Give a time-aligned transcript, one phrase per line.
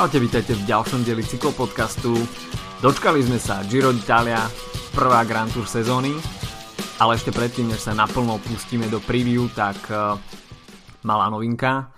[0.00, 2.16] Čaute, vítajte v ďalšom dieli cyklopodcastu.
[2.80, 4.40] Dočkali sme sa Giro d'Italia,
[4.96, 6.16] prvá Grand Tour sezóny,
[6.96, 10.16] ale ešte predtým, než sa naplno pustíme do preview, tak uh,
[11.04, 11.92] malá novinka.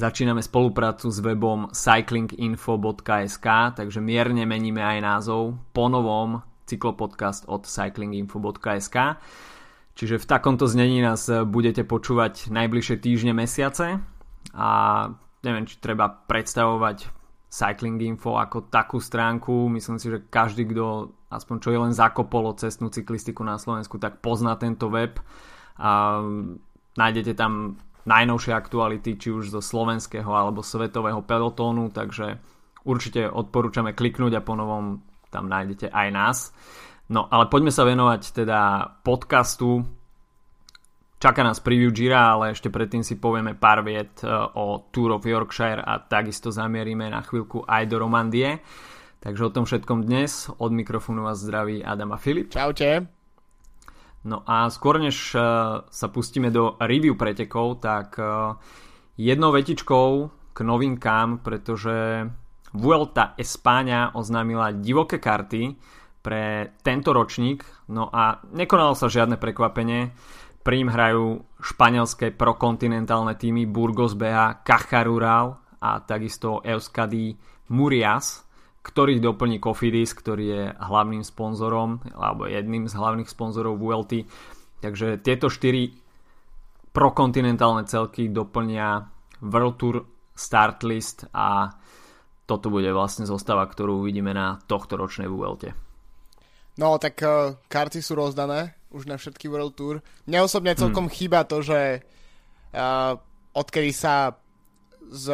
[0.00, 3.46] Začíname spoluprácu s webom cyclinginfo.sk,
[3.76, 8.96] takže mierne meníme aj názov po novom cyklopodcast od cyclinginfo.sk.
[9.92, 14.00] Čiže v takomto znení nás budete počúvať najbližšie týždne, mesiace
[14.56, 14.68] a
[15.44, 17.20] neviem, či treba predstavovať
[17.52, 19.68] Cycling Info ako takú stránku.
[19.68, 24.00] Myslím si, že každý, kto aspoň čo je len zakopol o cestnú cyklistiku na Slovensku,
[24.00, 25.20] tak pozná tento web
[25.76, 26.20] a
[26.96, 27.76] nájdete tam
[28.08, 32.40] najnovšie aktuality, či už zo slovenského alebo svetového pelotónu, takže
[32.88, 36.38] určite odporúčame kliknúť a ponovom tam nájdete aj nás.
[37.12, 38.60] No ale poďme sa venovať teda
[39.04, 39.84] podcastu,
[41.22, 44.28] Čaká nás preview Gira, ale ešte predtým si povieme pár viet e,
[44.58, 48.58] o Tour of Yorkshire a takisto zamierime na chvíľku aj do Romandie.
[49.22, 50.50] Takže o tom všetkom dnes.
[50.50, 52.50] Od mikrofónu vás zdraví Adam a Filip.
[52.50, 53.06] Čaute.
[54.26, 55.38] No a skôr než e,
[55.86, 58.58] sa pustíme do review pretekov, tak e,
[59.14, 62.26] jednou vetičkou k novinkám, pretože
[62.74, 65.78] Vuelta Espáňa oznámila divoké karty
[66.18, 67.62] pre tento ročník,
[67.94, 70.10] no a nekonalo sa žiadne prekvapenie
[70.62, 77.34] pri ním hrajú španielské prokontinentálne týmy Burgos BH, Caja Rural a takisto Euskadi
[77.74, 78.46] Murias,
[78.82, 84.26] ktorých doplní Cofidis, ktorý je hlavným sponzorom alebo jedným z hlavných sponzorov VLT.
[84.82, 85.94] Takže tieto štyri
[86.90, 89.06] prokontinentálne celky doplnia
[89.42, 89.96] World Tour
[90.34, 91.70] Start List a
[92.46, 95.72] toto bude vlastne zostava, ktorú uvidíme na tohto ročnej VLT.
[96.82, 100.04] No, tak uh, karty sú rozdané už na všetky World Tour.
[100.28, 101.14] Mne osobne celkom hmm.
[101.16, 102.04] chýba to, že
[102.76, 103.16] uh,
[103.56, 104.36] odkedy sa
[105.12, 105.26] z,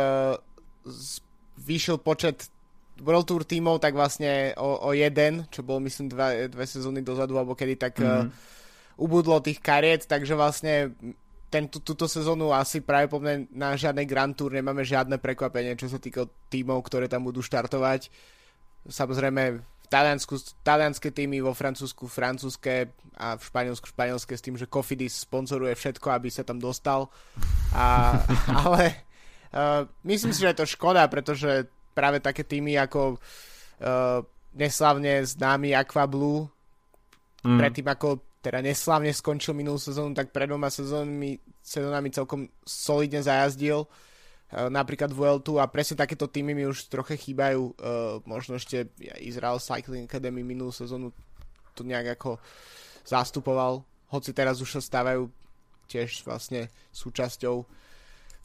[0.87, 1.23] z,
[1.59, 2.51] vyšiel počet
[2.99, 7.39] World Tour tímov, tak vlastne o, o jeden, čo bolo myslím dva, dve sezóny dozadu,
[7.39, 8.07] alebo kedy tak mm.
[8.07, 8.27] uh,
[8.99, 10.99] ubudlo tých kariet, takže vlastne
[11.49, 15.89] ten, túto sezónu asi práve po mne na žiadnej Grand Tour nemáme žiadne prekvapenie, čo
[15.89, 18.11] sa týka tímov, ktoré tam budú štartovať.
[18.85, 25.25] Samozrejme Taliansku, talianské týmy, vo Francúzsku francúzske a v Španielsku španielské s tým, že Cofidis
[25.25, 27.09] sponzoruje všetko, aby sa tam dostal.
[27.73, 28.21] A,
[28.65, 29.09] ale
[29.57, 31.67] uh, myslím si, že je to škoda, pretože
[31.97, 34.21] práve také týmy ako uh,
[34.55, 36.47] neslavne známy Aqua Blue,
[37.43, 37.59] mm.
[37.59, 43.83] predtým ako teda neslavne skončil minulú sezónu, tak pred dvoma sezónami, sezónami celkom solidne zajazdil.
[43.83, 44.09] Eh,
[44.49, 47.77] napríklad Vueltu a presne takéto týmy mi už trocha chýbajú.
[47.77, 48.89] Uh, možno ešte
[49.21, 51.13] Israel Cycling Academy minulú sezónu
[51.77, 52.41] to nejak ako
[53.05, 55.31] zastupoval, hoci teraz už sa stávajú
[55.87, 57.65] tiež vlastne súčasťou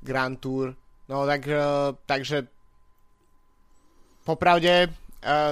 [0.04, 0.76] Grand Tour.
[1.08, 2.48] No tak, uh, takže
[4.28, 4.92] popravde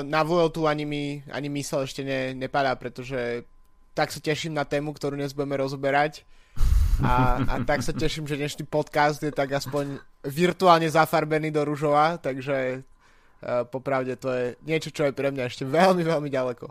[0.03, 3.47] na Vueltu ani mi ani mysel ešte ne, nepadá, pretože
[3.95, 6.28] tak sa teším na tému, ktorú dnes budeme rozoberať
[7.01, 12.22] a, a tak sa teším, že dnešný podcast je tak aspoň virtuálne zafarbený do ružova,
[12.22, 16.66] takže uh, popravde to je niečo, čo je pre mňa ešte veľmi, veľmi ďaleko.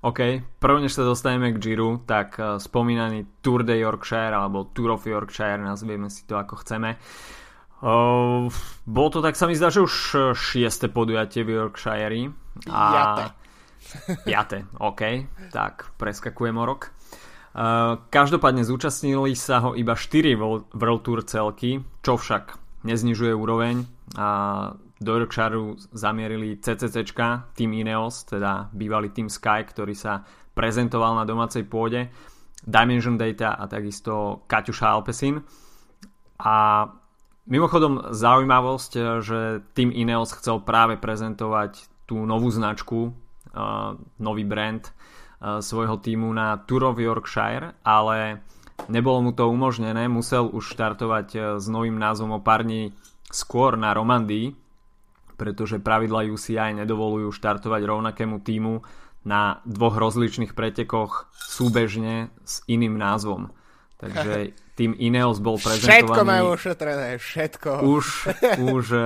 [0.00, 0.20] OK,
[0.56, 5.04] prv než sa dostaneme k Giro, tak uh, spomínaný Tour de Yorkshire alebo Tour of
[5.04, 6.96] Yorkshire, nazvieme si to ako chceme.
[7.80, 8.50] Uh,
[8.84, 9.94] bolo to tak sa mi zdá, že už
[10.36, 12.32] šieste podujatie v Yorkshire.
[12.68, 12.80] A...
[12.92, 13.24] Piate.
[14.28, 15.02] Piate, OK,
[15.50, 16.92] tak preskakujem o rok.
[18.10, 20.38] Každopádne zúčastnili sa ho iba 4
[20.70, 22.54] World Tour celky, čo však
[22.86, 23.84] neznižuje úroveň
[24.14, 24.28] a
[25.00, 30.22] do Yorkshireu zamierili CCCčka, Team Ineos, teda bývalý Team Sky, ktorý sa
[30.52, 32.12] prezentoval na domácej pôde,
[32.60, 35.40] Dimension Data a takisto Kaťuša Alpesin.
[36.44, 36.84] A
[37.48, 38.92] mimochodom zaujímavosť,
[39.24, 43.16] že Team Ineos chcel práve prezentovať tú novú značku,
[44.20, 44.84] nový brand
[45.40, 48.44] svojho týmu na Tour of Yorkshire, ale
[48.88, 52.94] nebolo mu to umožnené, musel už štartovať eh, s novým názvom o pár dní
[53.28, 54.52] skôr na Romandii,
[55.40, 58.84] pretože pravidla UCI nedovolujú štartovať rovnakému týmu
[59.24, 63.52] na dvoch rozličných pretekoch súbežne s iným názvom.
[64.00, 66.08] Takže tým Ineos bol prezentovaný...
[66.08, 67.70] Všetko majú ošetrené, všetko.
[67.84, 68.06] Už,
[68.76, 69.04] už eh,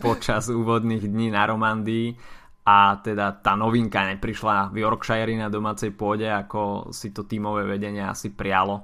[0.00, 2.16] počas úvodných dní na Romandii
[2.64, 8.00] a teda tá novinka neprišla v Yorkshire na domácej pôde, ako si to tímové vedenie
[8.00, 8.80] asi prialo,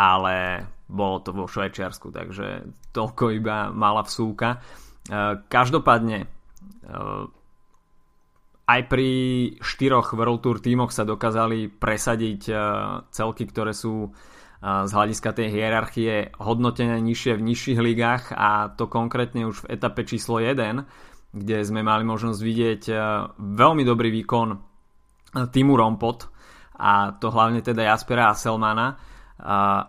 [0.00, 2.64] ale bolo to vo Švajčiarsku, takže
[2.96, 4.56] toľko iba malá vsúka.
[4.56, 4.58] E,
[5.44, 6.26] každopádne e,
[8.64, 9.10] aj pri
[9.60, 12.54] štyroch World Tour tímoch sa dokázali presadiť e,
[13.12, 14.12] celky, ktoré sú
[14.58, 20.02] z hľadiska tej hierarchie hodnotené nižšie v nižších ligách a to konkrétne už v etape
[20.02, 20.82] číslo 1,
[21.28, 22.82] kde sme mali možnosť vidieť
[23.36, 24.48] veľmi dobrý výkon
[25.28, 26.32] týmu Rompot
[26.80, 28.96] a to hlavne teda Jaspera Selmana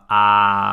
[0.05, 0.23] a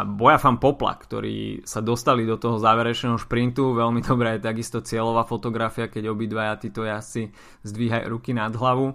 [0.04, 3.72] Boja Fan Popla, ktorí sa dostali do toho záverečného šprintu.
[3.72, 7.32] Veľmi dobrá je takisto cieľová fotografia, keď obidvaja títo jazdci
[7.64, 8.92] zdvíhajú ruky nad hlavu.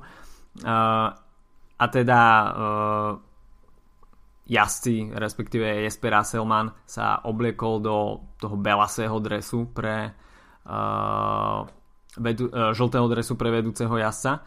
[1.82, 2.22] A teda
[4.46, 7.98] jazdci, respektíve Jesper Asselman sa obliekol do
[8.38, 10.14] toho belasého dresu pre
[12.18, 14.42] vedu, žltého dresu pre vedúceho jazdca.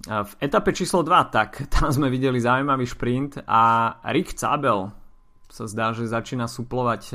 [0.00, 4.88] V etape číslo 2, tak tam sme videli zaujímavý šprint a Rick Zabel.
[5.50, 7.14] Sa zdá, že začína suplovať e,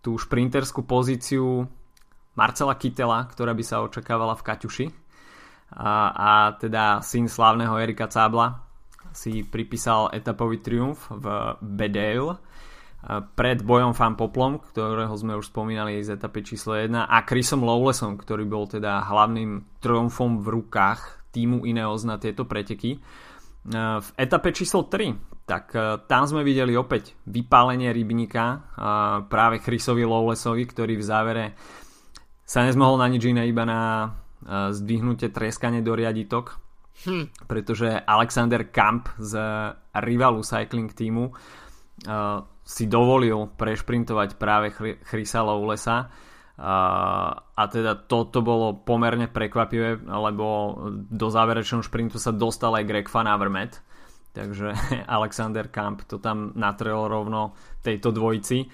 [0.00, 1.68] tú šprinterskú pozíciu
[2.32, 4.86] Marcela Kytela, ktorá by sa očakávala v Kaťuši.
[5.76, 8.64] A, a teda syn slávneho Erika Cábla
[9.12, 11.26] si pripísal etapový triumf v
[11.60, 12.34] Bedale.
[12.34, 12.40] e,
[13.10, 18.14] pred bojom Fan Poplom, ktorého sme už spomínali z etapy číslo 1 a Chrisom Lowlessom,
[18.14, 22.94] ktorý bol teda hlavným triumfom v rukách týmu Ineos na tieto preteky.
[22.94, 22.98] E,
[23.98, 28.58] v etape číslo 3, tak e, tam sme videli opäť vypálenie rybníka e,
[29.26, 31.44] práve Chrisovi Lowlesovi, ktorý v závere
[32.46, 33.80] sa nezmohol na nič iné iba na
[34.42, 36.58] zdvihnutie treskanie do riaditok,
[37.06, 37.46] hm.
[37.46, 39.38] pretože Alexander Kamp z
[39.94, 41.30] rivalu cycling týmu
[42.62, 44.70] si dovolil prešprintovať práve
[45.02, 46.10] Chrisa Lowlesa
[46.62, 53.08] a teda toto to bolo pomerne prekvapivé, lebo do záverečného šprintu sa dostal aj Greg
[53.10, 53.82] Van Avermaet,
[54.30, 54.70] takže
[55.16, 58.68] Alexander Kamp to tam natrel rovno tejto dvojici.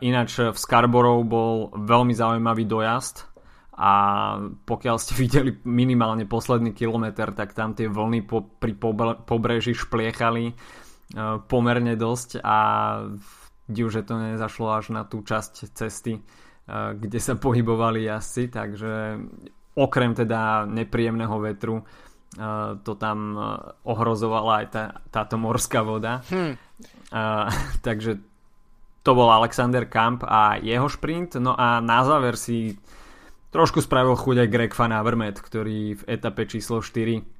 [0.00, 3.28] Ináč v Scarborough bol veľmi zaujímavý dojazd.
[3.80, 3.92] A
[4.68, 8.76] pokiaľ ste videli minimálne posledný kilometr, tak tam tie vlny po, pri
[9.24, 10.52] pobreží špliechali
[11.46, 12.58] pomerne dosť a
[13.66, 16.22] div, že to nezašlo až na tú časť cesty,
[16.70, 19.18] kde sa pohybovali jazdci, takže
[19.74, 21.82] okrem teda nepríjemného vetru
[22.86, 23.34] to tam
[23.82, 26.22] ohrozovala aj tá, táto morská voda.
[26.30, 26.54] Hm.
[27.86, 28.22] takže
[29.02, 31.40] to bol Alexander Kamp a jeho šprint.
[31.42, 32.78] No a na záver si
[33.50, 37.39] trošku spravil chuť aj Greg Van Avermaet, ktorý v etape číslo 4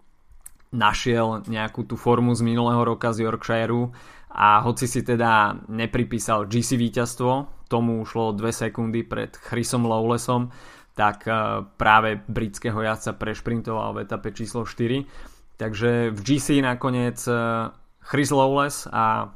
[0.71, 3.91] našiel nejakú tú formu z minulého roka z Yorkshireu
[4.31, 10.55] a hoci si teda nepripísal GC víťazstvo, tomu šlo 2 sekundy pred Chrisom Lowlesom,
[10.95, 11.35] tak e,
[11.75, 15.59] práve britského jazdca prešprintoval v etape číslo 4.
[15.59, 17.35] Takže v GC nakoniec e,
[18.07, 19.35] Chris Lowless a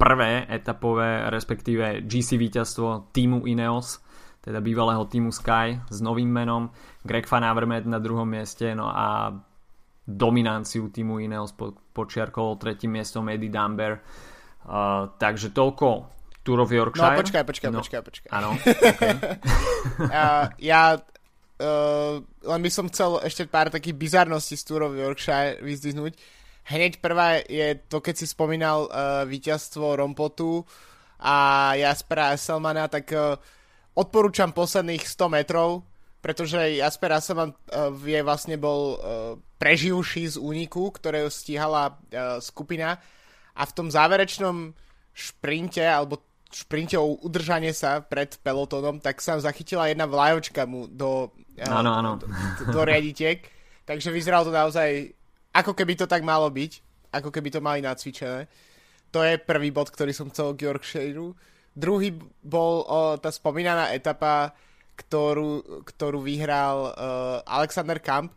[0.00, 4.00] prvé etapové, respektíve GC víťazstvo týmu Ineos,
[4.40, 6.68] teda bývalého týmu Sky s novým menom,
[7.04, 9.32] Greg Van Avermaet na druhom mieste, no a
[10.04, 11.56] dominanciu týmu Ineos
[11.96, 13.98] počiarkol tretím miestom Eddie Dumber.
[14.64, 16.14] Uh, takže toľko
[16.44, 17.16] Tour of Yorkshire.
[17.16, 17.80] No počkaj, počkaj, no.
[17.80, 18.30] počkaj, počkaj.
[18.32, 19.16] Áno, okay.
[20.12, 25.60] uh, ja uh, len by som chcel ešte pár takých bizarností z Tour of Yorkshire
[25.64, 26.12] vyzdvihnúť.
[26.64, 30.64] Hneď prvá je to, keď si spomínal uh, víťazstvo Rompotu
[31.20, 33.36] a Jaspera Esselmana, tak uh,
[33.96, 35.84] odporúčam posledných 100 metrov,
[36.24, 38.98] pretože Jasper Asselman uh, je vlastne bol uh,
[39.60, 42.96] preživší z úniku, ktorého stíhala uh, skupina
[43.52, 44.72] a v tom záverečnom
[45.12, 51.34] šprinte alebo šprinte o udržanie sa pred pelotónom, tak sa zachytila jedna vlajočka mu do,
[51.60, 52.10] ano, ano.
[52.16, 52.26] do,
[52.72, 53.42] do riaditiek.
[53.84, 55.12] Takže vyzeralo to naozaj,
[55.52, 56.72] ako keby to tak malo byť,
[57.10, 58.48] ako keby to mali nacvičené.
[59.12, 61.34] To je prvý bod, ktorý som chcel k Yorkshireu.
[61.74, 64.54] Druhý bol o, tá spomínaná etapa,
[64.94, 68.30] ktorú, ktorú vyhral uh, Alexander Kamp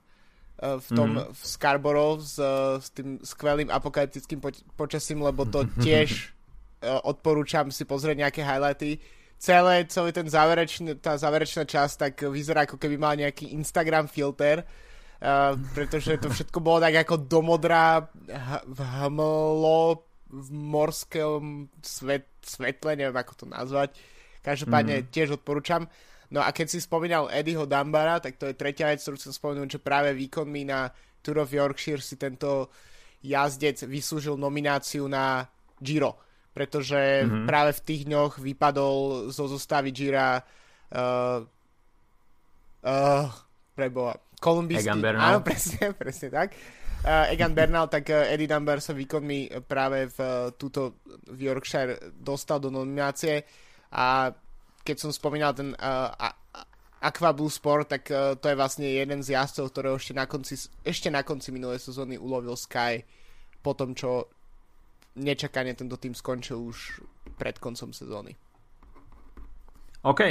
[0.58, 1.38] Eh, v tom mm-hmm.
[1.38, 6.34] v Scarborough s, eh, s tým skvelým apokalyptickým poč- počasím, lebo to tiež
[6.82, 8.98] uh, odporúčam si pozrieť nejaké highlighty.
[9.38, 14.66] Celé, celý ten záverečný, tá záverečná časť tak vyzerá ako keby mal nejaký Instagram filter,
[14.66, 22.98] uh, pretože to všetko bolo tak ako domodrá h- v hmlo v morskom svet, svetle,
[22.98, 23.94] neviem ako to nazvať.
[24.42, 25.14] Každopádne mm.
[25.14, 25.86] tiež odporúčam.
[26.27, 29.79] No a keď si spomínal Eddieho Dambara, tak to je tretia vec, ktorú chcem spomenúť,
[29.79, 30.91] že práve výkonmi na
[31.24, 32.67] Tour of Yorkshire si tento
[33.24, 35.48] jazdec vyslúžil nomináciu na
[35.79, 36.19] Giro,
[36.51, 37.46] pretože mm-hmm.
[37.48, 41.39] práve v tých dňoch vypadol zo zostavy Gira uh,
[42.84, 43.27] uh,
[43.75, 45.25] preboha, kolumbijský, Egan Bernal.
[45.31, 46.50] áno, presne, presne tak.
[47.07, 52.12] Uh, Egan Bernal, tak uh, Eddie Dunbar sa výkonmi práve v uh, túto v Yorkshire
[52.12, 53.46] dostal do nominácie
[53.93, 54.34] a
[54.88, 56.15] keď som spomínal ten uh,
[57.03, 60.56] Aqua Blue Sport, tak uh, to je vlastne jeden z jazdcov, ktorého ešte na konci,
[60.88, 63.03] ešte na konci minulej sezóny ulovil Sky
[63.60, 64.32] po tom, čo
[65.20, 67.03] nečakane tento tým skončil už
[67.36, 68.32] pred koncom sezóny.
[70.08, 70.22] OK.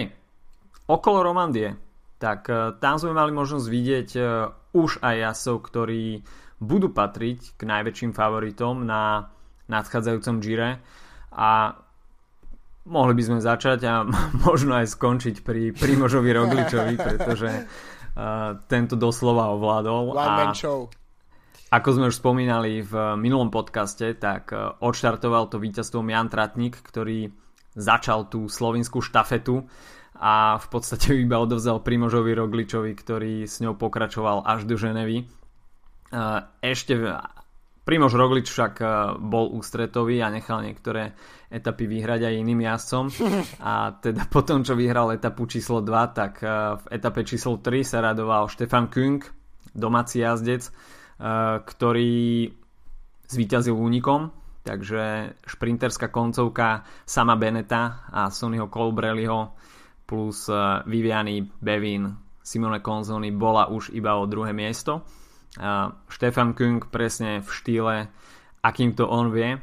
[0.88, 1.74] Okolo Romandie.
[2.16, 2.48] Tak
[2.80, 4.08] tam sme mali možnosť vidieť
[4.72, 6.24] už aj jasov, ktorí
[6.62, 9.28] budú patriť k najväčším favoritom na
[9.68, 10.80] nadchádzajúcom Gire
[11.34, 11.76] a
[12.86, 14.06] mohli by sme začať a
[14.46, 20.14] možno aj skončiť pri Primožovi Rogličovi, pretože uh, tento doslova ovládol.
[20.14, 20.54] One a.
[21.66, 27.34] Ako sme už spomínali v minulom podcaste, tak uh, odštartoval to víťazstvom Jan Tratnik, ktorý
[27.76, 29.68] začal tú slovinskú štafetu
[30.16, 35.28] a v podstate iba odovzal Primožovi Rogličovi, ktorý s ňou pokračoval až do Ženevy.
[36.64, 36.96] Ešte
[37.86, 38.82] Primož Roglič však
[39.22, 41.14] bol ústretový a nechal niektoré
[41.46, 43.06] etapy vyhrať aj iným jazdcom
[43.62, 46.42] a teda potom, čo vyhral etapu číslo 2, tak
[46.82, 49.22] v etape číslo 3 sa radoval Štefan Küng,
[49.70, 50.66] domáci jazdec,
[51.62, 52.50] ktorý
[53.30, 54.34] zvíťazil únikom,
[54.66, 59.54] takže šprinterská koncovka sama Beneta a Sonnyho Colbrelliho
[60.06, 60.50] plus
[60.90, 62.10] Viviani, Bevin,
[62.46, 65.02] Simone Konzoni bola už iba o druhé miesto.
[66.12, 67.96] Štefan Küng presne v štýle,
[68.60, 69.56] akým to on vie.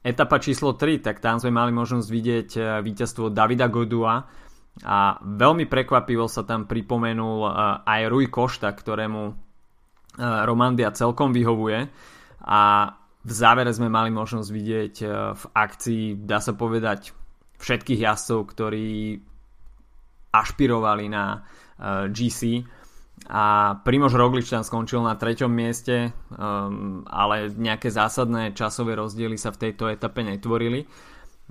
[0.00, 4.24] Etapa číslo 3, tak tam sme mali možnosť vidieť e, víťazstvo Davida Godua.
[4.80, 7.50] A veľmi prekvapivo sa tam pripomenul e,
[7.84, 9.32] aj Rui Košta, ktorému e,
[10.48, 11.84] Romandia celkom vyhovuje.
[12.48, 12.60] A
[13.20, 14.94] v závere sme mali možnosť vidieť
[15.36, 17.12] v akcii, dá sa povedať,
[17.60, 19.20] všetkých jazdcov, ktorí
[20.32, 21.44] ašpirovali na
[22.08, 22.64] GC
[23.30, 29.54] a Primož Roglič tam skončil na treťom mieste, um, ale nejaké zásadné časové rozdiely sa
[29.54, 30.82] v tejto etape netvorili.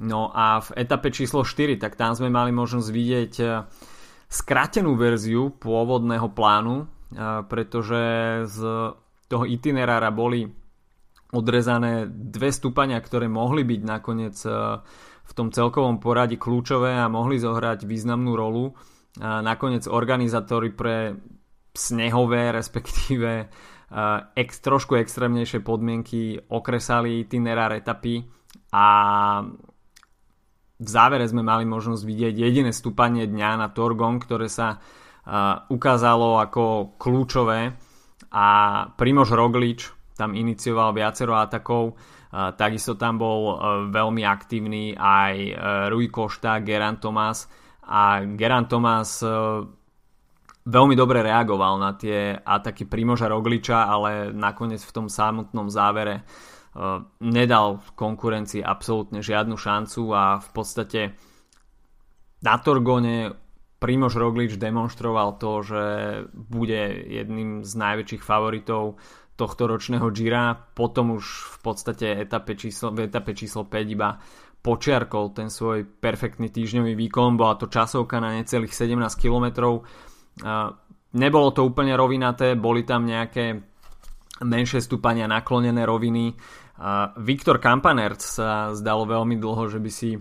[0.04, 3.64] No a v etape číslo 4, tak tam sme mali možnosť vidieť uh,
[4.28, 8.04] skrátenú verziu pôvodného plánu, uh, pretože
[8.52, 8.60] z
[9.32, 10.52] toho itinerára boli
[11.32, 14.84] odrezané dve stúpania, ktoré mohli byť nakoniec uh,
[15.24, 18.74] v tom celkovom poradí kľúčové a mohli zohrať významnú rolu.
[19.20, 21.14] Nakoniec organizátori pre
[21.80, 23.48] snehové, respektíve
[24.36, 28.22] ex, trošku extrémnejšie podmienky okresali itinerár etapy
[28.76, 28.86] a
[30.80, 34.80] v závere sme mali možnosť vidieť jediné stúpanie dňa na Torgon, ktoré sa
[35.68, 37.76] ukázalo ako kľúčové.
[38.30, 38.48] A
[38.96, 43.56] Primož Roglič tam inicioval viacero atakov, takisto tam bol uh,
[43.90, 45.56] veľmi aktívny aj uh,
[45.90, 47.50] Rui Košta, Geran Thomas
[47.90, 49.66] a Geran Thomas uh,
[50.66, 57.04] veľmi dobre reagoval na tie ataky Primoža Rogliča, ale nakoniec v tom samotnom závere uh,
[57.24, 61.02] nedal konkurencii absolútne žiadnu šancu a v podstate
[62.44, 63.36] na Torgone
[63.80, 65.84] Primož Roglič demonstroval to, že
[66.36, 69.00] bude jedným z najväčších favoritov
[69.40, 70.52] tohto ročného Gira.
[70.52, 74.20] Potom už v podstate etape číslo, v etape číslo 5 iba
[74.60, 77.40] počiarkol ten svoj perfektný týždňový výkon.
[77.40, 79.88] Bola to časovka na necelých 17 kilometrov
[81.10, 83.60] Nebolo to úplne rovinaté, boli tam nejaké
[84.46, 86.38] menšie stúpania, naklonené roviny.
[87.20, 90.16] Viktor Kampanert sa zdalo veľmi dlho, že by si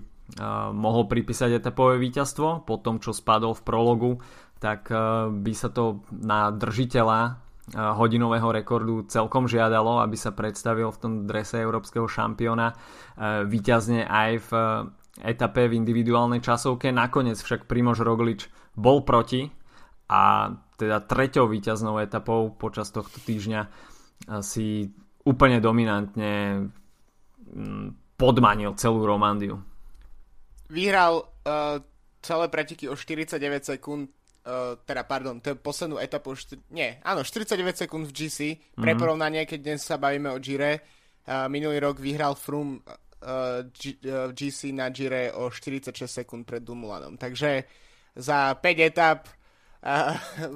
[0.75, 2.67] mohol pripísať etapové víťazstvo.
[2.67, 4.13] Po tom, čo spadol v prologu,
[4.59, 4.91] tak
[5.31, 11.61] by sa to na držiteľa hodinového rekordu celkom žiadalo, aby sa predstavil v tom drese
[11.61, 12.73] európskeho šampióna
[13.45, 14.51] víťazne aj v
[15.21, 16.89] etape v individuálnej časovke.
[16.91, 19.53] Nakoniec však Primož Roglič bol proti
[20.09, 23.69] a teda treťou víťaznou etapou počas tohto týždňa
[24.41, 24.89] si
[25.29, 26.65] úplne dominantne
[27.45, 29.61] mm, podmanil celú Romandiu.
[30.73, 31.79] Vyhral uh,
[32.25, 33.37] celé preteky o 49
[33.77, 34.09] sekúnd
[34.49, 38.81] uh, teda pardon, to je poslednú etapu, št- nie, áno, 49 sekúnd v GC, mm-hmm.
[38.81, 40.81] pre porovnanie, keď dnes sa bavíme o Gire,
[41.29, 46.65] uh, minulý rok vyhral Froome uh, G- uh, GC na Gire o 46 sekúnd pred
[46.65, 47.69] Dumulanom, takže
[48.19, 49.29] za 5 etap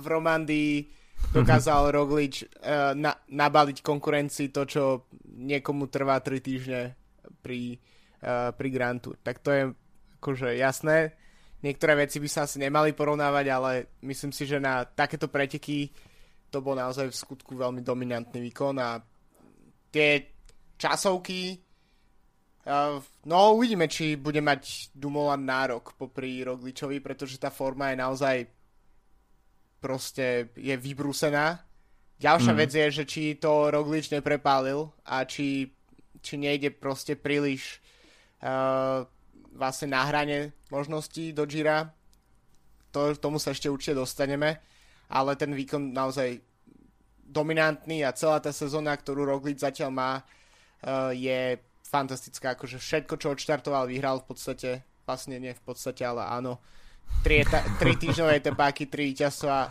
[0.02, 0.90] v Romandii
[1.30, 4.82] dokázal Roglič uh, na, nabaliť konkurencii to, čo
[5.38, 6.82] niekomu trvá 3 týždne
[7.40, 7.78] pri,
[8.26, 9.16] uh, pri Grand Tour.
[9.22, 9.62] Tak to je
[10.18, 11.14] akože jasné.
[11.62, 13.70] Niektoré veci by sa asi nemali porovnávať, ale
[14.02, 15.94] myslím si, že na takéto preteky
[16.50, 18.98] to bol naozaj v skutku veľmi dominantný výkon a
[19.94, 20.26] tie
[20.74, 21.54] časovky
[22.66, 22.98] uh,
[23.30, 28.36] no uvidíme, či bude mať Dumoulin nárok popri Rogličovi, pretože tá forma je naozaj
[29.82, 31.58] proste je vybrúsená.
[32.22, 32.58] Ďalšia mm.
[32.62, 35.74] vec je, že či to Roglič neprepálil a či,
[36.22, 37.82] či nejde proste príliš
[38.46, 39.02] uh,
[39.58, 41.90] vlastne na hrane možností do Gira.
[42.94, 44.62] To, tomu sa ešte určite dostaneme,
[45.10, 46.38] ale ten výkon naozaj
[47.26, 51.58] dominantný a celá tá sezóna, ktorú Roglič zatiaľ má, uh, je
[51.90, 54.70] fantastická, akože všetko, čo odštartoval, vyhral v podstate,
[55.04, 56.62] vlastne nie v podstate, ale áno,
[57.22, 59.70] tri, eta- tri týždňové etapáky, tri víťazstva, uh,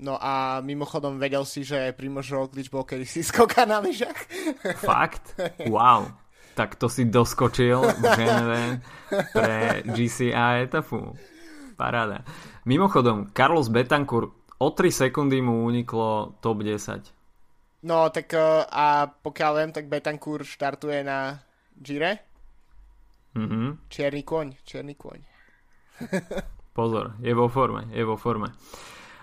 [0.00, 4.16] no a mimochodom vedel si, že Primož Roglič bol kedy si skoká na lyžach.
[4.80, 5.36] Fakt?
[5.68, 6.12] Wow.
[6.58, 8.60] Tak to si doskočil v Ženeve
[9.32, 11.16] pre GCA etapu.
[11.78, 12.26] Paráda.
[12.68, 14.28] Mimochodom, Carlos Betancourt
[14.60, 17.88] o 3 sekundy mu uniklo top 10.
[17.88, 21.40] No, tak uh, a pokiaľ viem, tak Betancourt štartuje na
[21.72, 22.28] Gire.
[23.32, 23.88] Mm-hmm.
[23.88, 25.29] Čierny koň, čierny koň.
[26.76, 28.54] Pozor, je vo forme, je vo forme.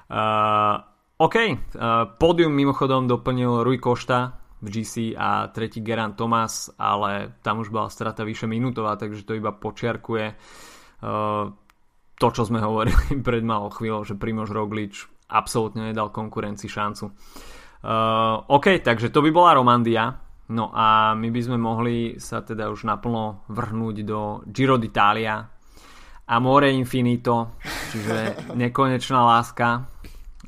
[0.08, 0.78] Uh,
[1.18, 1.56] OK, uh,
[2.20, 7.90] pódium mimochodom doplnil Rui Košta v GC a tretí Geran Thomas, ale tam už bola
[7.90, 11.46] strata vyše minútová, takže to iba počiarkuje uh,
[12.18, 17.06] to, čo sme hovorili pred malou chvíľou, že Primož Roglič absolútne nedal konkurencii šancu.
[17.78, 20.28] Uh, OK, takže to by bola Romandia.
[20.48, 25.44] No a my by sme mohli sa teda už naplno vrhnúť do Giro d'Italia,
[26.28, 29.88] Amore Infinito, čiže nekonečná láska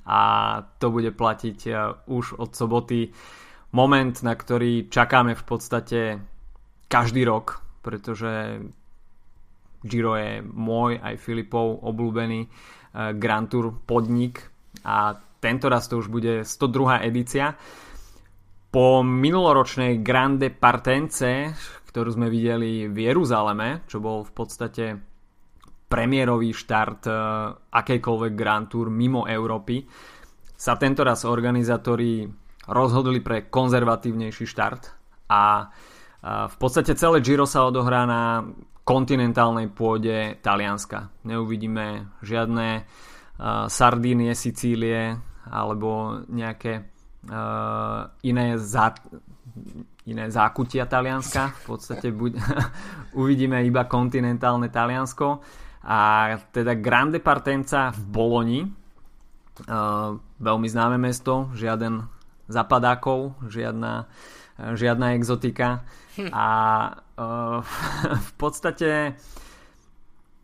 [0.09, 0.21] a
[0.75, 3.07] to bude platiť uh, už od soboty.
[3.71, 6.00] Moment, na ktorý čakáme v podstate
[6.89, 8.59] každý rok, pretože
[9.86, 14.51] Giro je môj aj Filipov obľúbený uh, Grand Tour podnik
[14.83, 17.07] a tento raz to už bude 102.
[17.07, 17.55] edícia.
[18.69, 21.55] Po minuloročnej Grande Partence,
[21.88, 25.09] ktorú sme videli v Jeruzaleme, čo bol v podstate
[25.89, 27.15] premiérový štart uh,
[27.74, 29.81] akejkoľvek Grand Tour mimo Európy,
[30.53, 32.29] sa tento raz organizátori
[32.69, 34.84] rozhodli pre konzervatívnejší štart
[35.34, 38.46] a uh, v podstate celé Giro sa odohrá na
[38.86, 41.10] kontinentálnej pôde Talianska.
[41.25, 45.17] Neuvidíme žiadne uh, Sardínie, Sicílie
[45.50, 46.93] alebo nejaké
[48.24, 48.96] iné, zá,
[50.08, 51.51] iné zákutia Talianska.
[51.66, 52.37] V podstate buď,
[53.22, 55.27] uvidíme iba kontinentálne Taliansko
[55.83, 58.61] a teda Grande Partenza v Boloni
[59.68, 62.07] uh, veľmi známe mesto, žiaden
[62.50, 64.07] zapadákov, žiadna,
[64.57, 66.29] žiadna exotika hm.
[66.31, 66.48] a
[67.15, 67.59] uh,
[68.29, 69.15] v podstate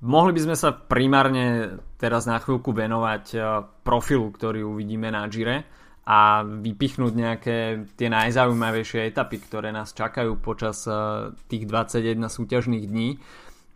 [0.06, 5.66] mohli by sme sa primárne teraz na chvíľku venovať uh, profilu, ktorý uvidíme na Gire
[6.06, 7.58] a vypichnúť nejaké
[7.98, 13.18] tie najzaujímavejšie etapy, ktoré nás čakajú počas uh, tých 21 súťažných dní.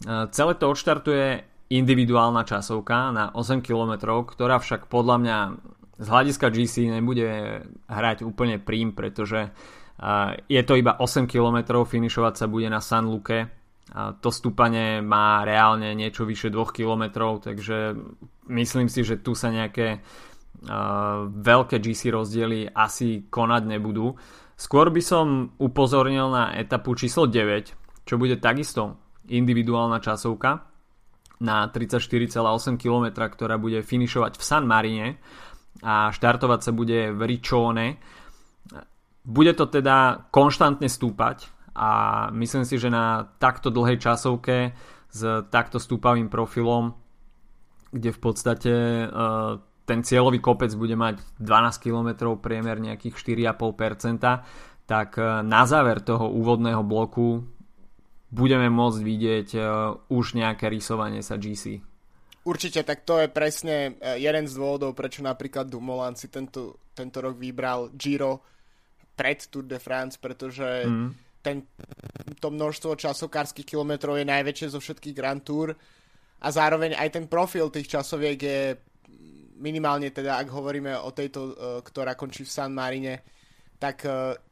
[0.05, 5.37] Uh, celé to odštartuje individuálna časovka na 8 km, ktorá však podľa mňa
[5.99, 7.29] z hľadiska GC nebude
[7.85, 9.53] hrať úplne prím, pretože
[10.47, 13.51] je to iba 8 km, finišovať sa bude na San Luke.
[13.93, 17.99] To stúpanie má reálne niečo vyše 2 km, takže
[18.47, 19.99] myslím si, že tu sa nejaké
[21.35, 24.15] veľké GC rozdiely asi konať nebudú.
[24.59, 30.68] Skôr by som upozornil na etapu číslo 9, čo bude takisto individuálna časovka
[31.39, 35.17] na 34,8 km, ktorá bude finišovať v San Marine
[35.79, 37.87] a štartovať sa bude v Riccione.
[39.23, 41.47] Bude to teda konštantne stúpať
[41.79, 41.89] a
[42.35, 44.75] myslím si, že na takto dlhej časovke
[45.09, 46.91] s takto stúpavým profilom,
[47.89, 48.73] kde v podstate
[49.07, 56.03] uh, ten cieľový kopec bude mať 12 km priemer nejakých 4,5%, tak uh, na záver
[56.03, 57.47] toho úvodného bloku
[58.29, 59.63] budeme môcť vidieť uh,
[60.13, 61.81] už nejaké rysovanie sa GC.
[62.45, 67.17] Určite, tak to je presne uh, jeden z dôvodov, prečo napríklad Dumoulin si tento, tento
[67.19, 68.45] rok vybral Giro
[69.17, 71.09] pred Tour de France, pretože mm.
[71.41, 71.65] ten,
[72.39, 75.73] to množstvo časokárskych kilometrov je najväčšie zo všetkých Grand Tour
[76.39, 78.61] a zároveň aj ten profil tých časoviek je
[79.59, 83.25] minimálne teda, ak hovoríme o tejto, uh, ktorá končí v San Marine,
[83.79, 84.03] tak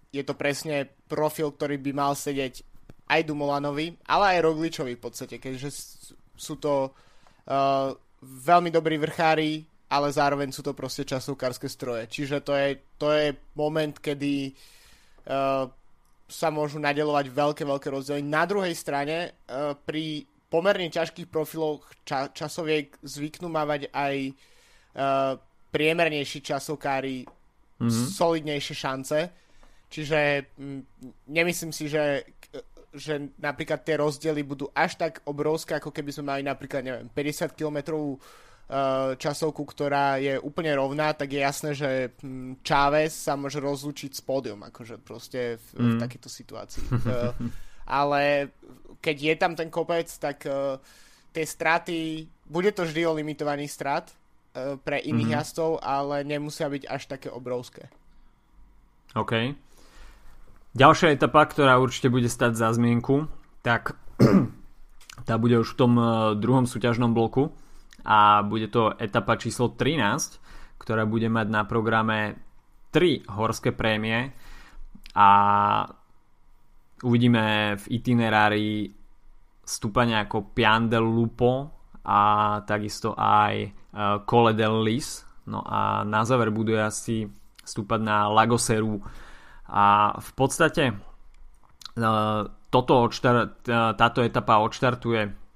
[0.08, 2.63] je to presne profil, ktorý by mal sedieť
[3.08, 5.70] aj Dumolanovi, ale aj Rogličovi v podstate, keďže
[6.36, 7.89] sú to uh,
[8.22, 12.12] veľmi dobrí vrchári, ale zároveň sú to proste časovkárske stroje.
[12.12, 15.65] Čiže to je, to je moment, kedy uh,
[16.28, 18.22] sa môžu nadelovať veľké, veľké rozdiely.
[18.28, 25.39] Na druhej strane, uh, pri pomerne ťažkých profiloch ča- časoviek zvyknú mávať aj uh,
[25.72, 28.08] priemernejší časovkári mm-hmm.
[28.12, 29.20] solidnejšie šance.
[29.88, 30.20] Čiže
[30.60, 30.84] m,
[31.32, 32.28] nemyslím si, že
[32.95, 37.52] že napríklad tie rozdiely budú až tak obrovské, ako keby sme mali napríklad, neviem, 50
[37.54, 37.80] km
[38.67, 41.89] uh, časovku, ktorá je úplne rovná, tak je jasné, že
[42.23, 45.91] hm, Chávez sa môže rozlučiť s pódium, akože proste v, mm.
[45.95, 46.86] v takejto situácii.
[46.88, 47.32] uh,
[48.00, 48.52] ale
[49.04, 50.80] keď je tam ten kopec, tak uh,
[51.36, 55.43] tie straty, bude to vždy o limitovaný strat uh, pre iných mm-hmm.
[55.43, 57.91] jazdcov, ale nemusia byť až také obrovské.
[59.15, 59.67] OK.
[60.78, 63.26] Ďalšia etapa, ktorá určite bude stať za zmienku,
[63.66, 63.98] tak
[65.28, 65.94] tá bude už v tom
[66.38, 67.50] druhom súťažnom bloku
[68.06, 70.38] a bude to etapa číslo 13,
[70.78, 72.38] ktorá bude mať na programe
[72.94, 74.32] 3 horské prémie
[75.18, 75.30] a
[77.04, 78.94] uvidíme v itinerári
[79.68, 81.74] stúpania ako Pian del Lupo
[82.08, 82.20] a
[82.63, 83.70] takisto aj e,
[84.24, 85.28] Cole del Lis.
[85.44, 87.28] No a na záver budú asi
[87.68, 89.04] stúpať na Lagoseru.
[89.68, 90.96] A v podstate e,
[92.72, 93.48] toto odštar, e,
[93.96, 95.48] táto etapa odštartuje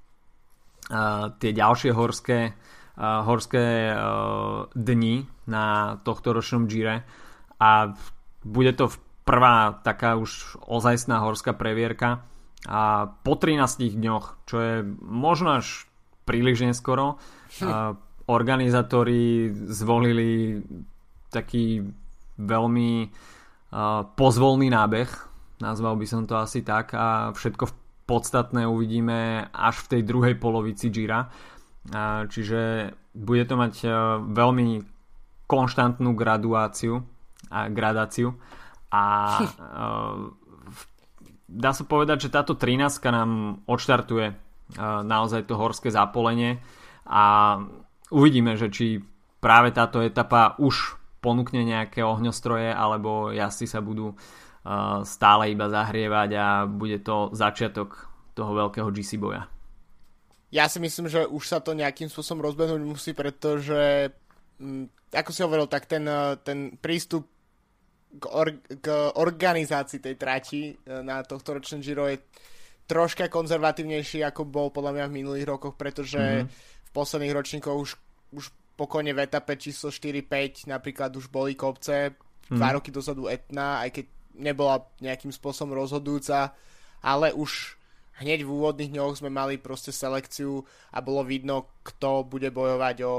[1.40, 2.52] tie ďalšie horské,
[3.00, 3.96] horské
[4.76, 5.16] dni
[5.48, 7.08] na tohto ročnom Gire
[7.56, 7.96] a
[8.44, 8.92] bude to
[9.24, 12.28] prvá taká už ozajstná horská previerka
[12.68, 15.90] a po 13 dňoch, čo je možno až
[16.26, 17.18] príliš neskoro,
[17.58, 17.98] hm.
[18.30, 20.62] organizátori zvolili
[21.34, 21.82] taký
[22.38, 23.10] veľmi
[24.16, 25.08] pozvolný nábeh,
[25.64, 27.72] nazval by som to asi tak a všetko
[28.04, 31.32] podstatné uvidíme až v tej druhej polovici Gira.
[32.28, 33.74] Čiže bude to mať
[34.28, 34.68] veľmi
[35.48, 37.04] konštantnú graduáciu
[37.52, 38.36] a gradáciu
[38.92, 39.04] a
[41.52, 43.32] dá sa povedať, že táto 13 nám
[43.68, 44.36] odštartuje uh,
[45.04, 46.64] naozaj to horské zapolenie
[47.04, 47.58] a
[48.08, 49.04] uvidíme, že či
[49.44, 56.30] práve táto etapa už ponúkne nejaké ohňostroje alebo jazdci sa budú uh, stále iba zahrievať
[56.36, 59.46] a bude to začiatok toho veľkého GC boja.
[60.52, 64.12] Ja si myslím, že už sa to nejakým spôsobom rozbehnúť musí, pretože
[64.60, 66.04] mm, ako si hovoril, tak ten,
[66.44, 67.24] ten prístup
[68.20, 72.20] k, or- k organizácii tej trati e, na tohto ročné Giro je
[72.84, 76.48] troška konzervatívnejší ako bol podľa mňa v minulých rokoch, pretože mm-hmm.
[76.84, 77.92] v posledných ročníkoch už,
[78.36, 78.46] už
[78.82, 82.58] pokojne v etape číslo 4-5 napríklad už boli kopce, mm-hmm.
[82.58, 84.06] dva roky dozadu Etna, aj keď
[84.42, 86.58] nebola nejakým spôsobom rozhodujúca,
[87.06, 87.78] ale už
[88.26, 93.16] hneď v úvodných dňoch sme mali proste selekciu a bolo vidno, kto bude bojovať o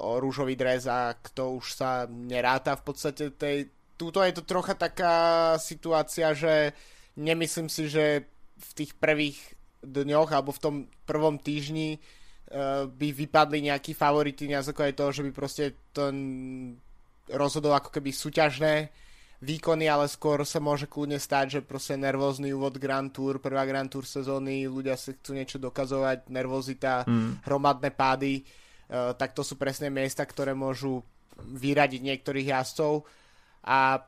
[0.00, 3.68] o rúžový dres a kto už sa neráta v podstate tej...
[4.00, 5.14] Túto je to trocha taká
[5.60, 6.72] situácia, že
[7.20, 8.24] nemyslím si, že
[8.56, 9.36] v tých prvých
[9.84, 10.74] dňoch alebo v tom
[11.04, 12.00] prvom týždni
[12.52, 16.12] uh, by vypadli nejakí favority na základe toho, že by proste to
[17.32, 18.92] rozhodol ako keby súťažné
[19.42, 23.90] výkony, ale skôr sa môže kľudne stať, že proste nervózny úvod Grand Tour, prvá Grand
[23.90, 27.42] Tour sezóny, ľudia si chcú niečo dokazovať, nervozita, mm.
[27.42, 28.46] hromadné pády
[28.92, 31.00] Eh, tak to sú presné miesta, ktoré môžu
[31.40, 33.08] vyradiť niektorých jazdcov
[33.64, 34.04] a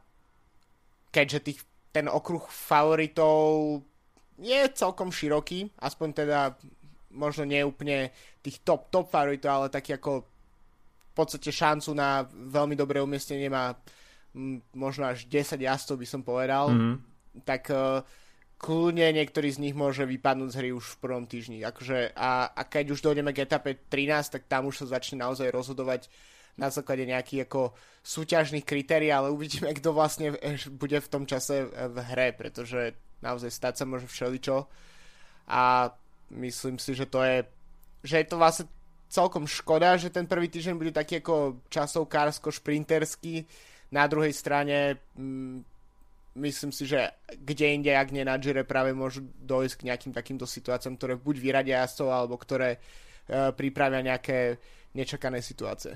[1.09, 3.81] keďže tých, ten okruh favoritov
[4.37, 6.39] je celkom široký, aspoň teda
[7.17, 8.13] možno nie úplne
[8.45, 13.73] tých top, top favoritov, ale taký ako v podstate šancu na veľmi dobré umiestnenie má
[14.75, 16.97] možno až 10 jazdcov by som povedal, mm-hmm.
[17.47, 18.03] tak uh,
[18.59, 21.63] kľudne niektorý z nich môže vypadnúť z hry už v prvom týždni.
[21.63, 25.55] Akože, a, a keď už dojdeme k etape 13, tak tam už sa začne naozaj
[25.55, 26.11] rozhodovať
[26.59, 30.35] na základe nejakých ako súťažných kritérií, ale uvidíme, kto vlastne
[30.75, 34.67] bude v tom čase v hre, pretože naozaj stať sa môže všeličo
[35.51, 35.91] a
[36.35, 37.43] myslím si, že to je
[38.05, 38.69] že je to vlastne
[39.09, 43.49] celkom škoda, že ten prvý týždeň bude taký ako časovkársko-šprinterský.
[43.97, 45.65] Na druhej strane mm,
[46.35, 50.45] myslím si, že kde inde, ak nie na Gire, práve môžu dojsť k nejakým takýmto
[50.45, 54.59] situáciám, ktoré buď vyradia jazdcov, alebo ktoré uh, pripravia nejaké
[54.99, 55.95] nečakané situácie.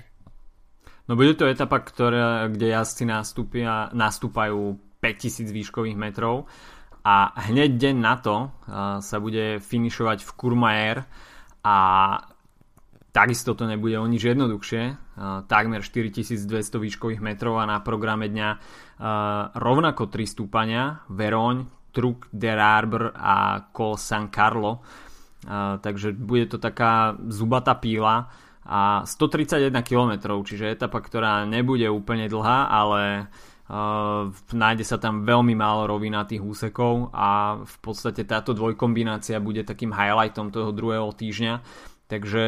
[1.11, 6.45] No bude to etapa, ktoré, kde jazdci nastúpia, nastúpajú 5000 výškových metrov
[7.03, 10.97] a hneď deň na to uh, sa bude finišovať v Kurmajer
[11.63, 11.77] a
[13.09, 14.81] Takisto to nebude o nič jednoduchšie,
[15.49, 16.45] takmer 4200
[16.77, 18.49] výškových metrov a na programe dňa
[19.57, 24.85] rovnako 3 stúpania, Veroň, Truc der Arbor a Col San Carlo.
[25.81, 28.29] Takže bude to taká zubatá píla
[28.69, 33.25] a 131 km, čiže etapa, ktorá nebude úplne dlhá, ale
[33.69, 39.93] Uh, nájde sa tam veľmi málo rovinatých úsekov a v podstate táto dvojkombinácia bude takým
[39.93, 41.61] highlightom toho druhého týždňa
[42.09, 42.45] Takže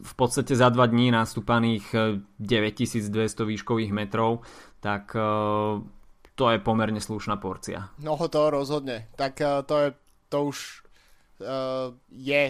[0.00, 4.40] v podstate za dva dní nastúpaných 9200 eh, výškových metrov,
[4.80, 5.22] tak eh,
[6.32, 7.92] to je pomerne slušná porcia.
[8.00, 9.12] No to rozhodne.
[9.12, 9.88] Tak eh, to, je,
[10.32, 10.58] to už
[12.08, 12.44] je,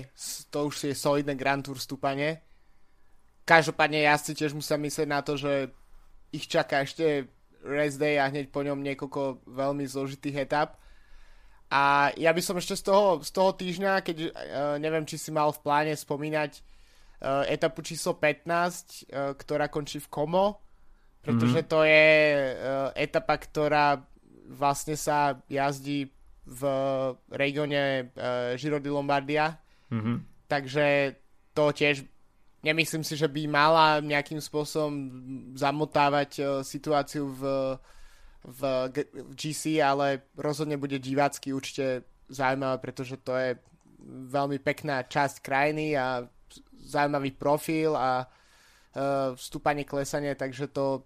[0.55, 2.39] to už je solidné Grand Tour stúpanie.
[3.43, 5.75] Každopádne ja si tiež musím myslieť na to, že
[6.31, 7.27] ich čaká ešte
[7.65, 10.77] rest day a hneď po ňom niekoľko veľmi zložitých etap
[11.75, 14.31] a ja by som ešte z toho, z toho týždňa, keď uh,
[14.79, 19.99] neviem, či si mal v pláne spomínať uh, etapu číslo 15, uh, e, ktorá končí
[19.99, 20.63] v Komo,
[21.25, 21.73] pretože mm-hmm.
[21.73, 22.07] to je
[23.01, 23.97] etapa, ktorá
[24.53, 26.13] vlastne sa jazdí
[26.45, 26.63] v
[27.33, 28.13] regióne
[28.61, 29.57] Giro di Lombardia.
[29.89, 30.17] Mm-hmm.
[30.45, 31.17] Takže
[31.57, 32.05] to tiež
[32.65, 34.95] nemyslím si, že by mala nejakým spôsobom
[35.53, 37.43] zamotávať uh, situáciu v,
[38.49, 38.61] v,
[39.37, 43.61] GC, ale rozhodne bude divácky určite zaujímavé, pretože to je
[44.33, 46.25] veľmi pekná časť krajiny a
[46.81, 51.05] zaujímavý profil a uh, vstúpanie, klesanie, takže to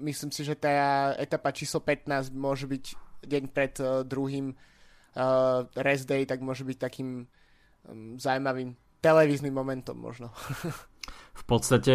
[0.00, 2.84] myslím si, že tá etapa číslo 15 môže byť
[3.26, 9.96] deň pred uh, druhým uh, rest day, tak môže byť takým um, zaujímavým televíznym momentom
[9.96, 10.30] možno.
[11.40, 11.94] v podstate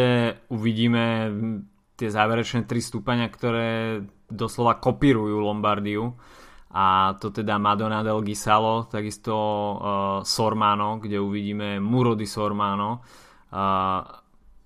[0.50, 1.32] uvidíme
[1.96, 6.18] tie záverečné tri stúpania, ktoré doslova kopírujú Lombardiu.
[6.76, 9.76] A to teda Madonna del Gisalo, takisto uh,
[10.28, 14.04] Sormano, kde uvidíme Muro di Sormano, uh,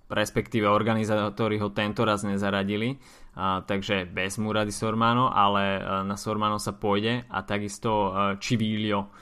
[0.10, 6.18] respektíve organizátori ho tento raz nezaradili, uh, takže bez Mura di Sormano, ale uh, na
[6.18, 7.30] Sormano sa pôjde.
[7.30, 9.14] A takisto uh, Civilio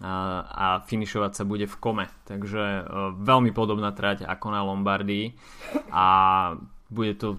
[0.00, 2.08] a finišovať sa bude v kome.
[2.24, 5.36] Takže uh, veľmi podobná trať ako na Lombardii.
[5.92, 6.06] A
[6.88, 7.36] bude to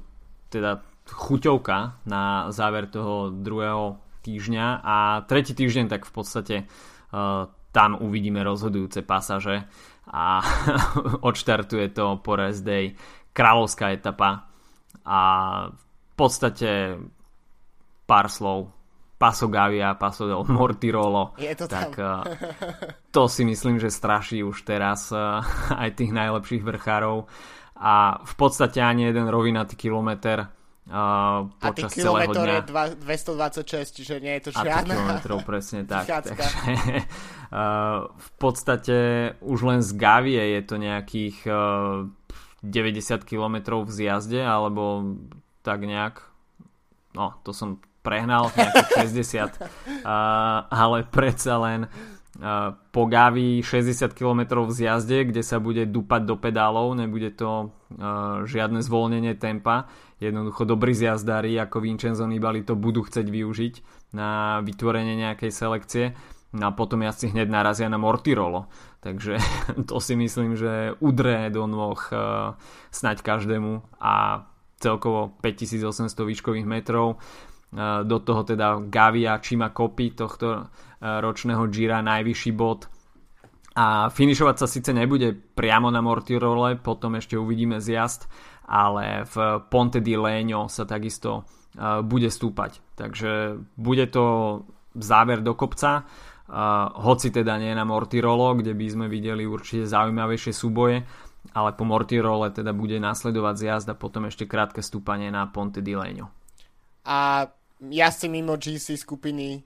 [0.53, 4.85] teda chuťovka na záver toho druhého týždňa.
[4.85, 4.95] A
[5.25, 9.65] tretí týždeň tak v podstate uh, tam uvidíme rozhodujúce pasaže.
[10.13, 10.45] A
[11.29, 12.93] odštartuje to po rest day
[13.33, 14.45] kráľovská etapa.
[15.01, 15.19] A
[15.73, 17.01] v podstate
[18.05, 18.80] pár slov
[19.21, 22.25] Paso Gavia, Paso del Mortirolo Je to tak uh,
[23.15, 25.45] to si myslím, že straší už teraz uh,
[25.77, 27.29] aj tých najlepších vrchárov
[27.81, 32.53] a v podstate ani jeden rovinatý kilometr uh, počas celého dňa.
[32.61, 34.93] je 226, čiže nie je to žiadna...
[34.93, 36.05] A kilometrov, presne tak.
[36.05, 36.61] takže,
[37.49, 38.97] uh, v podstate
[39.41, 42.05] už len z Gavie je to nejakých uh,
[42.61, 45.17] 90 km v zjazde, alebo
[45.65, 46.21] tak nejak.
[47.17, 49.61] No, to som prehnal, nejakých 60.
[50.01, 56.21] Uh, ale predsa len uh, po Gavi 60 km v zjazde, kde sa bude dupať
[56.25, 59.89] do pedálov, nebude to uh, žiadne zvolnenie tempa.
[60.21, 63.73] Jednoducho dobrí zjazdári ako Vincenzo Nibali to budú chcieť využiť
[64.13, 66.05] na vytvorenie nejakej selekcie.
[66.51, 68.67] No a potom jazdci hneď narazia na Mortirolo.
[69.01, 69.39] Takže
[69.89, 72.53] to si myslím, že udre do nôh uh,
[72.91, 74.45] snať každému a
[74.81, 77.21] celkovo 5800 výškových metrov
[78.03, 80.65] do toho teda Gavia Čima Kopy tohto uh,
[80.99, 82.91] ročného Gira najvyšší bod
[83.79, 88.27] a finišovať sa síce nebude priamo na Mortirole, potom ešte uvidíme zjazd,
[88.67, 92.83] ale v Ponte di Legno sa takisto uh, bude stúpať.
[92.99, 94.25] Takže bude to
[94.91, 96.03] záver do kopca,
[96.99, 100.99] hoci teda nie na Mortirolo, kde by sme videli určite zaujímavejšie súboje,
[101.55, 105.95] ale po Mortirole teda bude nasledovať zjazd a potom ešte krátke stúpanie na Ponte di
[105.95, 106.27] Legno.
[107.07, 107.47] A
[107.89, 109.65] si mimo GC skupiny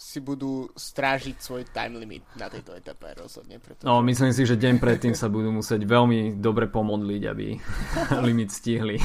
[0.00, 3.60] si budú strážiť svoj time limit na tejto etape rozhodne.
[3.60, 3.84] Pretože...
[3.84, 7.60] No, myslím si, že deň predtým sa budú musieť veľmi dobre pomodliť, aby
[8.26, 8.96] limit stihli.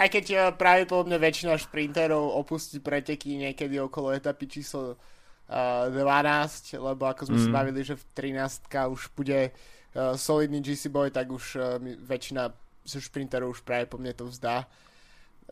[0.00, 6.80] Aj keď eh, pravdepodobne väčšina šprinterov opustí preteky niekedy okolo etapy číslo uh, eh, 12,
[6.80, 7.44] lebo ako sme mm.
[7.44, 8.04] sa bavili, že v
[8.40, 11.76] 13 už bude uh, solidný GC boy, tak už uh,
[12.08, 12.48] väčšina
[12.88, 14.64] šprinterov už pravdepodobne to vzdá.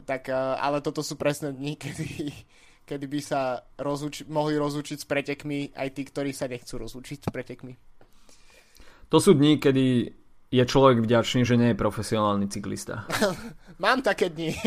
[0.07, 2.31] Tak, uh, ale toto sú presné dni, kedy
[2.89, 7.29] kedy by sa rozluči- mohli rozlučiť s pretekmi aj tí, ktorí sa nechcú rozlučiť s
[7.29, 7.77] pretekmi.
[9.13, 10.17] To sú dni, kedy
[10.49, 13.05] je človek vďačný, že nie je profesionálny cyklista.
[13.85, 14.57] Mám také dni.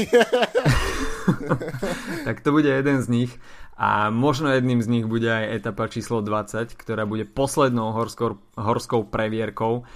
[2.30, 3.34] tak to bude jeden z nich.
[3.82, 9.10] A možno jedným z nich bude aj etapa číslo 20, ktorá bude poslednou horskou, horskou
[9.10, 9.90] previerkou.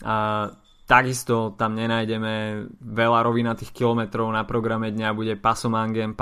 [0.00, 0.48] A
[0.86, 6.14] takisto tam nenájdeme veľa rovinatých kilometrov na programe dňa, bude Paso Mangem,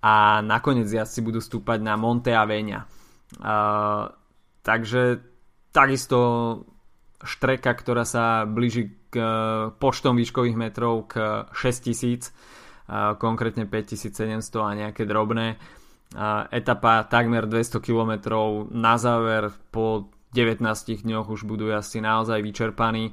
[0.00, 2.88] a nakoniec jazdci budú stúpať na Monte Avenia.
[3.36, 4.08] Uh,
[4.64, 5.20] takže
[5.72, 6.18] takisto
[7.20, 9.26] štreka, ktorá sa blíži k uh,
[9.76, 15.60] počtom výškových metrov k 6000, uh, konkrétne 5700 a nejaké drobné.
[16.10, 18.12] Uh, etapa takmer 200 km
[18.72, 20.62] na záver po 19
[21.02, 23.12] dňoch už budú jazdci naozaj vyčerpaní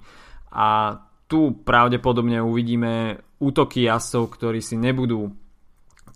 [0.53, 5.35] a tu pravdepodobne uvidíme útoky jazdcov, ktorí si nebudú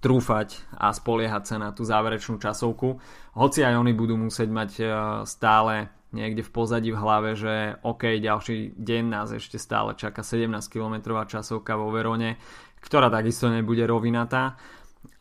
[0.02, 2.98] trúfať a spoliehať sa na tú záverečnú časovku.
[3.38, 4.86] Hoci aj oni budú musieť mať e,
[5.30, 10.50] stále niekde v pozadí v hlave, že OK, ďalší deň nás ešte stále čaká 17
[10.68, 12.42] km časovka vo Verone,
[12.82, 14.58] ktorá takisto nebude rovinatá.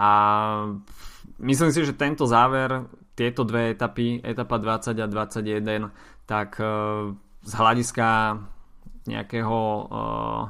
[0.01, 0.11] A
[1.45, 2.89] myslím si, že tento záver,
[3.21, 6.65] tieto dve etapy, etapa 20 a 21, tak e,
[7.45, 8.09] z hľadiska
[9.01, 10.45] nejakého uh,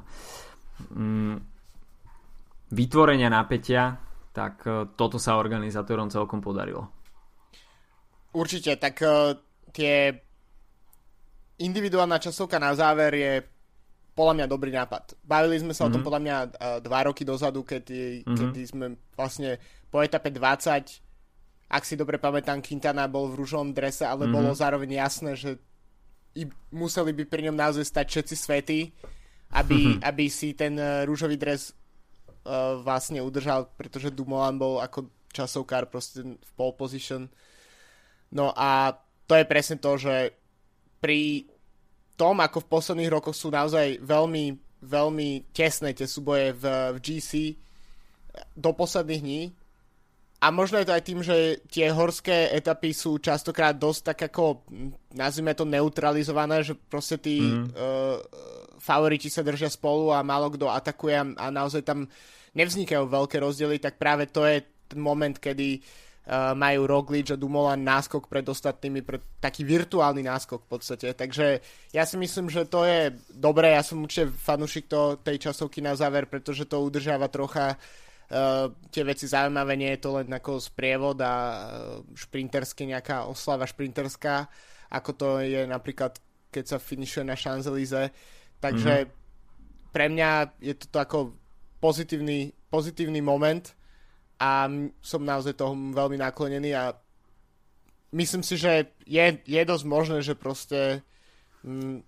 [2.75, 3.95] vytvorenia napätia
[4.35, 4.63] tak
[4.99, 6.91] toto sa organizátorom celkom podarilo.
[8.35, 9.03] Určite, tak
[9.71, 9.95] tie
[11.63, 13.33] individuálna časovka na záver je
[14.15, 15.19] podľa mňa dobrý nápad.
[15.23, 15.91] Bavili sme sa mm-hmm.
[15.91, 16.07] o tom mhm.
[16.07, 16.37] podľa mňa
[16.83, 18.37] dva roky dozadu, kedy, mm-hmm.
[18.37, 19.59] kedy sme vlastne
[19.91, 21.10] po etape 20,
[21.71, 24.35] ak si dobre pamätám, Quintana bol v rúžovom drese, ale mm-hmm.
[24.35, 25.51] bolo zároveň jasné, že
[26.35, 28.79] i museli by pri ňom naozaj stať všetci svety,
[29.55, 30.03] aby, mm-hmm.
[30.03, 36.27] aby si ten uh, rúžový dres uh, vlastne udržal, pretože Dumoulin bol ako časovkár proste
[36.27, 37.31] v pole position.
[38.35, 38.99] No a
[39.31, 40.35] to je presne to, že
[40.99, 41.47] pri
[42.19, 47.31] tom, ako v posledných rokoch sú naozaj veľmi, veľmi tesné tie súboje v, v GC
[48.59, 49.43] do posledných dní,
[50.41, 54.65] a možno je to aj tým, že tie horské etapy sú častokrát dosť tak ako,
[55.13, 57.77] nazvime to neutralizované, že proste tí mm.
[57.77, 58.17] uh,
[58.81, 62.09] favoriti sa držia spolu a málo kto atakuje a, a naozaj tam
[62.57, 64.65] nevznikajú veľké rozdiely, tak práve to je
[64.97, 70.71] moment, kedy uh, majú Roglič a Dumoulin náskok pred ostatnými, pred taký virtuálny náskok v
[70.73, 71.13] podstate.
[71.13, 71.61] Takže
[71.93, 75.93] ja si myslím, že to je dobré, ja som určite fanúšik to, tej časovky na
[75.93, 78.09] záver, pretože to udržiava trocha Uh,
[78.95, 81.59] tie veci zaujímavé, nie je to len ako sprievod a uh,
[82.15, 84.47] šprintersky nejaká oslava šprinterská,
[84.95, 86.15] ako to je napríklad
[86.51, 88.11] keď sa finišuje na Champs-Élysées.
[88.59, 89.91] Takže mm-hmm.
[89.95, 91.19] pre mňa je to ako
[91.79, 93.73] pozitívny, pozitívny moment
[94.37, 94.69] a
[95.01, 96.93] som naozaj toho veľmi naklonený a
[98.13, 101.01] myslím si, že je, je dosť možné, že proste
[101.65, 102.03] m,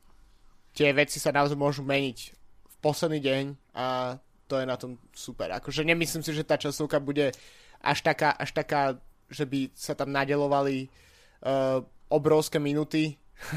[0.74, 2.18] tie veci sa naozaj môžu meniť
[2.66, 3.44] v posledný deň
[3.78, 4.18] a
[4.52, 5.48] to je na tom super.
[5.56, 7.32] Akože nemyslím si, že tá časovka bude
[7.80, 9.00] až taká, až taká
[9.32, 11.80] že by sa tam nadelovali uh,
[12.12, 13.16] obrovské minuty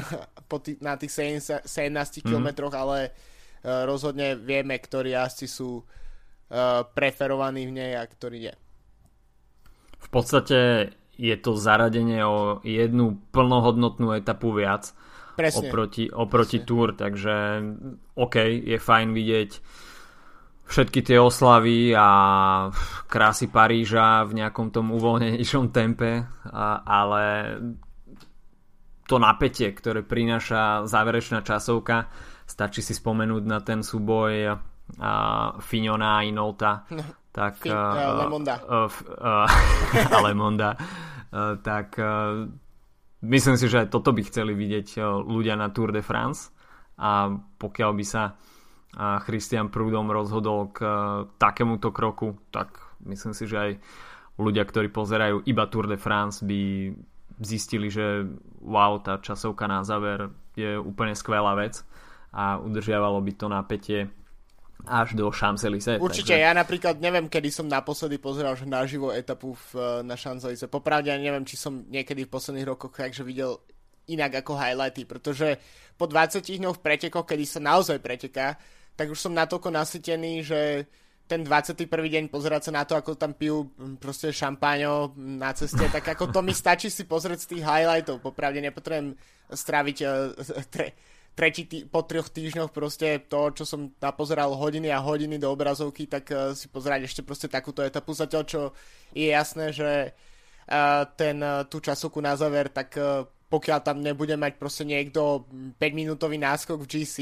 [0.50, 2.24] po tý, na tých 17, 17 mm.
[2.24, 5.84] kilometroch, ale uh, rozhodne vieme, ktorí jazdci sú uh,
[6.96, 8.54] preferovaní v nej a ktorí nie.
[10.00, 14.96] V podstate je to zaradenie o jednu plnohodnotnú etapu viac
[15.36, 15.68] Presne.
[15.68, 16.68] oproti, oproti Presne.
[16.68, 17.36] Tour, takže
[18.16, 19.50] OK, je fajn vidieť
[20.66, 22.08] všetky tie oslavy a
[23.06, 26.26] krásy Paríža v nejakom tom uvoľnenejšom tempe,
[26.86, 27.24] ale
[29.06, 32.10] to napätie, ktoré prináša záverečná časovka,
[32.42, 34.58] stačí si spomenúť na ten súboj
[35.62, 36.86] Fignona a Inolta.
[36.90, 37.02] No,
[37.36, 38.54] tak, Fin, uh, Lemonda.
[38.62, 38.90] Uh,
[39.22, 39.46] uh,
[40.14, 40.70] a Lemonda.
[41.30, 42.46] Uh, tak uh,
[43.26, 46.54] myslím si, že toto by chceli vidieť ľudia na Tour de France
[46.96, 48.34] a pokiaľ by sa
[48.96, 50.88] a Christian Prudom rozhodol k e,
[51.36, 53.70] takémuto kroku, tak myslím si, že aj
[54.40, 56.92] ľudia, ktorí pozerajú iba Tour de France by
[57.44, 58.24] zistili, že
[58.64, 61.84] wow, tá časovka na záver je úplne skvelá vec
[62.32, 64.00] a udržiavalo by to napätie
[64.88, 66.00] až do Champs-Élysées.
[66.00, 66.46] Určite, takže...
[66.46, 70.72] ja napríklad neviem, kedy som naposledy pozeral že naživo etapu v, e, na Champs-Élysées.
[70.72, 73.60] Popravde ja neviem, či som niekedy v posledných rokoch takže videl
[74.06, 75.60] inak ako highlighty, pretože
[75.98, 78.54] po 20 dňoch v pretekoch, kedy sa naozaj preteká,
[78.96, 80.88] tak už som natoľko nasytený, že
[81.26, 81.90] ten 21.
[81.90, 83.66] deň pozerať sa na to, ako tam pijú
[83.98, 88.22] proste šampáňo na ceste, tak ako to mi stačí si pozrieť z tých highlightov.
[88.22, 89.18] Popravde nepotrebujem
[89.50, 90.30] stráviť uh,
[90.74, 90.94] tre,
[91.34, 96.06] tretí tý, po troch týždňoch proste to, čo som napozeral hodiny a hodiny do obrazovky,
[96.06, 98.14] tak uh, si pozerať ešte proste takúto etapu.
[98.14, 98.60] Zatiaľ, čo
[99.10, 102.94] je jasné, že uh, ten, tú časovku na záver, tak
[103.50, 105.46] pokiaľ tam nebude mať proste niekto
[105.78, 107.16] 5-minútový náskok v GC,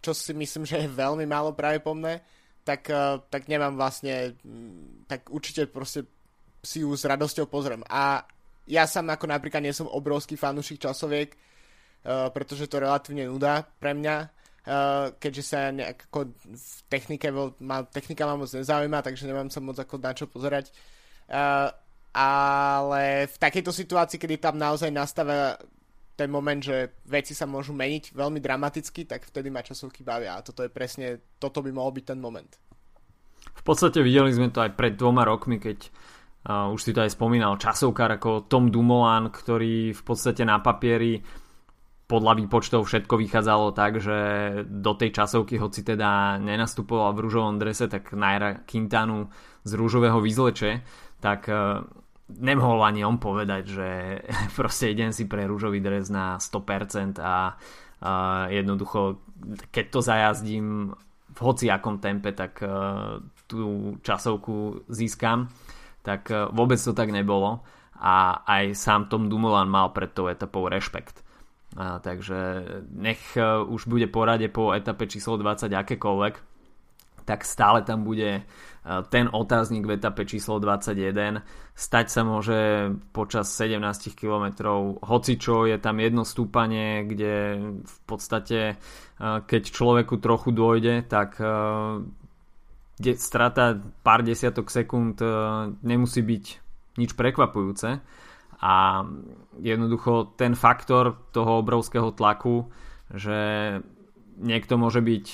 [0.00, 2.24] čo si myslím, že je veľmi málo pravdepodobné,
[2.64, 6.08] tak, uh, tak nemám vlastne, mm, tak určite proste
[6.60, 7.84] si ju s radosťou pozriem.
[7.88, 8.24] A
[8.68, 13.96] ja sám ako napríklad nie som obrovský fanúšik časoviek, uh, pretože to relatívne nudá pre
[13.96, 17.28] mňa, uh, keďže sa nejako v technike,
[17.60, 20.72] ma, technika ma moc nezaujíma, takže nemám sa moc ako na čo pozerať.
[22.10, 25.54] Ale v takejto situácii, kedy tam naozaj nastavia
[26.20, 30.44] ten moment, že veci sa môžu meniť veľmi dramaticky, tak vtedy ma časovky bavia a
[30.44, 32.60] toto je presne, toto by mohol byť ten moment.
[33.40, 35.88] V podstate videli sme to aj pred dvoma rokmi, keď
[36.44, 41.24] uh, už si to aj spomínal, časovkár ako Tom Dumoulin, ktorý v podstate na papieri
[42.04, 44.18] podľa výpočtov všetko vychádzalo tak, že
[44.66, 49.30] do tej časovky, hoci teda nenastupoval v rúžovom drese, tak Naira Quintanu
[49.62, 50.84] z rúžového vyzleče,
[51.22, 51.80] tak uh,
[52.38, 53.88] nemohol ani on povedať, že
[54.58, 58.12] proste idem si pre rúžový dres na 100% a, a
[58.52, 59.18] jednoducho
[59.72, 60.92] keď to zajazdím
[61.30, 65.48] v hociakom tempe, tak uh, tú časovku získam,
[66.04, 67.64] tak uh, vôbec to tak nebolo
[68.00, 71.22] a aj sám Tom Dumoulin mal pred tou etapou rešpekt.
[71.70, 76.34] Uh, takže nech uh, už bude porade po etape číslo 20 akékoľvek,
[77.24, 78.42] tak stále tam bude
[78.82, 81.44] ten otáznik v etape číslo 21.
[81.76, 84.46] Stať sa môže počas 17 km
[85.04, 87.34] hocičo, je tam jedno stúpanie, kde
[87.84, 88.80] v podstate
[89.20, 91.36] keď človeku trochu dôjde, tak
[93.20, 93.64] strata
[94.00, 95.20] pár desiatok sekúnd
[95.84, 96.44] nemusí byť
[96.96, 98.00] nič prekvapujúce
[98.60, 98.74] a
[99.60, 102.68] jednoducho ten faktor toho obrovského tlaku,
[103.08, 103.40] že
[104.36, 105.24] niekto môže byť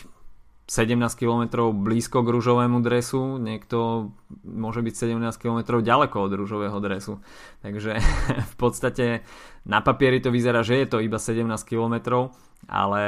[0.66, 4.10] 17 km blízko k rúžovému dresu, niekto
[4.42, 7.22] môže byť 17 km ďaleko od rúžového dresu.
[7.62, 8.02] Takže
[8.52, 9.22] v podstate
[9.62, 12.26] na papieri to vyzerá, že je to iba 17 km,
[12.66, 13.02] ale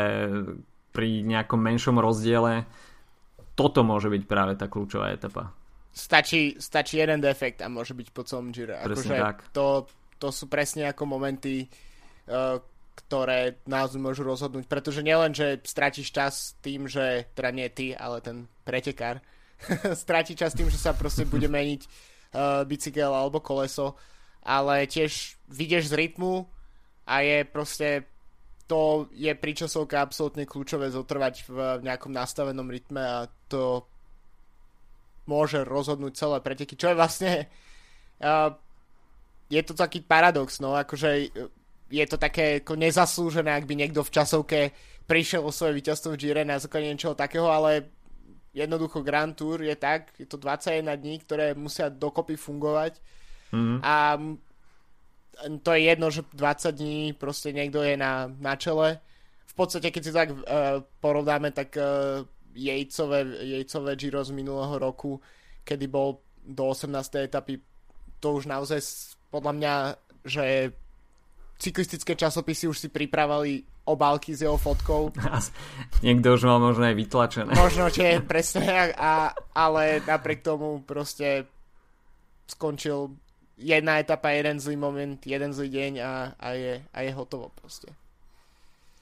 [0.94, 2.62] pri nejakom menšom rozdiele
[3.58, 5.50] toto môže byť práve tá kľúčová etapa.
[5.90, 8.54] Stačí, stačí jeden defekt a môže byť po celom.
[8.54, 9.36] Presne akože tak.
[9.50, 9.82] To,
[10.22, 11.66] to sú presne ako momenty,
[12.30, 12.62] uh,
[12.98, 18.18] ktoré nás môžu rozhodnúť, pretože nielen, že stratíš čas tým, že, teda nie ty, ale
[18.18, 19.22] ten pretekár,
[20.02, 23.94] stratí čas tým, že sa proste bude meniť uh, bicykel alebo koleso,
[24.42, 26.50] ale tiež vidieš z rytmu
[27.06, 27.88] a je proste
[28.68, 33.18] to je pri časovke absolútne kľúčové zotrvať v nejakom nastavenom rytme a
[33.48, 33.88] to
[35.24, 37.32] môže rozhodnúť celé preteky, čo je vlastne
[38.20, 38.52] uh,
[39.48, 41.32] je to taký paradox, no, akože
[41.88, 44.60] je to také ako nezaslúžené, ak by niekto v časovke
[45.08, 47.88] prišiel o svoje víťazstvo v Gire na základe niečoho takého, ale
[48.52, 53.00] jednoducho Grand Tour je tak, je to 21 dní, ktoré musia dokopy fungovať
[53.52, 53.80] mm-hmm.
[53.80, 53.94] a
[55.62, 58.98] to je jedno, že 20 dní proste niekto je na, na čele.
[59.46, 62.26] V podstate, keď si tak uh, porovnáme, tak uh,
[62.58, 65.22] Jejcové, Jejcové Giro z minulého roku,
[65.62, 66.90] kedy bol do 18.
[67.22, 67.62] etapy,
[68.18, 68.82] to už naozaj
[69.30, 69.74] podľa mňa,
[70.26, 70.74] že
[71.58, 75.10] cyklistické časopisy už si pripravali obálky s jeho fotkou.
[76.06, 77.52] Niekto už mal možno aj vytlačené.
[77.58, 81.50] Možno, že presne, a, ale napriek tomu proste
[82.46, 83.12] skončil
[83.58, 87.90] jedna etapa, jeden zlý moment, jeden zlý deň a, a, je, a je hotovo proste.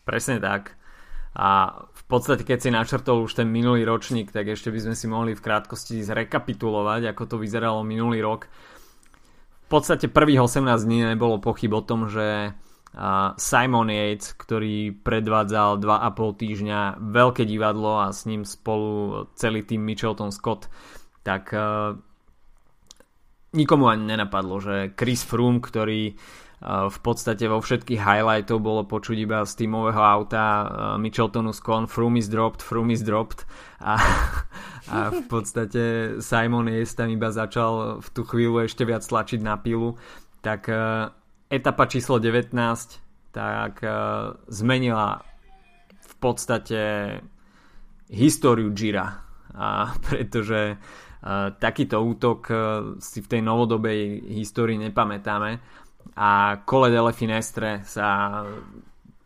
[0.09, 0.74] Presne tak.
[1.36, 5.04] A v podstate, keď si načrtol už ten minulý ročník, tak ešte by sme si
[5.04, 8.48] mohli v krátkosti zrekapitulovať, ako to vyzeralo minulý rok
[9.66, 12.54] v podstate prvých 18 dní nebolo pochyb o tom, že
[13.36, 20.30] Simon Yates, ktorý predvádzal 2,5 týždňa veľké divadlo a s ním spolu celý tým Mitchelton
[20.32, 20.70] Scott,
[21.26, 21.50] tak
[23.52, 26.14] nikomu ani nenapadlo, že Chris Froome, ktorý
[26.64, 30.44] v podstate vo všetkých highlightov bolo počuť iba z týmového auta
[30.96, 33.44] Mitcheltonu Scott Froome is dropped, Froome is dropped.
[33.84, 34.00] A
[34.86, 35.82] a v podstate
[36.22, 39.98] Simon Yates tam iba začal v tú chvíľu ešte viac tlačiť na pilu,
[40.42, 41.11] tak uh,
[41.50, 42.54] etapa číslo 19
[43.34, 45.20] tak uh, zmenila
[45.90, 46.80] v podstate
[48.09, 52.40] históriu Gira a pretože uh, takýto útok
[53.02, 55.82] si v tej novodobej histórii nepamätáme
[56.16, 58.40] a Cole delle Finestre sa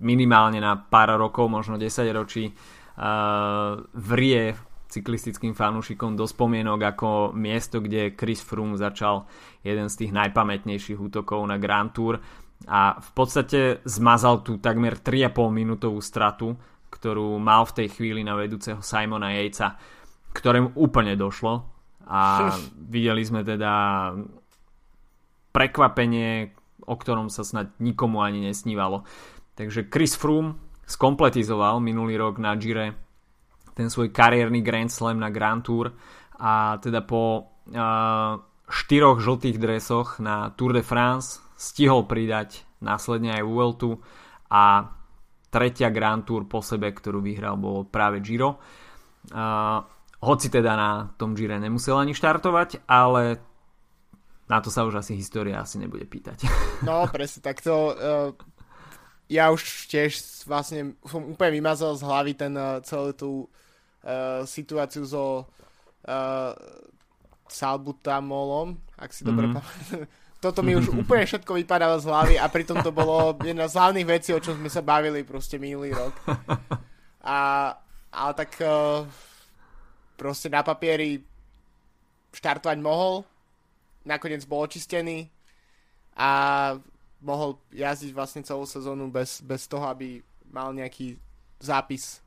[0.02, 4.56] minimálne na pár rokov, možno 10 ročí uh, vrie
[4.90, 9.22] cyklistickým fanúšikom do spomienok ako miesto, kde Chris Froome začal
[9.62, 12.18] jeden z tých najpamätnejších útokov na Grand Tour.
[12.66, 16.58] A v podstate zmazal tú takmer 3,5 minútovú stratu,
[16.90, 19.78] ktorú mal v tej chvíli na vedúceho Simona Jejca,
[20.34, 21.70] ktorému úplne došlo.
[22.10, 22.50] A
[22.94, 23.72] videli sme teda
[25.54, 29.04] prekvapenie, o ktorom sa snad nikomu ani nesnívalo.
[29.56, 30.56] Takže Chris Froome
[30.88, 32.96] skompletizoval minulý rok na Gire
[33.74, 35.94] ten svoj kariérny Grand Slam na Grand Tour
[36.40, 38.36] a teda po uh,
[38.68, 44.00] štyroch žltých dresoch na Tour de France stihol pridať následne aj Vueltu
[44.52, 44.88] a
[45.50, 48.60] tretia Grand Tour po sebe, ktorú vyhral, bol práve Giro.
[49.30, 49.84] Uh,
[50.20, 53.49] hoci teda na tom Gire nemusel ani štartovať, ale
[54.50, 56.42] na to sa už asi história asi nebude pýtať.
[56.82, 57.94] No, presne takto.
[57.94, 58.32] Uh,
[59.30, 60.16] ja už tiež
[60.48, 63.30] vlastne som úplne vymazal z hlavy ten uh, celú tú
[64.02, 65.44] uh, situáciu so
[66.08, 66.52] uh,
[67.46, 69.60] salbutamolom, ak si dobre mm-hmm.
[69.60, 70.08] pamätám.
[70.44, 74.08] Toto mi už úplne všetko vypadalo z hlavy a pritom to bolo jedna z hlavných
[74.08, 76.16] vecí, o čom sme sa bavili proste minulý rok.
[77.20, 77.70] A,
[78.08, 79.04] ale tak uh,
[80.16, 81.20] proste na papieri
[82.32, 83.20] štartovať mohol,
[84.04, 85.28] nakoniec bol očistený
[86.16, 86.30] a
[87.20, 91.20] mohol jazdiť vlastne celú sezónu bez, bez toho, aby mal nejaký
[91.60, 92.24] zápis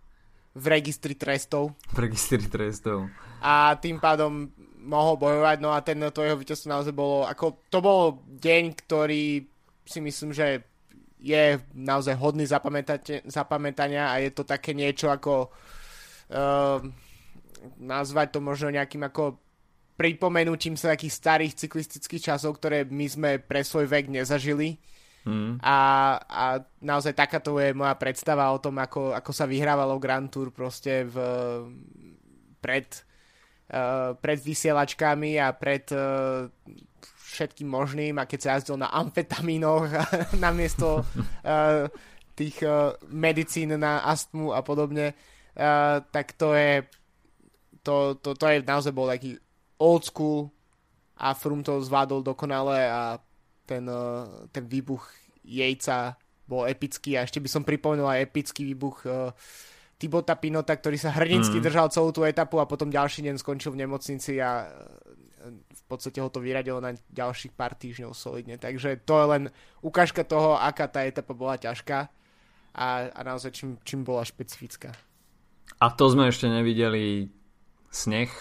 [0.54, 1.74] v registri trestov.
[1.90, 3.10] V registri trestov.
[3.42, 4.54] A tým pádom
[4.86, 9.42] mohol bojovať, no a ten, to jeho víťazstvo naozaj bolo, ako to bol deň, ktorý
[9.84, 10.62] si myslím, že
[11.24, 12.44] je naozaj hodný
[13.26, 16.84] zapamätania a je to také niečo ako uh,
[17.80, 19.40] nazvať to možno nejakým ako
[19.94, 24.82] pripomenutím sa takých starých cyklistických časov, ktoré my sme pre svoj vek nezažili.
[25.24, 25.56] Mm.
[25.64, 25.78] A,
[26.20, 26.46] a
[26.84, 31.16] naozaj takáto je moja predstava o tom, ako, ako sa vyhrávalo Grand Tour proste v,
[32.60, 32.88] pred,
[33.72, 36.52] uh, pred vysielačkami a pred uh,
[37.34, 39.90] všetkým možným a keď sa jazdil na amfetamínoch
[40.44, 41.88] namiesto uh,
[42.36, 45.16] tých uh, medicín na astmu a podobne,
[45.56, 46.84] uh, tak to je
[47.84, 49.40] to, to, to je naozaj bol taký
[49.84, 50.48] old school
[51.20, 53.20] a Frum to zvládol dokonale a
[53.68, 55.04] ten, uh, ten výbuch
[55.44, 56.16] Jejca
[56.48, 59.36] bol epický a ešte by som pripomenul aj epický výbuch uh,
[60.00, 61.66] Tibota Pinota, ktorý sa hrdinsky mm.
[61.68, 64.68] držal celú tú etapu a potom ďalší deň skončil v nemocnici a
[65.52, 68.56] v podstate ho to vyradilo na ďalších pár týždňov solidne.
[68.56, 69.44] Takže to je len
[69.84, 72.08] ukážka toho, aká tá etapa bola ťažká
[72.74, 74.96] a, a naozaj čím, čím bola špecifická.
[75.80, 77.28] A to sme ešte nevideli
[77.92, 78.32] sneh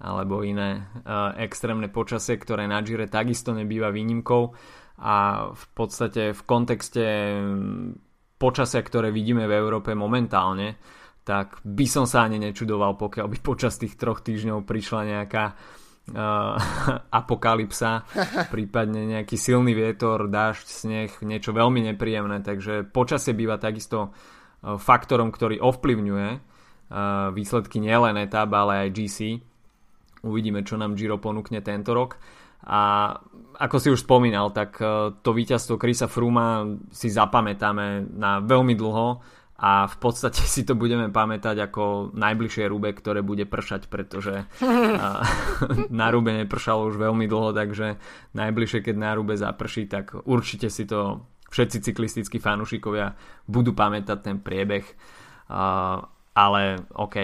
[0.00, 4.56] alebo iné uh, extrémne počasie, ktoré na Gire takisto nebýva výnimkou.
[5.00, 7.04] A v podstate v kontexte
[8.40, 10.80] počasia, ktoré vidíme v Európe momentálne,
[11.24, 16.56] tak by som sa ani nečudoval, pokiaľ by počas tých troch týždňov prišla nejaká uh,
[17.20, 18.08] apokalypsa,
[18.54, 25.28] prípadne nejaký silný vietor, dážď, sneh, niečo veľmi nepríjemné, takže počasie býva takisto uh, faktorom,
[25.28, 26.40] ktorý ovplyvňuje uh,
[27.36, 29.49] výsledky nielen etap, ale aj GC
[30.26, 32.20] Uvidíme, čo nám Giro ponúkne tento rok.
[32.60, 33.12] A
[33.56, 39.20] ako si už spomínal, tak e, to víťazstvo Krisa Fruma si zapamätáme na veľmi dlho
[39.60, 44.44] a v podstate si to budeme pamätať ako najbližšie rúbe, ktoré bude pršať, pretože
[46.00, 47.96] na rúbe nepršalo už veľmi dlho, takže
[48.36, 53.18] najbližšie, keď na rúbe zaprší, tak určite si to všetci cyklistickí fanúšikovia
[53.50, 54.86] budú pamätať ten priebeh.
[56.30, 56.62] Ale
[56.94, 57.16] OK,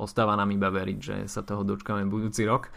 [0.00, 2.72] ostáva nám iba veriť, že sa toho dočkáme budúci rok.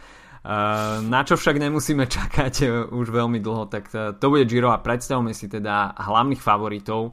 [1.08, 4.84] Na čo však nemusíme čakať e, už veľmi dlho, tak e, to bude Giro a
[4.84, 7.12] predstavme si teda hlavných favoritov, e,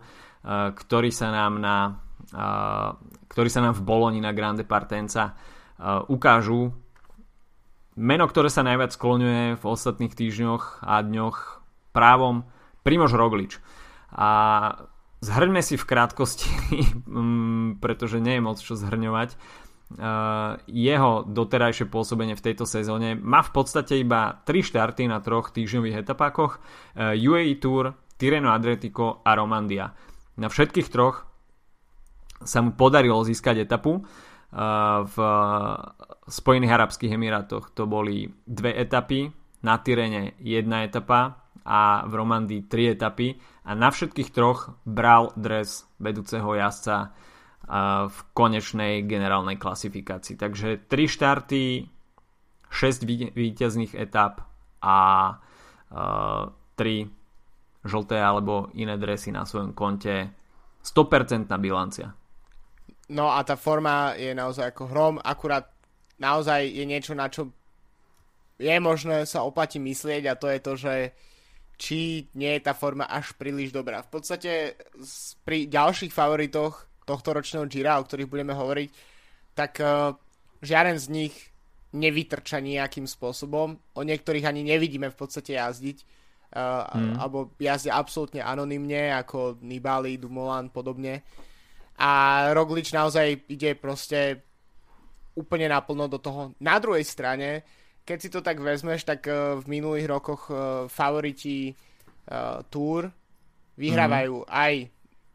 [0.76, 1.76] ktorí sa nám na
[3.28, 5.36] ktorí sa nám v Boloni na Grande Partenza
[6.08, 6.72] ukážu.
[8.00, 11.60] Meno, ktoré sa najviac skloňuje v ostatných týždňoch a dňoch
[11.92, 12.48] právom
[12.88, 13.60] Primož Roglič.
[14.16, 14.30] A
[15.20, 16.48] zhrňme si v krátkosti,
[17.84, 19.36] pretože nie je moc čo zhrňovať,
[20.68, 26.08] jeho doterajšie pôsobenie v tejto sezóne má v podstate iba 3 štarty na troch týždňových
[26.08, 29.92] etapákoch uh, UAE Tour, Tireno Adriatico a Romandia.
[30.40, 31.28] Na všetkých troch
[32.42, 34.02] sa mu podarilo získať etapu.
[34.52, 35.16] Uh, v
[36.28, 39.32] Spojených Arabských Emirátoch to boli dve etapy,
[39.62, 45.86] na Tyrene jedna etapa a v Romandii tri etapy a na všetkých troch bral dres
[46.02, 47.14] vedúceho jazdca
[48.12, 50.36] v konečnej generálnej klasifikácii.
[50.36, 51.88] Takže 3 štarty,
[52.68, 54.44] 6 víťazných etap
[54.84, 55.40] a
[55.88, 55.96] 3
[57.88, 60.36] žlté alebo iné dresy na svojom konte.
[60.84, 62.12] 100% bilancia.
[63.14, 65.72] No a tá forma je naozaj ako hrom, akurát
[66.20, 67.56] naozaj je niečo, na čo
[68.60, 70.96] je možné sa oplatí myslieť a to je to, že
[71.80, 74.04] či nie je tá forma až príliš dobrá.
[74.06, 74.76] V podstate
[75.48, 78.90] pri ďalších favoritoch tohto ročného Gira, o ktorých budeme hovoriť,
[79.52, 80.16] tak uh,
[80.64, 81.36] žiaden z nich
[81.92, 83.76] nevytrča nejakým spôsobom.
[83.76, 85.98] O niektorých ani nevidíme v podstate jazdiť.
[86.52, 87.16] Uh, mm.
[87.20, 91.24] Alebo jazdia absolútne anonymne, ako Nibali, Dumoulin, podobne.
[92.00, 92.12] A
[92.56, 94.44] Roglič naozaj ide proste
[95.36, 96.52] úplne naplno do toho.
[96.60, 97.64] Na druhej strane,
[98.04, 103.08] keď si to tak vezmeš, tak uh, v minulých rokoch uh, favoriti uh, Tour
[103.80, 104.48] vyhrávajú mm.
[104.48, 104.74] aj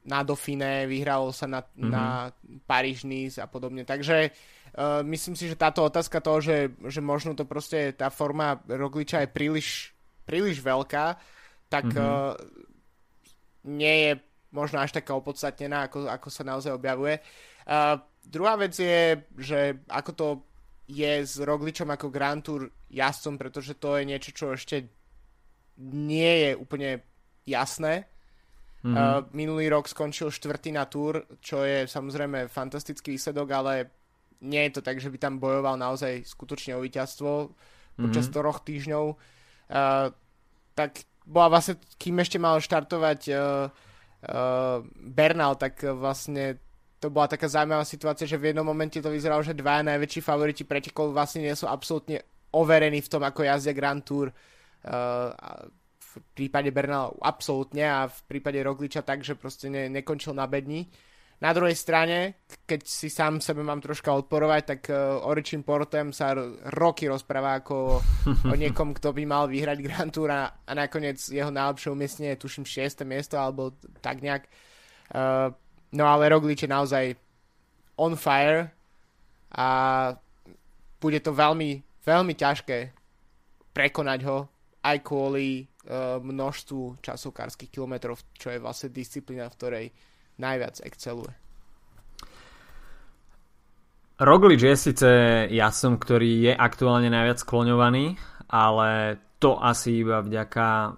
[0.06, 1.90] na Dauphine, vyhralo sa na, mm-hmm.
[1.90, 2.30] na
[2.64, 3.82] Paríž Nice a podobne.
[3.82, 8.62] Takže uh, myslím si, že táto otázka toho, že, že možno to proste tá forma
[8.70, 9.68] Rogliča je príliš,
[10.22, 11.18] príliš veľká,
[11.66, 12.06] tak mm-hmm.
[12.06, 12.38] uh,
[13.66, 14.12] nie je
[14.54, 17.18] možno až taká opodstatnená, ako, ako sa naozaj objavuje.
[17.66, 20.26] Uh, druhá vec je, že ako to
[20.86, 24.86] je s Rogličom ako Grand Tour jazdcom, pretože to je niečo, čo ešte
[25.82, 27.02] nie je úplne
[27.42, 28.06] jasné
[28.86, 28.94] Mm-hmm.
[28.94, 33.72] Uh, minulý rok skončil štvrtý na túr, čo je samozrejme fantastický výsledok, ale
[34.46, 37.50] nie je to tak, že by tam bojoval naozaj skutočne o víťazstvo
[37.98, 38.36] počas mm-hmm.
[38.38, 39.04] troch týždňov.
[39.10, 40.14] Uh,
[40.78, 46.62] tak bola vlastne, kým ešte mal štartovať uh, uh, Bernal, tak vlastne
[47.02, 50.62] to bola taká zaujímavá situácia, že v jednom momente to vyzeralo, že dva najväčší favoriti
[50.62, 52.22] pretekov vlastne nie sú absolútne
[52.54, 54.30] overení v tom, ako jazdia Grand Tour.
[54.86, 55.34] Uh,
[56.16, 60.88] v prípade Bernala absolútne a v prípade Rogliča tak, že proste ne, nekončil na bedni.
[61.36, 66.32] na druhej strane, keď si sám sebe mám troška odporovať, tak uh, Origin Portem sa
[66.32, 68.00] r- roky rozpráva ako
[68.48, 72.42] o niekom, kto by mal vyhrať Grand Tour a, a nakoniec jeho najlepšie umiestnenie je
[72.42, 73.04] tuším 6.
[73.04, 74.48] miesto alebo tak nejak.
[75.12, 75.52] Uh,
[75.92, 77.04] no ale Roglič je naozaj
[78.00, 78.72] on fire
[79.52, 79.68] a
[81.00, 82.78] bude to veľmi, veľmi ťažké
[83.76, 84.48] prekonať ho
[84.80, 85.68] aj kvôli
[86.22, 89.86] množstvu časovkárskych kilometrov, čo je vlastne disciplína, v ktorej
[90.42, 91.30] najviac exceluje.
[94.16, 95.10] Roglič je síce
[95.52, 98.16] jasom, ktorý je aktuálne najviac skloňovaný,
[98.48, 100.96] ale to asi iba vďaka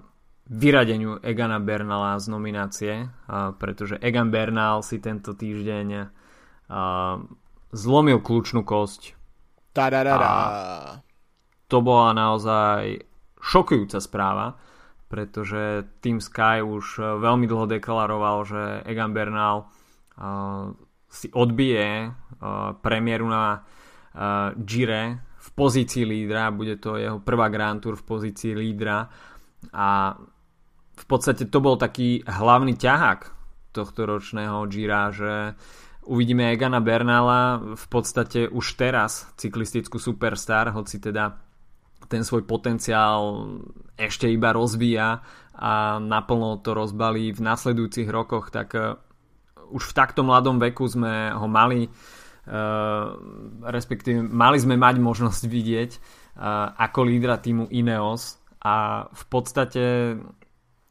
[0.48, 2.94] vyradeniu Egana Bernala z nominácie,
[3.58, 6.08] pretože Egan Bernal si tento týždeň
[7.74, 9.18] zlomil kľúčnú kosť.
[9.76, 10.98] A
[11.68, 13.02] to bola naozaj
[13.38, 14.56] šokujúca správa
[15.08, 20.76] pretože Team Sky už e, veľmi dlho deklaroval, že Egan Bernal uh,
[21.08, 27.80] si odbije uh, premiéru na uh, Gire v pozícii lídra, bude to jeho prvá Grand
[27.80, 29.08] Tour v pozícii lídra.
[29.72, 30.12] A
[30.98, 33.20] v podstate to bol taký hlavný ťahák
[33.72, 35.56] tohto ročného Gira, že
[36.04, 41.47] uvidíme Egana Bernala v podstate už teraz cyklistickú superstar, hoci teda
[42.08, 43.46] ten svoj potenciál
[43.94, 45.20] ešte iba rozvíja
[45.58, 48.96] a naplno to rozbalí v nasledujúcich rokoch, tak uh,
[49.68, 53.06] už v takto mladom veku sme ho mali, uh,
[53.68, 59.84] respektíve mali sme mať možnosť vidieť uh, ako lídra týmu Ineos a v podstate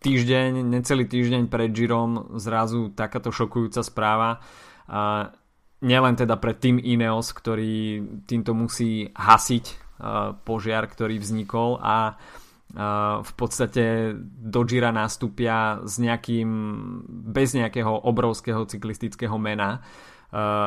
[0.04, 4.44] týždeň, necelý týždeň pred Girom zrazu takáto šokujúca správa.
[4.88, 5.32] Uh,
[5.82, 9.87] nielen teda pre tým Ineos, ktorý týmto musí hasiť
[10.46, 12.18] požiar, ktorý vznikol a
[13.24, 16.50] v podstate do Gira nastúpia s nejakým,
[17.32, 19.80] bez nejakého obrovského cyklistického mena.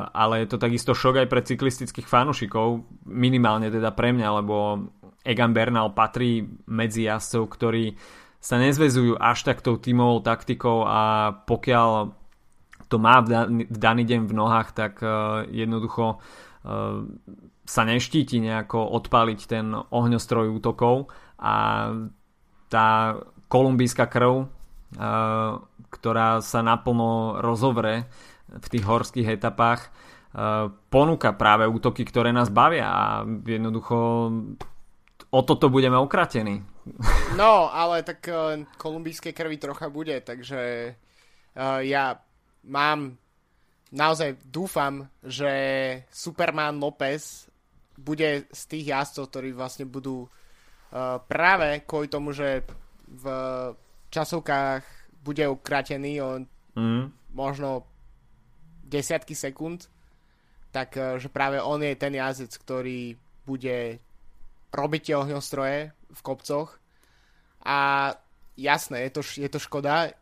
[0.09, 4.89] Ale je to takisto šok aj pre cyklistických fanúšikov, minimálne teda pre mňa, lebo
[5.21, 7.93] Egan Bernal patrí medzi jazdcov, ktorí
[8.41, 12.17] sa nezvezujú až tak tou tímovou taktikou a pokiaľ
[12.89, 13.29] to má v
[13.69, 15.05] daný deň v nohách, tak
[15.53, 16.25] jednoducho
[17.65, 21.09] sa neštíti nejako odpaliť ten ohňostroj útokov
[21.41, 21.89] a
[22.69, 23.17] tá
[23.49, 24.45] kolumbijská krv,
[25.91, 28.07] ktorá sa naplno rozovre
[28.51, 29.89] v tých horských etapách,
[30.93, 33.97] ponúka práve útoky, ktoré nás bavia a jednoducho
[35.31, 36.63] o toto budeme okratení.
[37.39, 38.27] No, ale tak
[38.75, 40.93] kolumbijskej krvi trocha bude, takže
[41.87, 42.05] ja
[42.67, 43.20] mám
[43.91, 45.53] naozaj dúfam, že
[46.11, 47.51] Superman López
[47.99, 52.65] bude z tých jazdcov, ktorí vlastne budú uh, práve kvôli tomu, že
[53.11, 53.25] v
[54.09, 54.83] časovkách
[55.21, 56.31] bude ukratený o
[56.79, 57.35] mm.
[57.37, 57.85] možno
[58.87, 59.91] desiatky sekúnd,
[60.73, 64.01] tak uh, že práve on je ten jazdec, ktorý bude
[64.71, 66.79] robiť tie ohňostroje v kopcoch
[67.67, 68.11] a
[68.57, 70.15] jasné, je to, je to škoda,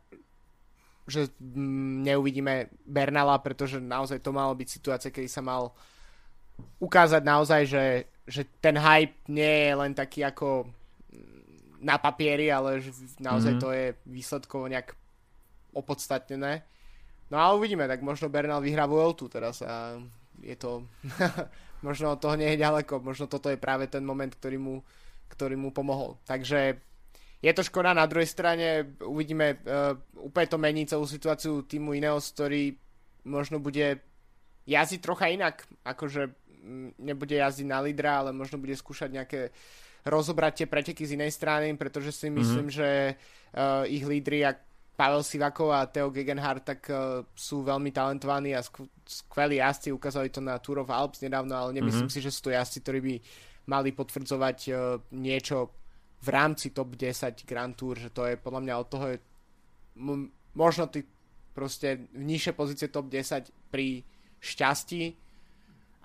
[1.09, 5.73] že mm, neuvidíme Bernala, pretože naozaj to malo byť situácia, kedy sa mal
[6.79, 7.87] ukázať naozaj, že,
[8.27, 10.69] že ten hype nie je len taký ako
[11.79, 12.91] na papieri, ale že
[13.23, 13.65] naozaj mm-hmm.
[13.65, 14.95] to je výsledkovo nejak
[15.75, 16.67] opodstatnené.
[17.31, 20.01] No a uvidíme, tak možno Bernal vyhrá Vueltu teraz a
[20.43, 20.83] je to
[21.87, 24.83] možno od toho nie je ďaleko, možno toto je práve ten moment, ktorý mu,
[25.31, 26.19] ktorý mu pomohol.
[26.27, 26.88] Takže
[27.39, 32.35] je to škoda, na druhej strane uvidíme, uh, úplne to mení celú situáciu týmu Ineos,
[32.35, 32.75] ktorý
[33.29, 34.03] možno bude
[34.67, 36.35] jazdiť trocha inak, akože
[36.99, 39.41] nebude jazdiť na lídra, ale možno bude skúšať nejaké
[40.05, 42.79] rozobrať tie preteky z inej strany, pretože si myslím, mm-hmm.
[42.79, 44.59] že uh, ich lídry, ak
[44.99, 50.29] Pavel Sivakov a Theo Gegenhardt, tak uh, sú veľmi talentovaní a skv- skvelí jazdci, ukázali
[50.29, 52.19] to na Tour of Alps nedávno, ale nemyslím mm-hmm.
[52.19, 53.15] si, že sú to jazdci, ktorí by
[53.69, 55.71] mali potvrdzovať uh, niečo
[56.19, 59.19] v rámci top 10 Grand Tour, že to je podľa mňa od toho je
[60.55, 61.07] možno ty
[61.55, 64.03] proste v nižšie pozície top 10 pri
[64.39, 65.15] šťastí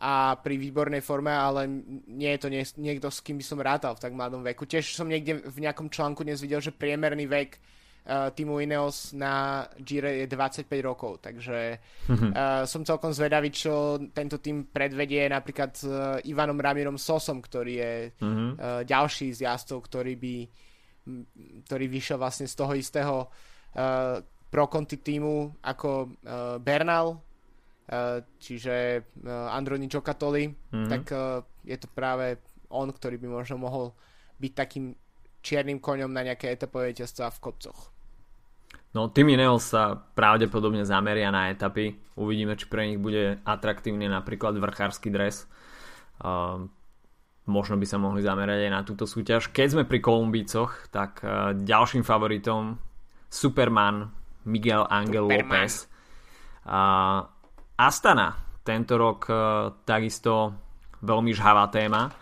[0.02, 1.70] a pri výbornej forme, ale
[2.10, 4.66] nie je to nie, niekto, s kým by som rátal v tak mladom veku.
[4.66, 7.62] Tiež som niekde v nejakom článku dnes videl, že priemerný vek
[8.04, 11.80] týmu Ineos na Gire je 25 rokov, takže
[12.12, 17.74] uh, som celkom zvedavý, čo tento tým predvedie napríklad s uh, Ivanom Ramírom Sosom, ktorý
[17.80, 18.28] je uh-huh.
[18.28, 18.48] uh,
[18.84, 20.36] ďalší z jazdcov, ktorý by
[21.68, 25.90] ktorý vyšiel vlastne z toho istého uh, pro konti týmu ako
[26.24, 27.20] uh, Bernal,
[27.84, 30.88] Eh, čiže eh, Androni Giocattoli, mm-hmm.
[30.90, 32.40] tak eh, je to práve
[32.72, 33.92] on, ktorý by možno mohol
[34.40, 34.96] byť takým
[35.44, 37.93] čiernym koňom na nejaké etapové víťazstva v kopcoch.
[38.94, 41.98] No, Tim Ineos sa pravdepodobne zameria na etapy.
[42.14, 45.50] Uvidíme, či pre nich bude atraktívny napríklad vrchársky dres.
[46.22, 46.70] Uh,
[47.50, 49.50] možno by sa mohli zamerať aj na túto súťaž.
[49.50, 52.78] Keď sme pri Kolumbícoch, tak uh, ďalším favoritom
[53.34, 54.14] Superman
[54.46, 55.42] Miguel Angel Superman.
[55.42, 55.74] López.
[56.64, 57.26] Uh,
[57.82, 58.30] Astana
[58.62, 59.36] tento rok uh,
[59.84, 60.54] takisto
[61.04, 62.08] veľmi žhavá téma.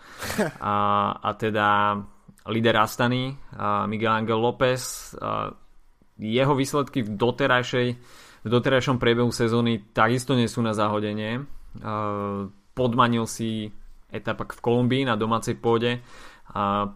[0.62, 0.74] A,
[1.18, 1.98] a teda
[2.46, 5.50] líder Astany, uh, Miguel Angel López, uh,
[6.22, 7.88] jeho výsledky v doterajšej
[8.42, 11.46] v doterajšom priebehu sezóny takisto nie sú na zahodenie.
[12.74, 13.70] Podmanil si
[14.10, 16.02] etapak v Kolumbii na domácej pôde.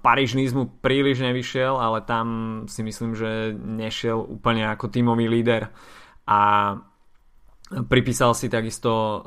[0.02, 2.26] Paríž mu príliš nevyšiel, ale tam
[2.66, 5.70] si myslím, že nešiel úplne ako tímový líder
[6.26, 6.40] a
[7.66, 9.18] pripísal si takisto e,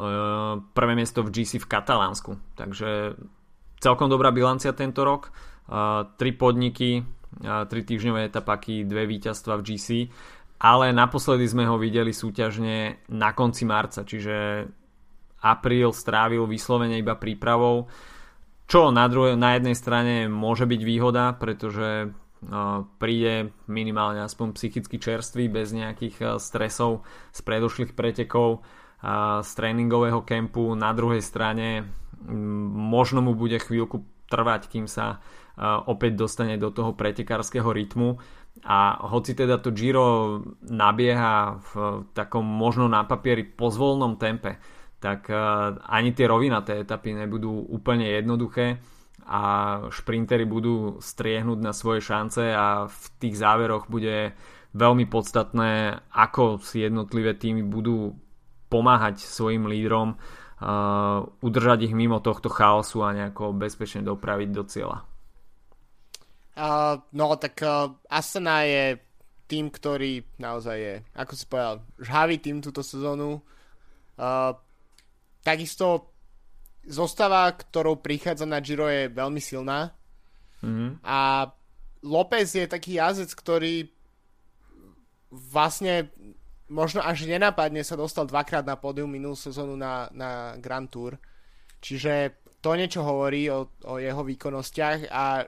[0.71, 2.39] prvé miesto v GC v Katalánsku.
[2.55, 3.15] Takže
[3.79, 5.31] celkom dobrá bilancia tento rok.
[6.19, 7.05] Tri podniky,
[7.37, 9.87] 3 týždňové etapaky, dve víťazstva v GC,
[10.59, 14.67] ale naposledy sme ho videli súťažne na konci marca, čiže
[15.39, 17.87] apríl strávil vyslovene iba prípravou,
[18.69, 22.11] čo na, druhej, na jednej strane môže byť výhoda, pretože
[23.03, 27.03] príde minimálne aspoň psychicky čerstvý bez nejakých stresov
[27.35, 28.63] z predošlých pretekov
[29.43, 30.75] z tréningového kempu.
[30.75, 31.87] Na druhej strane
[32.75, 35.19] možno mu bude chvíľku trvať, kým sa
[35.59, 38.15] opäť dostane do toho pretekárskeho rytmu
[38.63, 41.71] a hoci teda to Giro nabieha v
[42.15, 44.59] takom možno na papieri pozvolnom tempe,
[44.99, 45.31] tak
[45.83, 48.79] ani tie rovinaté etapy nebudú úplne jednoduché
[49.29, 49.41] a
[49.93, 54.33] šprintery budú striehnúť na svoje šance a v tých záveroch bude
[54.73, 58.17] veľmi podstatné, ako si jednotlivé týmy budú
[58.69, 65.08] pomáhať svojim lídrom, uh, udržať ich mimo tohto chaosu a nejako bezpečne dopraviť do cieľa.
[66.59, 68.99] Uh, no tak uh, Astana je
[69.47, 73.39] tým, ktorý naozaj je, ako si povedal, žhavý tým túto sezónu.
[74.19, 74.51] Uh,
[75.39, 76.11] takisto
[76.83, 79.95] zostava, ktorou prichádza na Giro je veľmi silná.
[80.59, 80.99] Mm-hmm.
[81.07, 81.47] A
[82.03, 83.87] López je taký jazdec, ktorý
[85.31, 86.11] vlastne
[86.69, 91.17] možno až nenápadne sa dostal dvakrát na pódium minulú sezónu na, na Grand Tour.
[91.79, 95.47] Čiže to niečo hovorí o, o jeho výkonnostiach a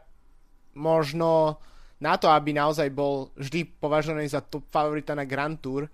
[0.75, 1.59] možno
[2.01, 5.85] na to, aby naozaj bol vždy považovaný za top favorita na Grand Tour,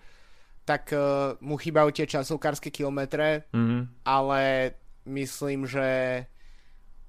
[0.68, 4.04] tak uh, mu chýbajú tie časovkárske kilometre, mm-hmm.
[4.04, 4.72] ale
[5.08, 5.88] myslím, že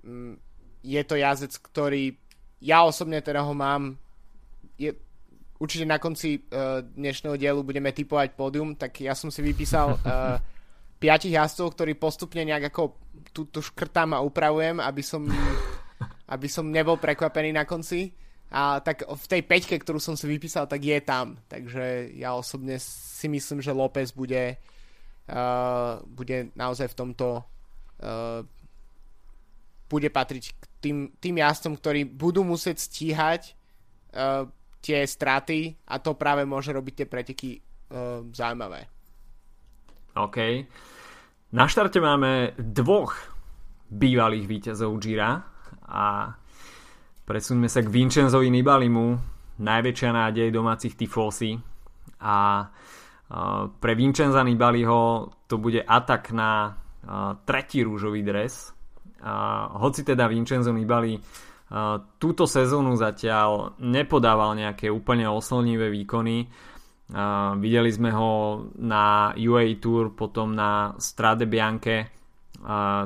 [0.02, 0.38] um,
[0.82, 2.14] je to jazdec, ktorý
[2.62, 3.98] ja osobne teda ho mám
[4.78, 4.94] je,
[5.58, 10.38] určite na konci uh, dnešného dielu budeme typovať pódium, tak ja som si vypísal uh,
[11.02, 12.94] piatich jazdcov, ktorí postupne nejak ako
[13.34, 15.26] túto škrtám a upravujem, aby som
[16.28, 18.12] aby som nebol prekvapený na konci.
[18.48, 21.36] A tak v tej peťke, ktorú som si vypísal, tak je tam.
[21.48, 28.40] Takže ja osobne si myslím, že López bude, uh, bude naozaj v tomto uh,
[29.88, 33.52] bude patriť k tým, tým jazdcom, ktorí budú musieť stíhať
[34.12, 34.48] uh,
[34.84, 38.88] tie straty a to práve môže robiť tie preteky uh, zaujímavé.
[40.16, 40.38] OK.
[41.52, 43.16] Na štarte máme dvoch
[43.88, 45.40] bývalých víťazov Gira
[45.88, 46.32] a
[47.24, 49.06] presuňme sa k Vincenzovi Nibalimu,
[49.58, 51.58] najväčšia nádej domácich tifosi
[52.22, 52.68] a
[53.68, 56.72] pre Vincenza Nibaliho to bude atak na
[57.44, 58.72] tretí rúžový dres.
[59.76, 61.18] Hoci teda Vincenzo Nibali
[62.16, 66.48] túto sezónu zatiaľ nepodával nejaké úplne oslnivé výkony.
[67.60, 72.08] Videli sme ho na UAE Tour, potom na Strade Bianche,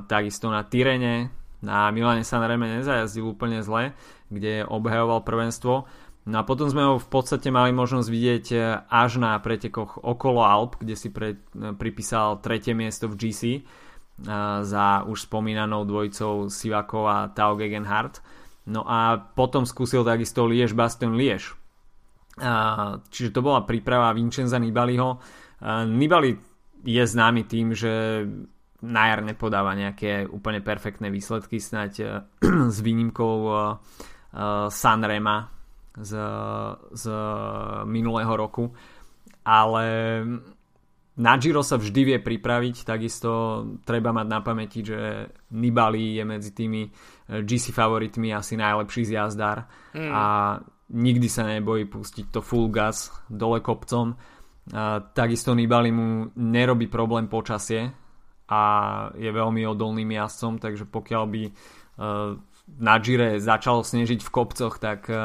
[0.06, 3.94] takisto na Tyrene, na Milane Sanreme nezajazdil úplne zle,
[4.28, 5.86] kde obhajoval prvenstvo.
[6.22, 10.46] No a potom sme ho v podstate mali možnosť vidieť e, až na pretekoch okolo
[10.46, 13.60] Alp, kde si pre, e, pripísal tretie miesto v GC e,
[14.62, 18.22] za už spomínanou dvojicou Sivakov a Tao Gegenhardt.
[18.70, 21.58] No a potom skúsil takisto Liež Baston Liež.
[23.10, 25.18] Čiže to bola príprava Vincenza Nibaliho.
[25.90, 26.38] Nibali
[26.86, 28.22] je známy tým, že
[28.82, 32.10] na jar nepodáva nejaké úplne perfektné výsledky, snáď uh,
[32.74, 35.48] s výnimkou uh, uh, Sanrema
[35.96, 36.12] z,
[36.92, 37.04] z
[37.84, 38.72] minulého roku.
[39.42, 39.84] Ale
[41.12, 43.30] na Giro sa vždy vie pripraviť, takisto
[43.84, 46.88] treba mať na pamäti, že Nibali je medzi tými
[47.28, 50.08] GC favoritmi asi najlepší zjazdár mm.
[50.08, 50.22] a
[50.96, 54.16] nikdy sa nebojí pustiť to full gas dole kopcom.
[54.72, 57.92] A takisto Nibali mu nerobí problém počasie,
[58.52, 58.58] a
[59.16, 61.52] je veľmi odolným jazdcom, takže pokiaľ by e,
[62.84, 65.16] na Gire začalo snežiť v kopcoch, tak e,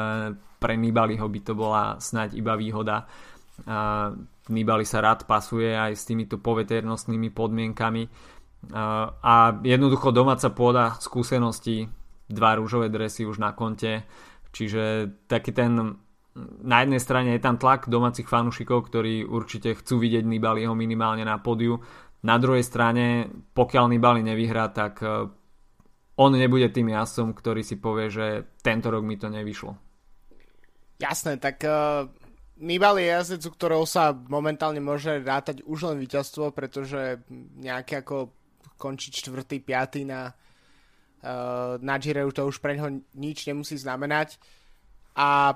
[0.56, 3.06] pre Nibaliho by to bola snať iba výhoda.
[4.48, 8.02] Nibali sa rád pasuje aj s týmito poveternostnými podmienkami
[9.22, 11.90] a jednoducho domáca pôda skúsenosti
[12.26, 14.06] dva rúžové dresy už na konte
[14.52, 16.00] čiže taký ten
[16.62, 21.34] na jednej strane je tam tlak domácich fanúšikov, ktorí určite chcú vidieť Nibaliho minimálne na
[21.42, 21.82] pódiu.
[22.18, 25.30] Na druhej strane, pokiaľ Nibali nevyhrá, tak e,
[26.18, 28.26] on nebude tým jasom, ktorý si povie, že
[28.58, 29.78] tento rok mi to nevyšlo.
[30.98, 32.10] Jasné, tak uh,
[32.58, 37.22] Nibali je jazdec, u ktorého sa momentálne môže rátať už len víťazstvo, pretože
[37.54, 38.34] nejaké ako
[38.74, 40.34] končiť čtvrtý, piatý na,
[41.22, 44.42] uh, na Gire to už pre neho nič nemusí znamenať.
[45.14, 45.54] A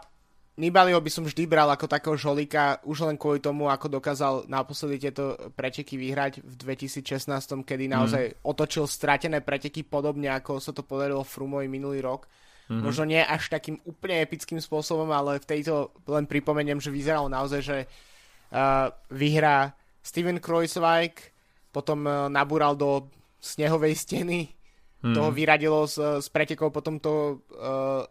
[0.52, 5.08] Nibaliho by som vždy bral ako takého žolika, už len kvôli tomu, ako dokázal naposledy
[5.08, 7.92] tieto preteky vyhrať v 2016, kedy mhm.
[7.92, 8.34] naozaj mm.
[8.44, 12.28] otočil stratené preteky podobne, ako sa to podarilo Frumovi minulý rok.
[12.72, 12.84] Mm-hmm.
[12.84, 17.60] Možno nie až takým úplne epickým spôsobom, ale v tejto len pripomeniem, že vyzeralo naozaj,
[17.60, 21.34] že uh, vyhrá Steven Kreuzweig,
[21.74, 23.10] potom uh, nabúral do
[23.42, 24.54] snehovej steny.
[25.02, 25.14] Mm.
[25.18, 28.06] Toho vyradilo z, z pretekov, potom to uh,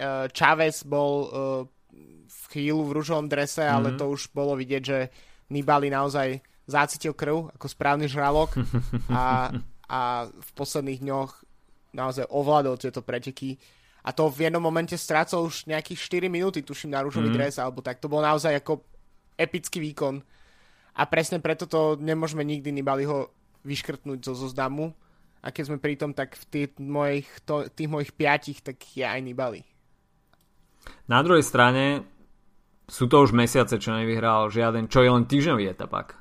[0.00, 1.28] uh, Chavez bol uh,
[2.28, 3.72] v chvíľu v rúžovom drese, mm.
[3.72, 4.98] ale to už bolo vidieť, že
[5.48, 8.52] Nibali naozaj zácitil krv ako správny žralok
[9.08, 9.48] a,
[9.88, 11.32] a v posledných dňoch
[11.96, 13.56] naozaj ovládol tieto preteky
[14.08, 17.36] a to v jednom momente strácal už nejakých 4 minúty, tuším, na rúžový mm.
[17.36, 18.00] dres, alebo tak.
[18.00, 18.80] To bol naozaj ako
[19.36, 20.24] epický výkon.
[20.96, 23.28] A presne preto to nemôžeme nikdy Nibaliho
[23.68, 24.96] vyškrtnúť zo zoznamu.
[25.44, 29.04] A keď sme pri tom, tak v tých mojich, to, tých mojich piatich, tak je
[29.04, 29.67] aj Nibali.
[31.08, 32.04] Na druhej strane
[32.88, 36.16] sú to už mesiace, čo nevyhral žiaden, čo je len týždňový etapak.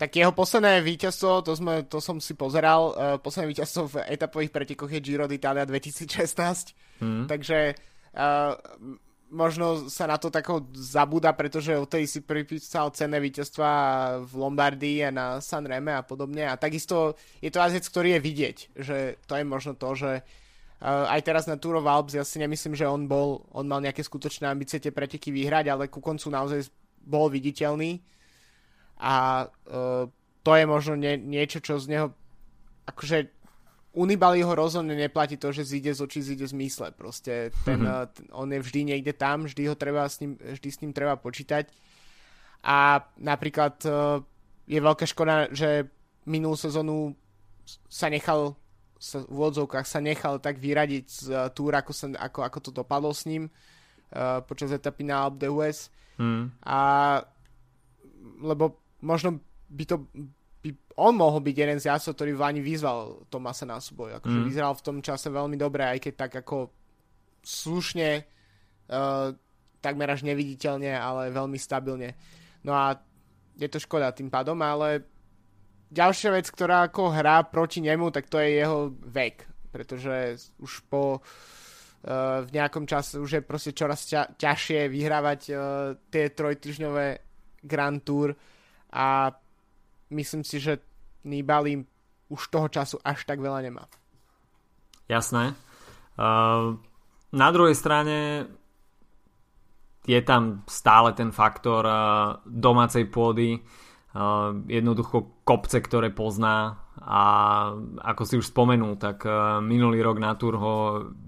[0.00, 4.50] Tak jeho posledné víťazstvo, to, sme, to som si pozeral, uh, posledné víťazstvo v etapových
[4.50, 7.24] pretekoch je Giro d'Italia 2016, mm.
[7.28, 7.76] takže
[8.16, 8.56] uh,
[9.30, 13.70] možno sa na to tako zabúda, pretože o tej si pripísal cenné víťazstva
[14.24, 16.48] v Lombardii a na Sanreme a podobne.
[16.48, 18.96] A takisto je to jazdec, ktorý je vidieť, že
[19.28, 20.49] to je možno to, že uh,
[20.80, 24.00] aj teraz na Tour of Alps ja si nemyslím, že on bol, on mal nejaké
[24.00, 26.72] skutočné ambície tie preteky vyhrať, ale ku koncu naozaj
[27.04, 28.00] bol viditeľný
[29.00, 30.08] a uh,
[30.40, 32.06] to je možno nie, niečo, čo z neho
[32.88, 33.40] akože
[33.90, 36.94] Unibali ho rozhodne neplatí to, že zíde z očí, zíde z mysle.
[36.94, 38.06] Proste ten, mm-hmm.
[38.14, 41.18] ten, on je vždy niekde tam, vždy, ho treba s ním, vždy s ním treba
[41.18, 41.66] počítať.
[42.62, 44.22] A napríklad uh,
[44.70, 45.90] je veľká škoda, že
[46.22, 47.18] minulú sezónu
[47.90, 48.54] sa nechal
[49.00, 52.70] sa, v odzovkách sa nechal tak vyradiť z uh, túr, ako, sa, ako, ako to
[52.70, 55.88] dopadlo s ním uh, počas etapy na Alpe d'Huez.
[56.20, 56.52] Mm.
[56.68, 56.78] A
[58.44, 59.40] lebo možno
[59.72, 59.96] by to
[60.60, 64.20] by on mohol byť jeden z jazdcov, ktorý v Lani vyzval Tomasa na súboj.
[64.20, 64.44] Akože mm.
[64.44, 66.68] vyzeral v tom čase veľmi dobre, aj keď tak ako
[67.40, 68.20] slušne,
[68.92, 69.32] uh,
[69.80, 72.12] takmer až neviditeľne, ale veľmi stabilne.
[72.60, 73.00] No a
[73.56, 75.08] je to škoda tým pádom, ale
[75.90, 79.46] ďalšia vec, ktorá ako hrá proti nemu, tak to je jeho vek.
[79.70, 81.22] Pretože už po uh,
[82.46, 85.58] v nejakom čase už je proste čoraz ťa, ťažšie vyhrávať uh,
[86.10, 87.06] tie trojtyžňové
[87.66, 88.34] Grand Tour
[88.94, 89.30] a
[90.10, 90.80] myslím si, že
[91.20, 91.76] Nibali
[92.32, 93.84] už toho času až tak veľa nemá.
[95.04, 95.52] Jasné.
[96.16, 96.80] Uh,
[97.34, 98.48] na druhej strane
[100.08, 103.89] je tam stále ten faktor uh, domácej pôdy, uh,
[104.66, 107.22] jednoducho kopce, ktoré pozná a
[108.02, 110.74] ako si už spomenul, tak uh, minulý rok na Tour ho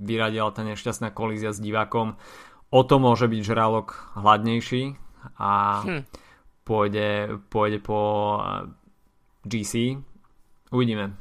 [0.03, 2.19] vyradila tá nešťastná kolízia s divákom.
[2.75, 4.99] O to môže byť žralok hladnejší
[5.39, 5.53] a
[5.87, 6.03] hm.
[6.67, 8.01] pôjde, pôjde po
[9.47, 10.03] GC.
[10.73, 11.15] Uvidíme.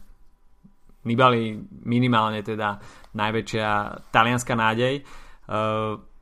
[1.05, 2.77] Nibali minimálne teda
[3.17, 3.67] najväčšia
[4.13, 5.03] talianská nádej.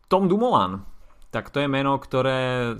[0.09, 0.81] Tom Dumoulin,
[1.29, 2.73] tak to je meno, ktoré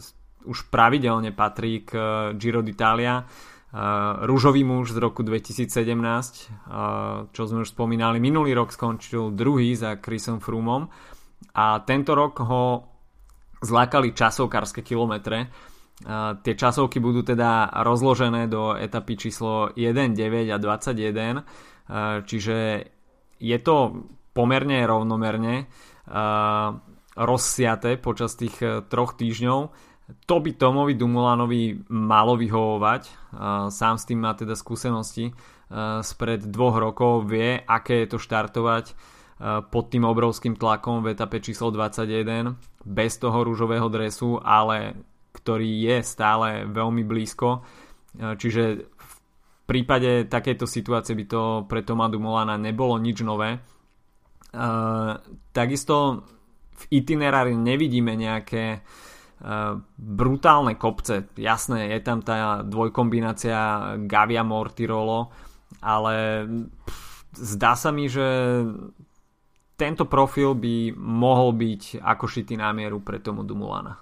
[0.45, 1.95] už pravidelne patrí k
[2.35, 3.23] Giro d'Italia.
[3.69, 9.77] Uh, rúžový muž z roku 2017, uh, čo sme už spomínali, minulý rok skončil druhý
[9.77, 10.89] za Chrisom Frumom
[11.53, 12.89] a tento rok ho
[13.61, 15.53] zlákali časovkárske kilometre
[16.43, 22.57] tie časovky budú teda rozložené do etapy číslo 1, 9 a 21, čiže
[23.39, 23.75] je to
[24.31, 25.67] pomerne rovnomerne
[27.19, 29.88] rozsiate počas tých e, troch týždňov.
[30.10, 33.03] To by Tomovi Dumulanovi malo vyhovovať.
[33.70, 35.30] Sám s tým má teda skúsenosti
[36.01, 38.97] spred dvoch rokov, vie, aké je to štartovať
[39.70, 44.97] pod tým obrovským tlakom v etape číslo 21 bez toho rúžového dresu, ale
[45.32, 47.62] ktorý je stále veľmi blízko.
[48.18, 49.16] Čiže v
[49.70, 53.62] prípade takejto situácie by to pre Toma Dumolana nebolo nič nové.
[55.53, 56.26] Takisto
[56.74, 58.82] v itinerári nevidíme nejaké
[59.95, 61.31] brutálne kopce.
[61.39, 65.31] Jasné, je tam tá dvojkombinácia Gavia Mortirolo,
[65.79, 66.43] ale
[66.83, 67.09] pff,
[67.39, 68.27] zdá sa mi, že
[69.79, 73.95] tento profil by mohol byť ako šitý na mieru pre tomu Dumulana.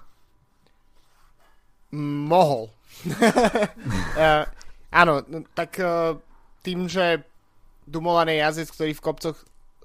[1.94, 2.74] Mohol.
[3.14, 4.42] uh,
[5.00, 6.18] áno, no, tak uh,
[6.66, 7.22] tým, že
[7.86, 9.38] Dumoulin je jazdec, ktorý v kopcoch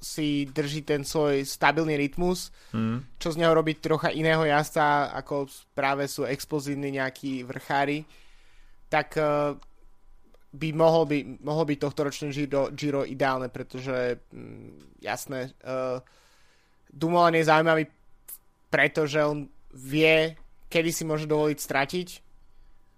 [0.03, 3.15] si drží ten svoj stabilný rytmus, mm.
[3.15, 8.03] čo z neho robí trocha iného jazda, ako práve sú explozívni nejakí vrchári,
[8.91, 9.55] tak uh,
[10.51, 16.03] by mohol, by mohol byť tohto ročné Giro, Giro ideálne, pretože mm, jasné, uh,
[16.91, 17.83] Dumoulin je zaujímavý
[18.73, 20.33] pretože on vie,
[20.65, 22.07] kedy si môže dovoliť stratiť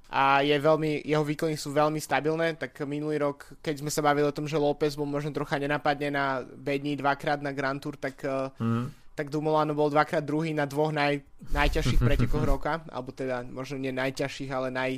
[0.05, 4.29] a je veľmi, jeho výkony sú veľmi stabilné, tak minulý rok, keď sme sa bavili
[4.29, 8.21] o tom, že López bol možno trocha nenapadne na bední dvakrát na Grand Tour, tak,
[8.21, 9.17] mm.
[9.17, 13.89] tak Dumoulin bol dvakrát druhý na dvoch naj, najťažších pretekoch roka, alebo teda možno nie
[13.89, 14.91] najťažších, ale naj,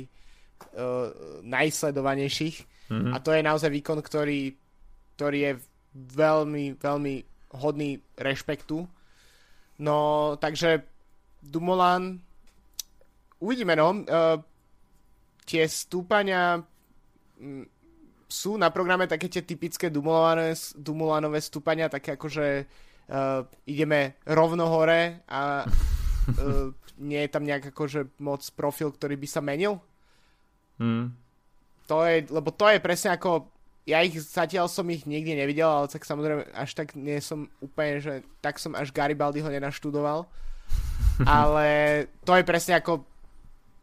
[0.76, 1.08] uh,
[1.40, 2.56] najsledovanejších.
[2.92, 3.10] Mm.
[3.10, 4.52] A to je naozaj výkon, ktorý,
[5.16, 5.52] ktorý je
[5.96, 7.14] veľmi, veľmi
[7.56, 8.84] hodný rešpektu.
[9.80, 9.98] No,
[10.36, 10.84] takže
[11.40, 12.20] Dumoulin
[13.40, 14.04] uvidíme, no.
[14.04, 14.42] Uh,
[15.48, 16.60] tie stúpania
[17.40, 17.64] mm,
[18.28, 22.68] sú na programe také tie typické Dumulanové, Dumulanové stúpania, také ako, že
[23.08, 26.68] uh, ideme rovno hore a uh,
[27.08, 29.80] nie je tam nejak akože moc profil, ktorý by sa menil.
[30.76, 31.16] Mm.
[31.88, 33.48] To je, lebo to je presne ako
[33.88, 38.04] ja ich zatiaľ som ich nikdy nevidel, ale tak samozrejme až tak nie som úplne,
[38.04, 40.28] že tak som až Garibaldiho nenaštudoval.
[41.24, 41.66] ale
[42.28, 43.08] to je presne ako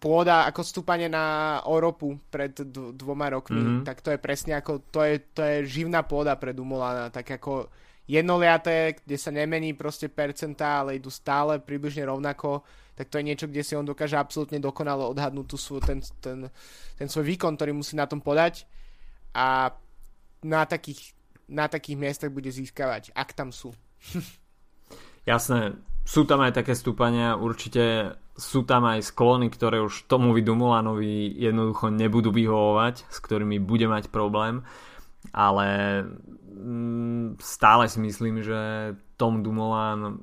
[0.05, 2.53] pôda ako stúpanie na Európu pred
[2.93, 3.85] dvoma rokmi, mm-hmm.
[3.89, 7.73] tak to je presne ako, to je, to je živná pôda pre Dumulana, tak ako
[8.05, 12.61] jednoliaté, kde sa nemení proste percentá, ale idú stále približne rovnako,
[12.93, 16.53] tak to je niečo, kde si on dokáže absolútne dokonale odhadnúť tú svoj, ten, ten,
[17.01, 18.69] ten svoj výkon, ktorý musí na tom podať
[19.33, 19.73] a
[20.45, 21.17] na takých,
[21.49, 23.73] na takých miestach bude získavať, ak tam sú.
[25.25, 31.31] Jasné, sú tam aj také stúpania, určite sú tam aj sklony, ktoré už tomu Dumulanovi
[31.39, 34.67] jednoducho nebudú vyhovovať, s ktorými bude mať problém,
[35.31, 35.67] ale
[36.51, 40.19] mm, stále si myslím, že Tom Dumoulin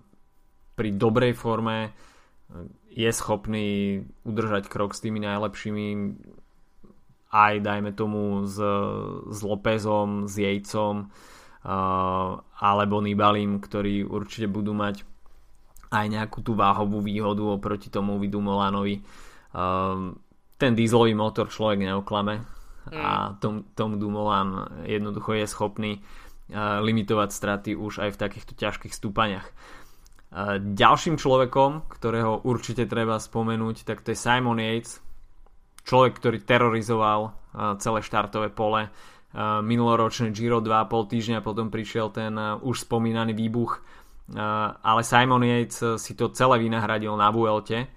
[0.77, 1.97] pri dobrej forme
[2.93, 5.87] je schopný udržať krok s tými najlepšími
[7.33, 8.61] aj dajme tomu s,
[9.33, 15.09] s Lópezom, s Jejcom uh, alebo Nibalim, ktorí určite budú mať
[15.93, 19.05] aj nejakú tú váhovú výhodu oproti tomu vidu Molanovi.
[19.53, 20.17] Um,
[20.57, 22.41] ten dieselový motor človek neoklame
[22.89, 22.97] mm.
[22.97, 28.97] a Tom, Tom Dumoulin jednoducho je schopný uh, limitovať straty už aj v takýchto ťažkých
[28.97, 29.47] stúpaniach.
[30.33, 35.05] Uh, ďalším človekom, ktorého určite treba spomenúť, tak to je Simon Yates,
[35.85, 37.33] človek, ktorý terorizoval uh,
[37.77, 38.89] celé štartové pole.
[39.33, 43.81] Minuloročné Giro 2,5 týždňa potom prišiel ten už spomínaný výbuch
[44.83, 47.91] ale Simon Yates si to celé vynahradil na Vuelte,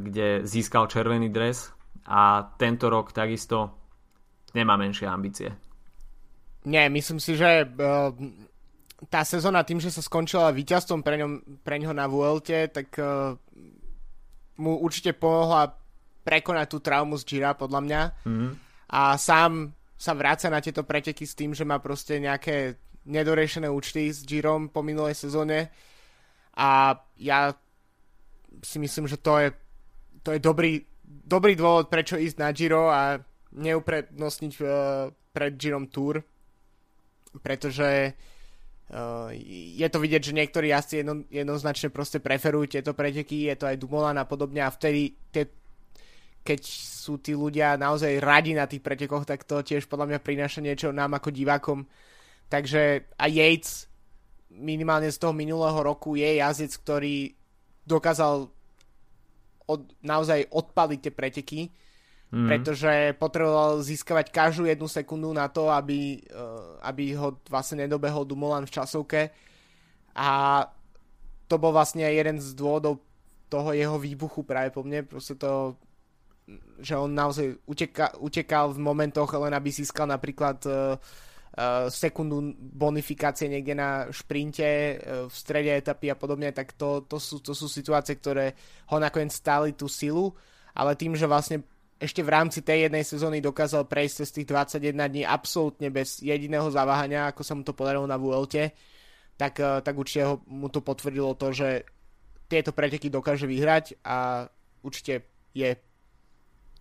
[0.00, 1.70] kde získal červený dres
[2.06, 3.74] a tento rok takisto
[4.54, 5.50] nemá menšie ambície.
[6.64, 7.68] Nie, myslím si, že
[9.10, 12.96] tá sezóna tým, že sa skončila víťazstvom pre, ňom, pre ňoho na Vuelte, tak
[14.54, 15.76] mu určite pomohla
[16.24, 18.02] prekonať tú traumu z Gira, podľa mňa.
[18.24, 18.50] Mm-hmm.
[18.96, 24.08] A sám sa vráca na tieto preteky s tým, že má proste nejaké nedorešené účty
[24.08, 25.68] s Girom po minulej sezóne.
[26.56, 27.52] A ja
[28.62, 29.48] si myslím, že to je,
[30.22, 33.18] to je dobrý, dobrý dôvod, prečo ísť na Giro a
[33.54, 34.68] neuprednostniť uh,
[35.34, 36.22] pred Girom Tour,
[37.42, 39.28] pretože uh,
[39.74, 43.78] je to vidieť, že niektorí jazdci jedno, jednoznačne proste preferujú tieto preteky, je to aj
[43.78, 45.46] Dumoulin a podobne a vtedy tie,
[46.42, 46.60] keď
[47.04, 50.90] sú tí ľudia naozaj radi na tých pretekoch, tak to tiež podľa mňa prináša niečo
[50.90, 51.86] nám ako divákom
[52.54, 53.90] Takže a Yates
[54.54, 57.34] minimálne z toho minulého roku je jazdec, ktorý
[57.82, 58.46] dokázal
[59.66, 61.60] od, naozaj odpaliť tie preteky,
[62.30, 62.46] mm.
[62.46, 68.70] pretože potreboval získavať každú jednu sekundu na to, aby, uh, aby ho vlastne nedobehol Dumoulin
[68.70, 69.34] v časovke
[70.14, 70.62] a
[71.50, 73.02] to bol vlastne jeden z dôvodov
[73.50, 75.74] toho jeho výbuchu práve po mne, proste to
[76.76, 80.94] že on naozaj uteka, utekal v momentoch len aby získal napríklad uh,
[81.86, 87.38] sekundu bonifikácie niekde na šprinte uh, v strede etapy a podobne, tak to, to, sú,
[87.38, 88.58] to sú situácie, ktoré
[88.90, 90.34] ho nakoniec stáli tú silu,
[90.74, 91.62] ale tým, že vlastne
[92.02, 96.66] ešte v rámci tej jednej sezóny dokázal prejsť cez tých 21 dní absolútne bez jediného
[96.74, 98.74] zaváhania, ako sa mu to podarilo na Vuelte,
[99.38, 101.86] tak, uh, tak určite ho, mu to potvrdilo to, že
[102.50, 104.50] tieto preteky dokáže vyhrať a
[104.82, 105.22] určite
[105.54, 105.70] je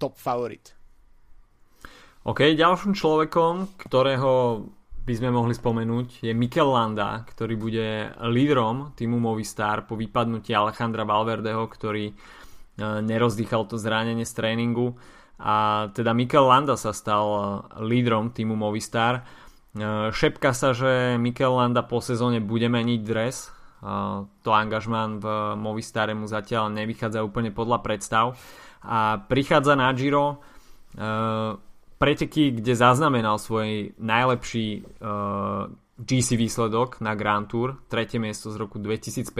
[0.01, 0.82] top favorit.
[2.23, 4.63] OK, ďalším človekom, ktorého
[5.03, 11.03] by sme mohli spomenúť, je Mikel Landa, ktorý bude lídrom týmu Movistar po vypadnutí Alejandra
[11.03, 12.13] Valverdeho, ktorý e,
[12.79, 14.95] nerozdýchal to zranenie z tréningu.
[15.35, 17.39] A teda Mikel Landa sa stal e,
[17.83, 19.19] lídrom týmu Movistar.
[19.19, 23.51] E, šepka sa, že Mikel Landa po sezóne bude meniť dres.
[23.83, 28.39] To angažman v Movistare mu zatiaľ nevychádza úplne podľa predstav.
[28.79, 30.39] A prichádza na Giro
[32.03, 38.75] preteky, kde zaznamenal svoj najlepší uh, GC výsledok na Grand Tour, tretie miesto z roku
[38.75, 39.31] 2015.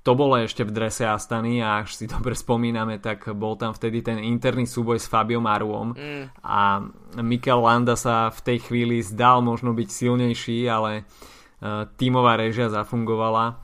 [0.00, 4.00] To bolo ešte v drese Astany a až si dobre spomíname, tak bol tam vtedy
[4.00, 6.40] ten interný súboj s Fabio Maruom mm.
[6.40, 6.80] a
[7.20, 13.60] Mikel Landa sa v tej chvíli zdal možno byť silnejší, ale uh, tímová režia zafungovala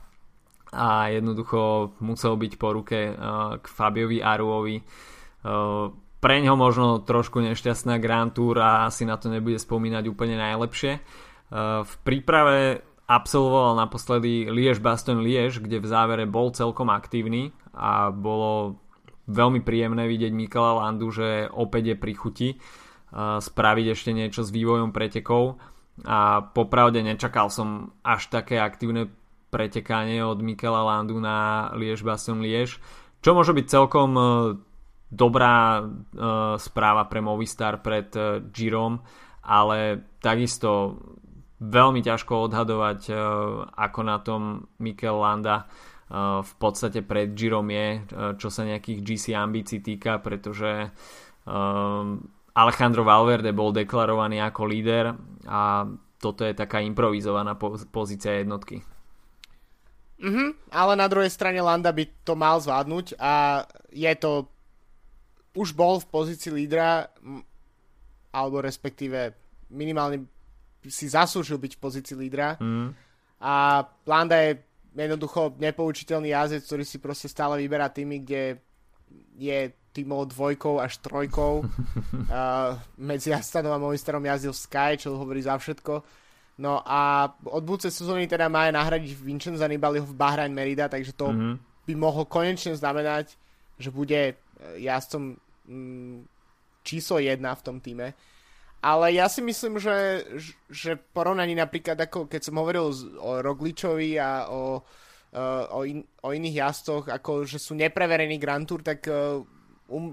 [0.77, 4.77] a jednoducho musel byť po ruke uh, k Fabiovi Aruovi.
[5.41, 10.41] Uh, pre ňo možno trošku nešťastná Grand Tour a asi na to nebude spomínať úplne
[10.41, 10.97] najlepšie.
[10.97, 10.99] E,
[11.85, 18.81] v príprave absolvoval naposledy Liež Baston Liež, kde v závere bol celkom aktívny a bolo
[19.29, 22.57] veľmi príjemné vidieť Mikela Landu, že opäť je pri chuti e,
[23.37, 25.61] spraviť ešte niečo s vývojom pretekov
[26.09, 29.13] a popravde nečakal som až také aktívne
[29.53, 32.81] pretekanie od Mikela Landu na Liež Baston Liež,
[33.21, 34.25] čo môže byť celkom e,
[35.11, 38.99] dobrá uh, správa pre Movistar pred uh, Girom,
[39.45, 40.99] ale takisto
[41.61, 43.17] veľmi ťažko odhadovať, uh,
[43.73, 45.69] ako na tom Mikel Landa
[46.45, 48.05] v podstate pred Girom je,
[48.37, 50.93] čo sa nejakých GC ambícií týka, pretože
[52.55, 55.17] Alejandro Valverde bol deklarovaný ako líder
[55.49, 55.89] a
[56.21, 57.57] toto je taká improvizovaná
[57.89, 58.85] pozícia jednotky.
[60.21, 64.47] Mm-hmm, ale na druhej strane Landa by to mal zvládnuť a je to
[65.55, 67.07] už bol v pozícii lídra,
[68.35, 69.31] alebo respektíve
[69.71, 70.27] minimálne
[70.85, 72.59] si zaslúžil byť v pozícii lídra.
[72.61, 72.93] Mm.
[73.41, 74.61] A Landa je
[74.95, 78.43] jednoducho nepoučiteľný jazdec, ktorý si proste stále vyberá týmy, kde
[79.35, 79.59] je
[79.95, 81.63] týmov dvojkou až trojkou.
[81.63, 86.03] uh, medzi Astanom a Movistarom jazdil Sky, čo hovorí za všetko.
[86.55, 91.11] No a od budúcej sezóny teda má aj nahradiť Vincenza Nibaliho v Bahrain Merida, takže
[91.11, 91.55] to mm-hmm.
[91.83, 93.35] by mohlo konečne znamenať,
[93.75, 94.39] že bude
[94.79, 95.35] jazdcom
[96.85, 98.13] číslo jedna v tom týme.
[98.85, 100.21] Ale ja si myslím, že,
[100.69, 106.29] že porovnaní napríklad ako keď som hovoril o Rogličovi a o, uh, o, in, o
[106.29, 109.41] iných jazdoch, ako že sú nepreverený Grand Tour, tak uh,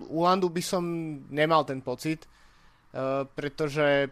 [0.08, 0.84] u Landu by som
[1.28, 4.08] nemal ten pocit, uh, pretože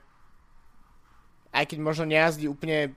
[1.51, 2.95] aj keď možno nejazdí úplne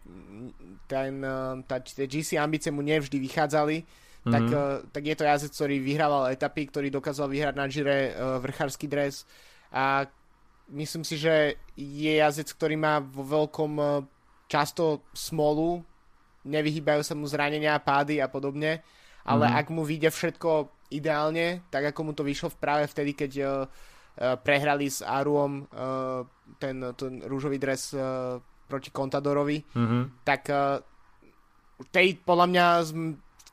[0.85, 1.25] ten,
[1.65, 3.81] tá, tie GC ambície mu nevždy vychádzali,
[4.23, 4.33] mm-hmm.
[4.33, 8.39] tak, uh, tak je to jazdec, ktorý vyhrával etapy, ktorý dokázal vyhrať na Gire uh,
[8.39, 9.27] vrchársky dres
[9.71, 10.07] a
[10.71, 14.01] myslím si, že je jazdec, ktorý má vo veľkom uh,
[14.47, 15.83] často smolu,
[16.47, 18.83] nevyhýbajú sa mu zranenia, pády a podobne,
[19.23, 19.59] ale mm-hmm.
[19.59, 20.49] ak mu vyjde všetko
[20.93, 23.51] ideálne, tak ako mu to vyšlo v práve vtedy, keď uh,
[24.45, 26.21] prehrali s Aruom uh,
[26.61, 28.37] ten, ten rúžový dres uh,
[28.69, 30.03] proti Contadorovi, mm-hmm.
[30.21, 30.77] tak uh,
[31.89, 32.65] tej podľa mňa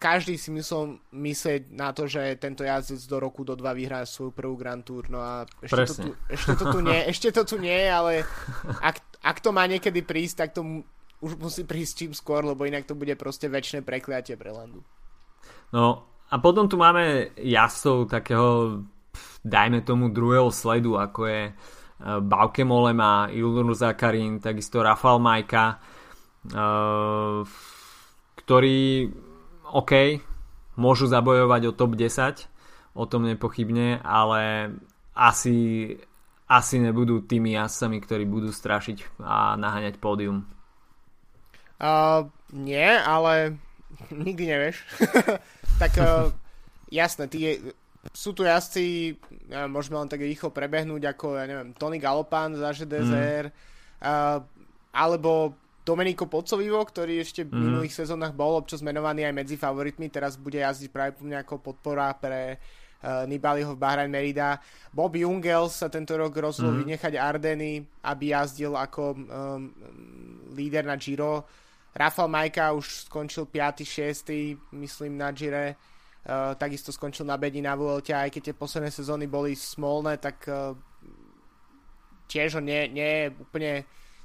[0.00, 4.32] každý si myslel myslieť na to, že tento jazdec do roku, do dva vyhrá svoju
[4.32, 5.12] prvú Grand Tour.
[5.12, 8.24] No a ešte, to tu, ešte, to tu, nie, ešte to tu nie, ale
[8.80, 10.80] ak, ak to má niekedy prísť, tak to
[11.20, 14.80] už musí prísť čím skôr, lebo inak to bude proste väčšie prekliatie pre Landu.
[15.76, 18.80] No a potom tu máme jazdcov takého,
[19.44, 21.52] dajme tomu druhého sledu, ako je e,
[22.24, 25.76] Bauke Molema, Ilnur Zakarin, takisto Rafal Majka,
[26.56, 27.44] uh,
[28.40, 28.80] ktorí
[29.70, 30.18] OK,
[30.74, 32.46] môžu zabojovať o top 10,
[32.94, 34.74] o tom nepochybne, ale
[35.14, 35.94] asi,
[36.50, 40.46] asi nebudú tými jasami, ktorí budú strašiť a naháňať pódium.
[41.80, 43.56] Uh, nie, ale
[44.26, 44.82] nikdy nevieš.
[45.82, 46.34] tak uh,
[46.90, 47.62] jasné, tí,
[48.10, 49.16] sú tu jazdci,
[49.52, 53.54] ja, môžeme len tak rýchlo prebehnúť ako, ja neviem, Tony Galopan za GDZR, mm.
[54.02, 54.38] uh,
[54.90, 55.54] alebo
[55.90, 57.62] Domenico Pocovivo, ktorý ešte v mm.
[57.66, 62.14] minulých sezónach bol občas menovaný aj medzi favoritmi, teraz bude jazdiť práve po ako podpora
[62.14, 62.62] pre
[63.02, 64.62] uh, Nibaliho v Bahrain Merida.
[64.94, 66.80] Bob Jungels sa tento rok rozhodol mm.
[66.86, 69.18] vynechať Ardeny, aby jazdil ako um,
[70.54, 71.42] líder na Giro.
[71.90, 73.82] Rafael Majka už skončil 5.
[73.82, 74.70] 6.
[74.78, 75.74] myslím na Gire.
[76.22, 80.46] Uh, takisto skončil na Bedi na Vuelte, aj keď tie posledné sezóny boli smolné, tak
[80.46, 80.70] uh,
[82.30, 83.72] tiež ho nie, nie je úplne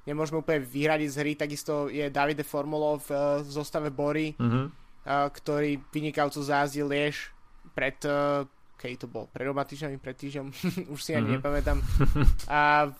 [0.05, 4.37] nemôžeme úplne vyhradiť z hry, takisto je Davide Formulov v uh, zostave Bory.
[4.37, 4.65] Mm-hmm.
[4.69, 7.33] uh, ktorý vynikajúco zázdil Liež
[7.73, 8.45] pred, uh,
[8.77, 10.47] keď to bol, pred dvoma týždňami, pred týždňom,
[10.93, 11.35] už si ani mm-hmm.
[11.41, 11.77] nepamätám.
[12.53, 12.93] A,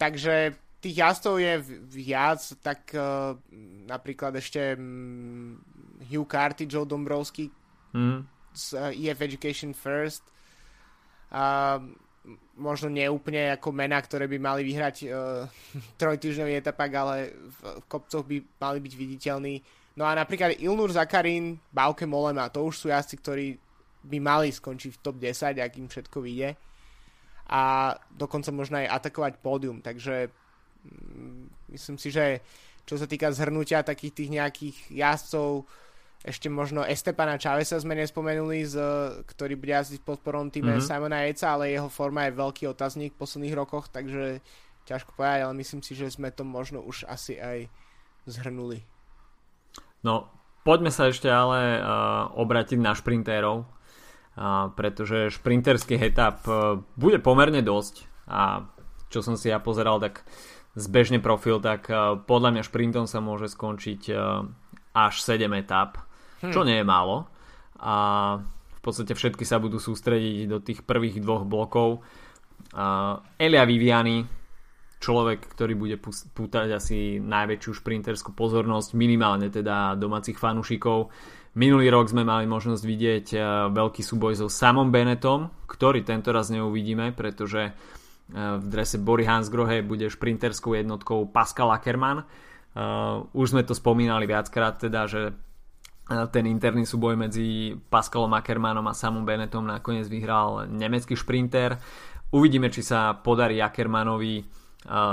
[0.00, 1.60] takže tých jazdov je
[1.92, 3.36] viac, tak uh,
[3.86, 5.60] napríklad ešte um,
[6.08, 7.50] Hugh Carty, Joe Dombrovský
[7.96, 8.20] mm.
[8.54, 10.22] z uh, EF Education First.
[11.34, 11.76] A
[12.56, 15.46] možno nie úplne ako mená, ktoré by mali vyhrať uh,
[16.00, 19.54] trojtýždňový etapak, ale v, v kopcoch by mali byť viditeľní.
[19.96, 23.46] No a napríklad Ilnur Zakarin, Bauke Molema, to už sú jazdci, ktorí
[24.06, 26.50] by mali skončiť v top 10, ak im všetko vyjde.
[27.46, 30.28] A dokonca možno aj atakovať pódium, takže
[30.84, 32.44] mm, myslím si, že
[32.86, 35.66] čo sa týka zhrnutia takých tých nejakých jazdcov,
[36.26, 38.74] ešte možno Estepana Chavesa sme nespomenuli, z,
[39.30, 40.90] ktorý bude jazdiť podporom týme mm-hmm.
[40.90, 44.42] Simona Eca, ale jeho forma je veľký otazník v posledných rokoch, takže
[44.90, 47.70] ťažko povedať, ale myslím si, že sme to možno už asi aj
[48.26, 48.82] zhrnuli.
[50.02, 50.26] No,
[50.66, 57.62] poďme sa ešte ale uh, obratiť na šprintérov, uh, pretože šprinterských etap uh, bude pomerne
[57.62, 58.66] dosť a
[59.14, 60.26] čo som si ja pozeral, tak
[60.74, 64.42] zbežne profil, tak uh, podľa mňa šprintom sa môže skončiť uh,
[64.90, 66.05] až 7 etap
[66.40, 67.28] čo nie je málo.
[67.80, 67.94] A
[68.42, 72.00] v podstate všetky sa budú sústrediť do tých prvých dvoch blokov.
[72.72, 74.24] A Elia Viviani,
[74.96, 75.96] človek, ktorý bude
[76.32, 81.12] pútať asi najväčšiu šprinterskú pozornosť, minimálne teda domácich fanúšikov.
[81.56, 83.38] Minulý rok sme mali možnosť vidieť e,
[83.72, 87.72] veľký súboj so Samom Bennettom, ktorý tento raz neuvidíme, pretože e,
[88.36, 92.28] v drese Bory Hansgrohe bude šprinterskou jednotkou Pascal Ackermann.
[92.76, 95.32] Uh, už sme to spomínali viackrát, teda, že
[96.06, 101.74] ten interný súboj medzi Pascalom Ackermanom a Samom Bennettom nakoniec vyhral nemecký šprinter.
[102.30, 104.46] Uvidíme, či sa podarí Ackermanovi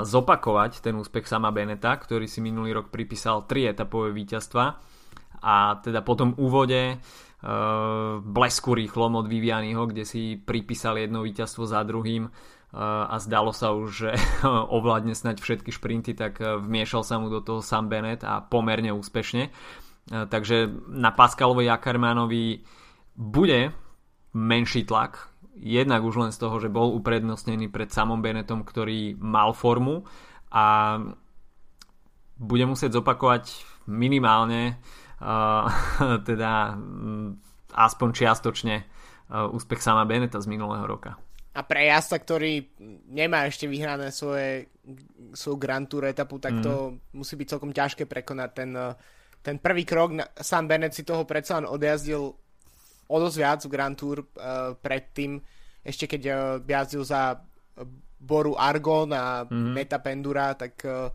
[0.06, 4.66] zopakovať ten úspech Sama Beneta, ktorý si minulý rok pripísal 3 etapové víťazstva
[5.42, 7.02] a teda po tom úvode
[8.24, 12.30] blesku rýchlom od Vivianiho, kde si pripísal jedno víťazstvo za druhým
[12.74, 14.12] a zdalo sa už, že
[14.78, 19.50] ovládne snať všetky šprinty, tak vmiešal sa mu do toho Sam Bennett a pomerne úspešne.
[20.12, 22.64] E, takže na Pascalovi Ackermanovi
[23.16, 23.72] bude
[24.34, 29.54] menší tlak, jednak už len z toho, že bol uprednostnený pred samom Benetom, ktorý mal
[29.54, 30.04] formu
[30.50, 30.98] a
[32.38, 33.54] bude musieť zopakovať
[33.86, 34.82] minimálne
[35.22, 35.70] uh,
[36.30, 37.38] teda um,
[37.74, 41.16] aspoň čiastočne uh, úspech sama Beneta z minulého roka.
[41.54, 42.66] A pre jazda, ktorý
[43.14, 44.74] nemá ešte vyhrané svoje,
[45.38, 46.64] svoju Grand Tour etapu, tak mm.
[46.66, 48.98] to musí byť celkom ťažké prekonať ten uh,
[49.44, 52.24] ten prvý krok, Sam Bennett si toho predsa len odjazdil
[53.12, 55.38] o dosť viac v Grand Tour uh, predtým,
[55.84, 57.36] ešte keď uh, jazdil za
[58.24, 59.72] Boru Argon a mm-hmm.
[59.76, 61.12] Meta Pendura, tak uh,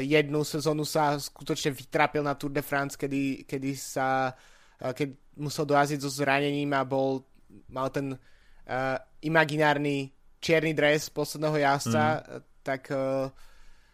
[0.00, 5.68] jednu sezónu sa skutočne vytrapil na Tour de France, kedy, kedy sa uh, keď musel
[5.68, 7.28] dojazdiť so zranením a bol,
[7.68, 10.08] mal ten uh, imaginárny
[10.40, 12.40] čierny dres posledného jazdca, mm-hmm.
[12.64, 13.28] tak uh,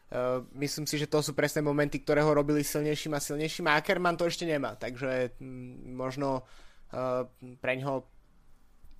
[0.09, 3.77] Uh, myslím si, že to sú presné momenty, ktoré ho robili silnejším a silnejším a
[3.77, 6.49] Ackerman to ešte nemá, takže m, možno
[6.97, 7.29] uh,
[7.61, 7.77] pre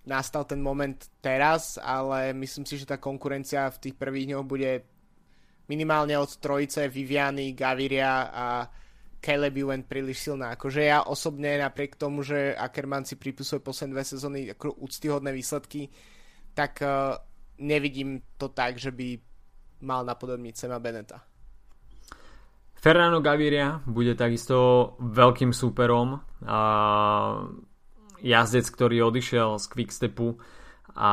[0.05, 4.85] nastal ten moment teraz, ale myslím si, že tá konkurencia v tých prvých dňoch bude
[5.73, 8.47] minimálne od trojice Viviany, Gaviria a
[9.21, 10.61] Caleb Ewan príliš silná.
[10.61, 15.89] Akože ja osobne napriek tomu, že Ackerman si pripisuje posledné dve sezóny ako úctyhodné výsledky,
[16.53, 17.17] tak uh,
[17.57, 19.25] nevidím to tak, že by
[19.83, 21.21] mal napodobniť Sema Beneta.
[22.79, 26.23] Fernando Gaviria bude takisto veľkým súperom.
[26.47, 26.61] A
[28.23, 30.39] jazdec, ktorý odišiel z Quickstepu
[30.99, 31.13] a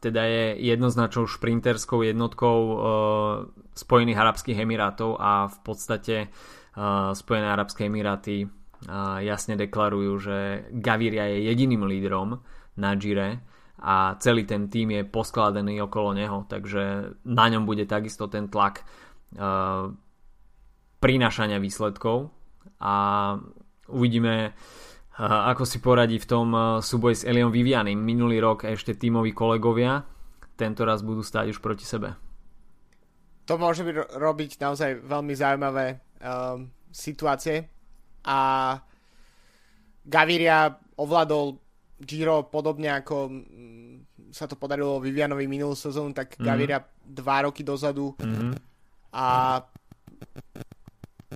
[0.00, 2.80] teda je jednoznačnou šprinterskou jednotkou uh,
[3.76, 10.36] Spojených Arabských Emirátov a v podstate uh, Spojené Arabské Emiráty uh, jasne deklarujú, že
[10.72, 12.40] Gaviria je jediným lídrom
[12.80, 13.44] na Gire
[13.80, 18.84] a celý ten tým je poskladaný okolo neho, takže na ňom bude takisto ten tlak
[19.40, 19.88] uh,
[21.00, 22.28] prinášania výsledkov
[22.76, 22.94] a
[23.88, 27.96] uvidíme uh, ako si poradí v tom uh, súboji s Eliom Vivianim.
[27.96, 30.04] Minulý rok ešte tímoví kolegovia,
[30.60, 32.12] tento raz budú stáť už proti sebe.
[33.48, 35.86] To môže byť robiť naozaj veľmi zaujímavé
[36.20, 37.64] um, situácie
[38.28, 38.38] a
[40.04, 40.68] Gaviria
[41.00, 41.69] ovládol
[42.00, 46.46] Giro podobne ako mm, sa to podarilo Vivianovi minulú sezónu, tak mm-hmm.
[46.46, 48.52] Gaviria dva roky dozadu mm-hmm.
[49.12, 49.26] a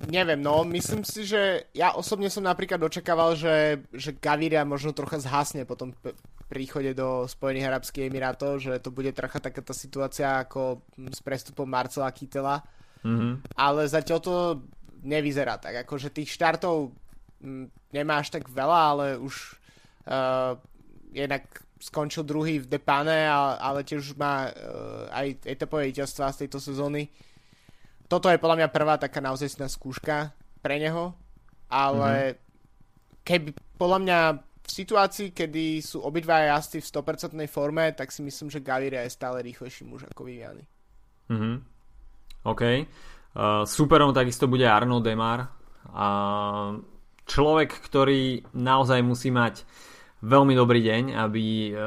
[0.09, 5.21] neviem, no myslím si, že ja osobne som napríklad očakával, že, že Gaviria možno trocha
[5.21, 6.17] zhasne po tom p-
[6.49, 11.65] príchode do Spojených Arabských Emirátov, že to bude trocha taká tá situácia ako s prestupom
[11.65, 12.61] Marcela Kytela,
[13.05, 13.53] mm-hmm.
[13.53, 14.35] ale zatiaľ to
[15.05, 16.89] nevyzerá tak, akože tých štartov
[17.93, 19.61] nemá až tak veľa, ale už
[20.09, 20.57] uh,
[21.13, 21.45] jednak
[21.79, 23.29] skončil druhý v Depane,
[23.59, 24.53] ale tiež má uh,
[25.11, 27.11] aj etapové víťazstva z tejto sezóny.
[28.05, 31.13] Toto je podľa mňa prvá taká naozaj skúška pre neho,
[31.69, 32.37] ale mm-hmm.
[33.25, 34.19] keby podľa mňa
[34.65, 39.13] v situácii, kedy sú obidva jazdci v 100% forme, tak si myslím, že Gaviria je
[39.13, 40.65] stále rýchlejší muž ako Viviani.
[41.29, 41.55] Mm-hmm.
[42.49, 42.63] OK.
[42.65, 45.53] Uh, superom takisto bude Arno Demar.
[45.85, 46.81] Uh,
[47.29, 49.65] človek, ktorý naozaj musí mať
[50.25, 51.77] veľmi dobrý deň, aby uh,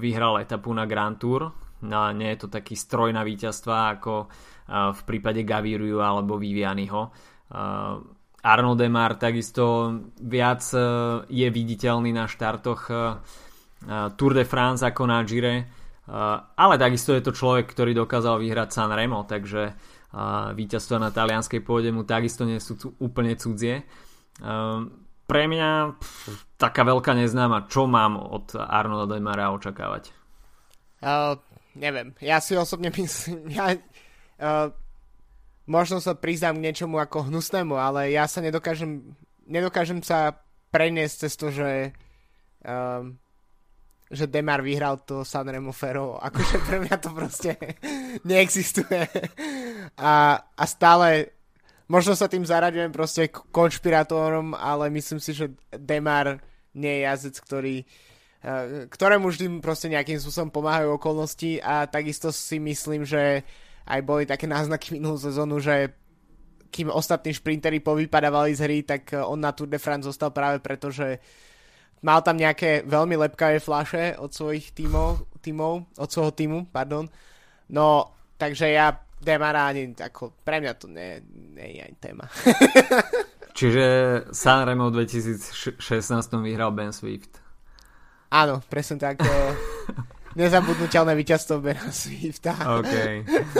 [0.00, 1.52] vyhral etapu na Grand Tour.
[1.82, 7.12] No, nie je to taký stroj na víťazstva ako uh, v prípade Gaviriu alebo Vivianiho.
[7.52, 8.00] Uh,
[8.42, 10.78] Arno Demar takisto viac e,
[11.30, 13.00] je viditeľný na štartoch e, e,
[14.18, 15.80] Tour de France ako na Gire
[16.58, 19.70] ale takisto je to človek, ktorý dokázal vyhrať San Remo takže
[20.58, 23.86] víťazstva na talianskej pôde mu takisto nie sú úplne cudzie
[25.32, 30.12] pre mňa pff, taká veľká neznáma čo mám od Arno Demara očakávať
[31.00, 31.40] uh,
[31.72, 34.68] neviem, ja si osobne myslím ja, uh,
[35.64, 39.16] možno sa priznám k niečomu ako hnusnému, ale ja sa nedokážem,
[39.48, 40.36] nedokážem sa
[40.68, 41.96] preniesť cez to, že
[42.66, 43.16] um,
[44.12, 46.20] že Demar vyhral to Sanremo Ferro.
[46.28, 47.56] Akože pre mňa to proste
[48.28, 49.08] neexistuje.
[49.96, 51.32] A, a stále
[51.86, 56.42] možno sa tým zaraďujem proste konšpirátorom, ale myslím si, že Demar
[56.72, 62.58] nie je jazdec, ktorý uh, ktorému vždy proste nejakým spôsobom pomáhajú okolnosti a takisto si
[62.58, 63.44] myslím, že
[63.86, 65.90] aj boli také náznaky minulú sezónu, že
[66.72, 70.58] kým ostatní šprintery povypadávali z hry, tak eh, on na Tour de France zostal práve
[70.64, 71.20] preto, že
[72.00, 77.06] mal tam nejaké veľmi lepkavé flaše od svojich tímov, tímov od svojho týmu, pardon.
[77.70, 78.10] No,
[78.40, 78.90] takže ja
[79.22, 81.22] Demara ani, ako, pre mňa to nie,
[81.54, 82.26] nie je ani téma.
[83.58, 83.84] Čiže
[84.34, 85.78] Sanremo v 2016
[86.42, 87.38] vyhral Ben Swift.
[88.32, 89.22] Áno, presne tak.
[90.40, 92.56] Nezabudnutelné víťazstvo Bena Swifta.
[92.80, 92.94] OK.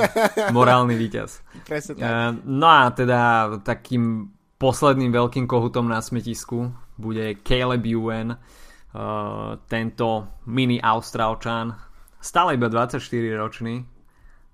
[0.56, 1.44] Morálny víťaz.
[1.68, 2.08] Presne tak.
[2.08, 3.20] Uh, no a teda
[3.60, 11.76] takým posledným veľkým kohutom na smetisku bude Caleb Ewan, uh, tento mini Austrálčan,
[12.16, 12.96] stále iba 24
[13.36, 13.84] ročný.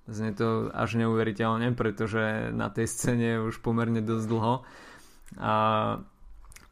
[0.09, 4.55] Znie to až neuveriteľne, pretože na tej scéne už pomerne dosť dlho.
[5.37, 6.01] Uh,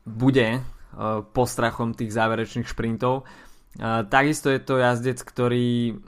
[0.09, 3.29] bude uh, postrachom tých záverečných šprintov
[4.09, 6.01] takisto je to jazdec, ktorý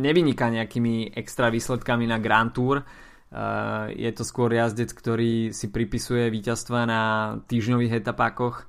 [0.00, 2.80] nevyniká nejakými extra výsledkami na Grand Tour.
[2.80, 7.02] Uh, je to skôr jazdec, ktorý si pripisuje víťazstva na
[7.44, 8.64] týždňových etapákoch.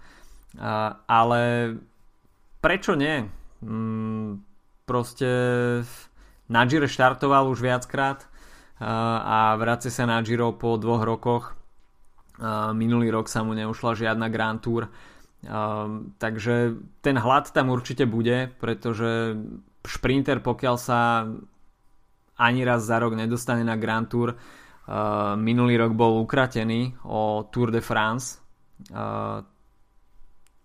[1.07, 1.75] Ale
[2.63, 3.27] prečo nie?
[3.59, 4.39] Mm,
[4.87, 5.29] proste
[6.49, 8.85] na Gire štartoval už viackrát uh,
[9.21, 11.45] a vracia sa na Giro po dvoch rokoch.
[12.75, 14.91] Minulý rok sa mu neušla žiadna Grand Tour
[15.45, 16.73] Um, takže
[17.05, 19.37] ten hlad tam určite bude, pretože
[19.85, 21.29] šprinter, pokiaľ sa
[22.41, 24.33] ani raz za rok nedostane na Grand Tour,
[25.37, 28.41] minulý rok bol ukratený o Tour de France,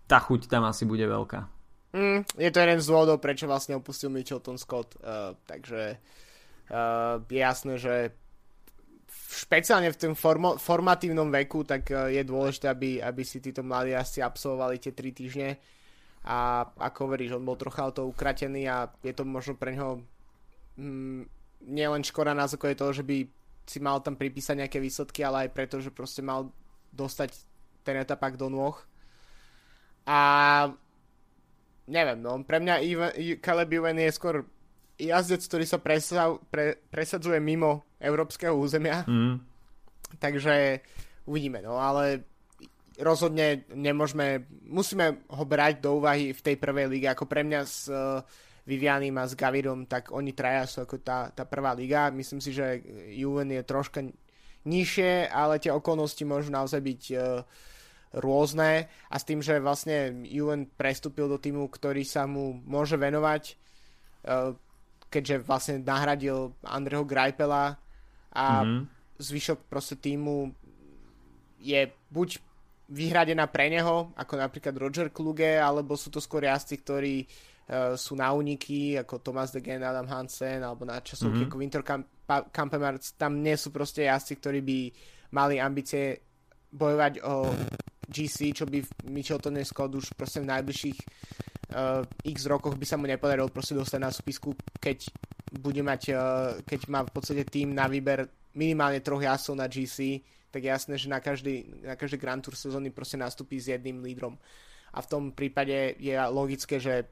[0.05, 1.60] tá chuť tam asi bude veľká.
[1.91, 5.99] Mm, je to jeden z dôvodov, prečo vlastne opustil Mitchelton Scott, uh, takže
[6.71, 8.15] uh, je jasné, že
[9.31, 13.95] špeciálne v tom formo, formatívnom veku, tak e, je dôležité, aby, aby si títo mladí
[13.95, 15.49] asi absolvovali tie 3 týždne
[16.27, 20.03] a ako hovoríš, on bol trocha o to ukratený a je to možno pre neho
[20.77, 21.25] mm,
[21.65, 23.25] nielen škoda na základe toho, že by
[23.65, 26.51] si mal tam pripísať nejaké výsledky, ale aj preto, že proste mal
[26.91, 27.31] dostať
[27.81, 28.75] ten etapak do nôh.
[30.05, 30.19] A
[31.87, 34.45] neviem, no, pre mňa Even, Caleb Ewan je skôr
[35.01, 39.01] jazdec, ktorý sa presa, pre, presadzuje mimo európskeho územia.
[39.09, 39.41] Mm.
[40.21, 40.83] Takže
[41.25, 42.27] uvidíme, no ale
[43.01, 47.89] rozhodne nemôžeme, musíme ho brať do úvahy v tej prvej lige, ako pre mňa s
[47.89, 48.21] uh,
[48.67, 52.13] Vivianim a s Gavirom, tak oni traja sú ako tá, tá prvá liga.
[52.13, 54.05] Myslím si, že Juven je troška
[54.69, 57.41] nižšie, ale tie okolnosti môžu naozaj byť uh,
[58.11, 63.43] rôzne a s tým, že vlastne Juven prestúpil do týmu, ktorý sa mu môže venovať,
[64.27, 64.51] uh,
[65.07, 67.79] keďže vlastne nahradil Andreho Grajpela
[68.35, 68.81] a mm-hmm.
[69.19, 70.51] zvyšok proste týmu
[71.59, 72.29] je buď
[72.91, 78.19] vyhradená pre neho, ako napríklad Roger Kluge, alebo sú to skôr jazdci, ktorí uh, sú
[78.19, 81.51] na úniky, ako Thomas de Gen, Adam Hansen, alebo na časovky mm-hmm.
[81.51, 81.83] ako Winter
[82.51, 83.03] Campemart.
[83.15, 84.79] Tam nie sú proste jazdci, ktorí by
[85.31, 86.19] mali ambície
[86.71, 87.51] bojovať o
[88.11, 90.99] GC, čo by Michelton Scott už proste v najbližších
[91.71, 95.07] uh, x rokoch by sa mu nepodarilo proste dostať na súpisku, keď
[95.55, 96.19] bude mať, uh,
[96.67, 100.19] keď má v podstate tým na výber minimálne troch jasov na GC,
[100.51, 104.35] tak jasné, že na každý, na každý Grand Tour sezóny proste nastúpi s jedným lídrom.
[104.91, 107.07] A v tom prípade je logické, že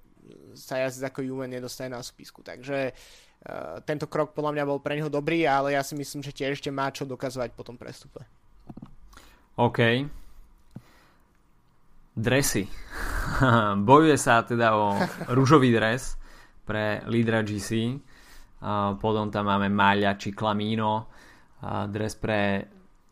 [0.52, 2.44] sa jazdec ako Juven nedostane na súpisku.
[2.44, 6.36] Takže uh, tento krok podľa mňa bol pre neho dobrý, ale ja si myslím, že
[6.36, 8.28] tiež ešte má čo dokazovať po tom prestupe.
[9.56, 9.80] OK.
[12.20, 12.68] Dresy.
[13.88, 15.00] Bojuje sa teda o
[15.32, 16.20] rúžový dres
[16.68, 17.96] pre lídra GC.
[19.00, 21.08] Potom tam máme Maľa či Klamino.
[21.60, 22.64] Uh, dres pre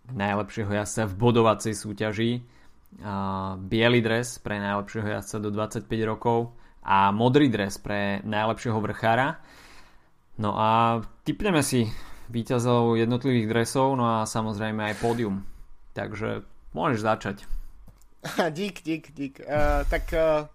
[0.07, 2.31] najlepšieho jazdca v bodovacej súťaži,
[3.67, 6.55] biely dres pre najlepšieho jazdca do 25 rokov
[6.87, 9.43] a modrý dres pre najlepšieho vrchára.
[10.39, 11.91] No a typneme si
[12.31, 15.43] víťazov jednotlivých dresov, no a samozrejme aj pódium.
[15.91, 17.56] Takže môžeš začať.
[18.57, 19.35] dík, dík, dík.
[19.45, 20.49] Uh, tak uh,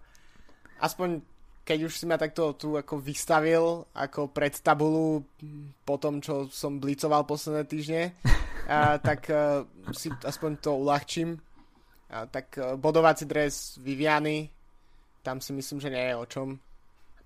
[0.83, 1.23] aspoň
[1.63, 5.23] keď už si ma takto tu ako vystavil ako pred tabulu
[5.87, 8.03] po tom, čo som blicoval posledné týždne,
[8.67, 9.63] a, tak a,
[9.95, 11.39] si aspoň to uľahčím.
[12.11, 14.51] A, tak a, bodovací dres Viviany,
[15.23, 16.59] tam si myslím, že nie je o čom.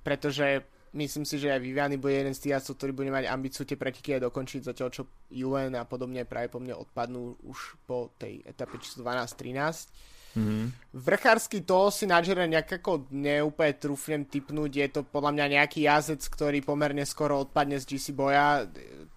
[0.05, 0.61] Pretože
[0.93, 3.73] myslím si, že aj Viviany bude jeden z tých jazdcov, ktorý bude mať ambíciu tie
[3.73, 8.45] preteky aj dokončiť, zatiaľ čo UN a podobne práve po mne odpadnú už po tej
[8.45, 10.65] etape číslo 12-13 Mm-hmm.
[10.93, 14.71] Vrchársky to si na Jere nejak ako neúplne trúfnem typnúť.
[14.71, 18.69] Je to podľa mňa nejaký jazdec, ktorý pomerne skoro odpadne z GC boja,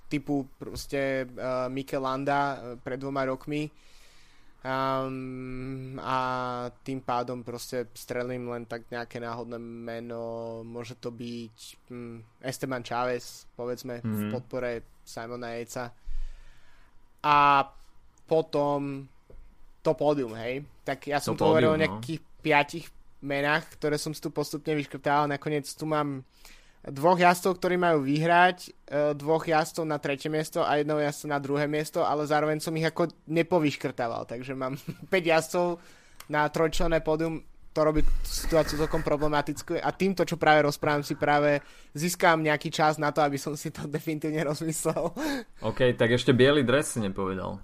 [0.09, 3.69] typu proste uh, Mikel Landa uh, pred dvoma rokmi.
[4.61, 6.19] Um, a
[6.85, 10.61] tým pádom proste strelím len tak nejaké náhodné meno.
[10.65, 11.57] Môže to byť
[11.93, 14.17] um, Esteban Chávez, povedzme, mm-hmm.
[14.17, 14.33] v mhm.
[14.33, 14.71] podpore
[15.05, 15.93] Simona Jejca.
[17.21, 17.37] A
[18.25, 19.09] potom
[19.81, 20.65] to pódium, hej.
[20.85, 21.83] Tak ja som to hovoril o no.
[21.83, 22.27] nejakých no.
[22.45, 22.87] piatich
[23.21, 25.29] menách, ktoré som si tu postupne vyškrtal.
[25.29, 26.25] Nakoniec tu mám
[26.81, 31.39] dvoch jazdcov, ktorí majú vyhrať, e, dvoch jazdcov na tretie miesto a jedného jazdca na
[31.41, 34.81] druhé miesto, ale zároveň som ich ako nepovyškrtával, takže mám
[35.13, 35.77] 5 jazdcov
[36.33, 41.63] na trojčlenné pódium, to robí situáciu celkom problematickú a týmto, čo práve rozprávam, si práve
[41.95, 45.13] získam nejaký čas na to, aby som si to definitívne rozmyslel.
[45.61, 47.61] OK, tak ešte biely dres si nepovedal.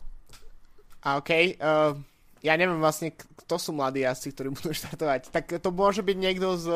[1.07, 1.95] A OK, uh,
[2.43, 5.31] ja neviem vlastne, kto sú mladí jazdci, ktorí budú štartovať.
[5.31, 6.67] Tak to môže byť niekto z...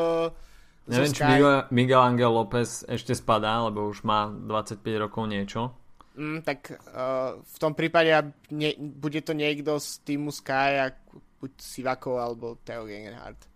[0.90, 5.70] Neviem, či Miguel, Miguel Angel López ešte spadá, lebo už má 25 rokov niečo.
[6.18, 8.10] Mm, tak uh, v tom prípade
[8.50, 10.90] ne, bude to niekto z týmu Sky,
[11.38, 13.46] buď Sivako alebo Theo Gegenhardt.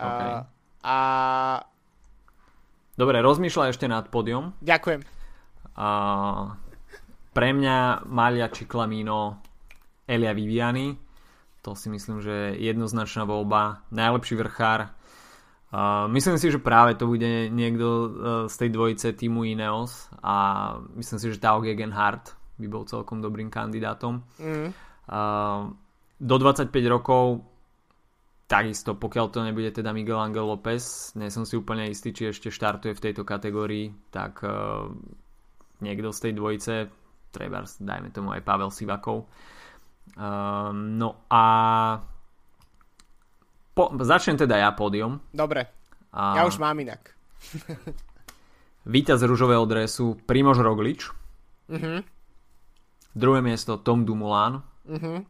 [0.00, 0.32] Uh, okay.
[0.88, 0.96] A...
[2.96, 4.56] Dobre, rozmýšľaj ešte nad pódium.
[4.64, 5.04] Ďakujem.
[5.74, 6.56] Uh,
[7.34, 9.43] pre mňa Malia Čiklamino
[10.04, 10.96] Elia Viviani.
[11.64, 13.84] To si myslím, že je jednoznačná voľba.
[13.88, 14.92] Najlepší vrchár.
[15.74, 18.08] Uh, myslím si, že práve to bude niekto uh,
[18.46, 20.34] z tej dvojice týmu Ineos a
[20.94, 24.22] myslím si, že Tao Gegenhardt by bol celkom dobrým kandidátom.
[24.38, 24.70] Mm.
[25.10, 25.74] Uh,
[26.22, 27.42] do 25 rokov
[28.46, 32.54] takisto, pokiaľ to nebude teda Miguel Angel López, nie som si úplne istý, či ešte
[32.54, 34.86] štartuje v tejto kategórii, tak uh,
[35.82, 36.74] niekto z tej dvojice,
[37.34, 39.26] treba dajme tomu aj Pavel Sivakov,
[40.14, 41.42] Um, no a
[43.74, 45.18] po, začnem teda ja pódium.
[45.34, 45.66] Dobre,
[46.14, 46.38] a...
[46.38, 47.10] ja už mám inak.
[48.94, 51.10] Víťaz rúžového dresu Primož Roglič.
[51.66, 52.04] Uh-huh.
[53.16, 54.62] Druhé miesto Tom Dumoulin.
[54.86, 55.24] Uh-huh.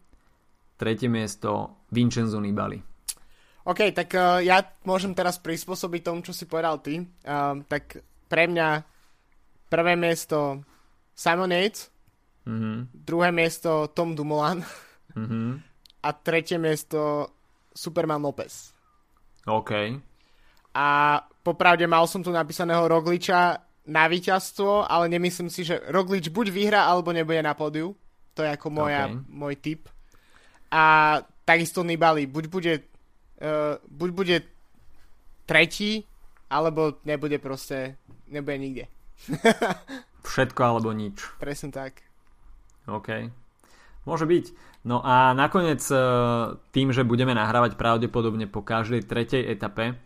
[0.76, 2.82] Tretie miesto Vincenzo Nibali.
[3.64, 7.00] OK, tak uh, ja môžem teraz prispôsobiť tomu, čo si povedal ty.
[7.24, 8.84] Uh, tak pre mňa
[9.72, 10.60] prvé miesto
[11.16, 11.93] Simon Yates.
[12.44, 12.76] Mm-hmm.
[12.92, 14.60] Druhé miesto Tom Dumoulin.
[15.16, 15.48] Mm-hmm.
[16.04, 17.32] A tretie miesto
[17.72, 18.72] Superman Lopez.
[19.48, 19.72] OK.
[20.74, 20.88] A
[21.44, 26.88] popravde mal som tu napísaného Rogliča na víťazstvo, ale nemyslím si, že Roglič buď vyhra,
[26.88, 27.92] alebo nebude na pódiu.
[28.34, 29.20] To je ako moja, okay.
[29.28, 29.80] môj tip.
[30.72, 32.26] A takisto Nibali.
[32.26, 32.74] Buď bude,
[33.44, 34.36] uh, buď bude
[35.44, 36.04] tretí,
[36.48, 38.84] alebo nebude proste, nebude nikde.
[40.28, 41.20] Všetko alebo nič.
[41.36, 42.03] Presne tak.
[42.88, 43.08] OK.
[44.04, 44.44] Môže byť.
[44.84, 45.96] No a nakoniec e,
[46.76, 49.96] tým, že budeme nahrávať pravdepodobne po každej tretej etape,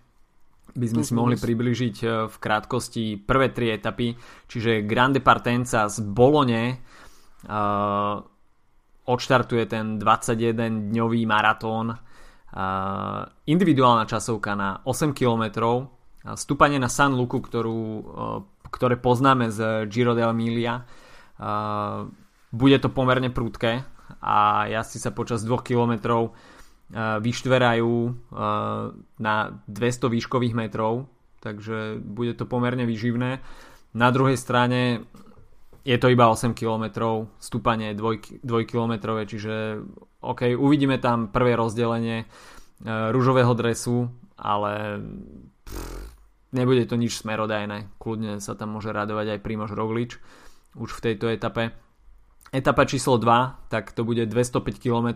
[0.78, 4.14] by sme si mohli približiť e, v krátkosti prvé tri etapy,
[4.46, 6.78] čiže Grande Partenza z Bolone
[7.48, 8.22] uh,
[9.08, 11.98] odštartuje ten 21-dňový maratón, uh,
[13.50, 15.44] individuálna časovka na 8 km,
[16.36, 18.38] stúpanie na San Luku, ktorú, uh,
[18.70, 22.06] ktoré poznáme z Giro d'Emilia, uh,
[22.52, 23.84] bude to pomerne prudké
[24.24, 26.28] a jazdci sa počas 2 km e,
[27.20, 28.10] vyštverajú e,
[29.20, 29.34] na
[29.68, 31.08] 200 výškových metrov,
[31.44, 33.40] takže bude to pomerne vyživné.
[33.94, 35.04] Na druhej strane
[35.88, 36.84] je to iba 8 km,
[37.40, 38.94] stúpanie 2, 2 km,
[39.24, 39.80] čiže
[40.20, 45.00] OK, uvidíme tam prvé rozdelenie uh, rúžového dresu, ale
[45.64, 46.12] pff,
[46.52, 47.88] nebude to nič smerodajné.
[47.96, 50.20] Kľudne sa tam môže radovať aj Primož Roglič
[50.76, 51.72] už v tejto etape.
[52.48, 55.08] Etapa číslo 2, tak to bude 205 km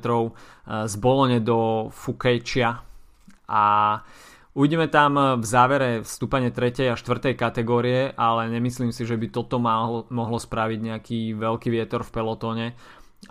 [0.69, 2.85] z Bolone do Fukejčia
[3.49, 3.65] a
[4.53, 6.93] uvidíme tam v závere vstúpanie 3.
[6.93, 7.33] a 4.
[7.33, 12.67] kategórie, ale nemyslím si, že by toto mohlo, mohlo spraviť nejaký veľký vietor v pelotóne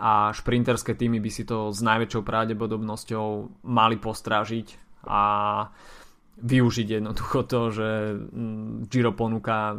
[0.00, 3.26] a šprinterské týmy by si to s najväčšou pravdepodobnosťou
[3.68, 5.22] mali postrážiť a
[6.42, 9.76] využiť jednoducho to, že mm, Giro ponúka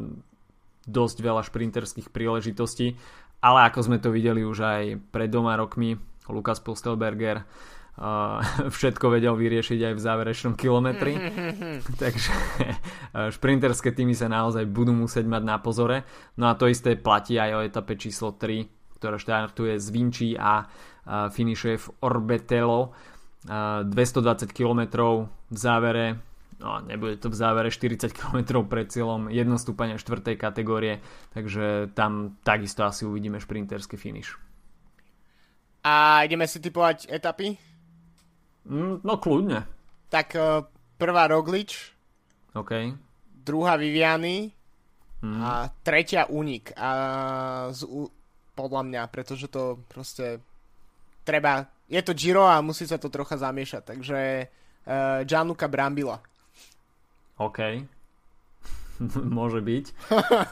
[0.83, 2.99] dosť veľa šprinterských príležitostí
[3.43, 5.99] ale ako sme to videli už aj pred dvoma rokmi,
[6.31, 8.39] Lukas Postelberger uh,
[8.75, 11.13] všetko vedel vyriešiť aj v záverečnom kilometri.
[12.01, 16.07] Takže uh, šprinterské týmy sa naozaj budú musieť mať na pozore.
[16.39, 20.63] No a to isté platí aj o etape číslo 3, ktorá štartuje z Vinci a
[20.63, 22.95] uh, finišuje v Orbetelo.
[23.43, 24.87] 220 km
[25.51, 26.15] v závere
[26.59, 30.35] no, nebude to v závere 40 km pred cieľom, jedno stúpanie 4.
[30.35, 30.99] kategórie,
[31.33, 34.35] takže tam takisto asi uvidíme šprinterský finish.
[35.83, 37.59] A ideme si typovať etapy?
[38.63, 39.67] Mm, no kľudne.
[40.07, 40.63] Tak uh,
[40.95, 41.91] prvá Roglič.
[42.55, 42.71] OK.
[43.43, 44.47] Druhá Viviany.
[45.19, 45.39] Mm.
[45.43, 46.75] A tretia Unik.
[46.79, 46.89] A
[47.75, 47.83] z,
[48.55, 50.39] podľa mňa, pretože to proste
[51.27, 56.19] treba, je to Giro a musí sa to trocha zamiešať, takže uh, Gianluca Brambila.
[57.39, 57.59] OK.
[59.37, 59.85] Môže byť.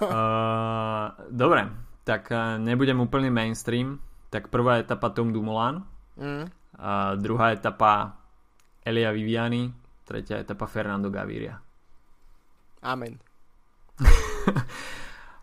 [0.01, 1.05] uh,
[1.41, 1.69] dobre,
[2.03, 4.01] tak uh, nebudem úplne mainstream.
[4.31, 5.83] Tak prvá etapa Tom Dumoulin.
[6.15, 6.47] Mm.
[6.79, 8.15] Uh, druhá etapa
[8.81, 9.69] Elia Viviani.
[10.07, 11.59] Tretia etapa Fernando Gaviria.
[12.81, 13.19] Amen.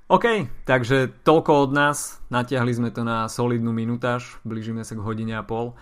[0.08, 0.24] OK,
[0.64, 2.18] takže toľko od nás.
[2.32, 4.40] Natiahli sme to na solidnú minutáž.
[4.42, 5.76] Blížime sa k hodine a pol.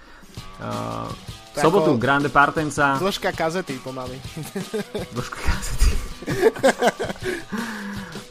[0.61, 1.09] Uh,
[1.57, 3.01] v sobotu Grande Partenza.
[3.01, 4.21] Dĺžka kazety pomaly.
[5.17, 5.91] Dĺžka kazety.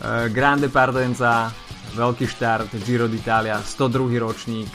[0.05, 1.49] uh, Grande Partenza,
[1.97, 4.21] veľký štart, Giro d'Italia, 102.
[4.21, 4.69] ročník,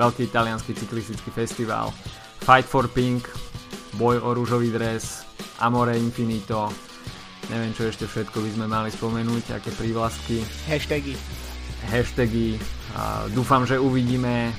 [0.00, 1.92] veľký italianský cyklistický festival,
[2.40, 3.28] Fight for Pink,
[4.00, 5.28] boj o rúžový dres,
[5.60, 6.72] Amore Infinito,
[7.52, 10.40] neviem čo ešte všetko by sme mali spomenúť, aké prívlastky.
[10.66, 11.14] Hashtagy.
[11.92, 12.56] Hashtagy.
[13.36, 14.54] Dúfam, že uvidíme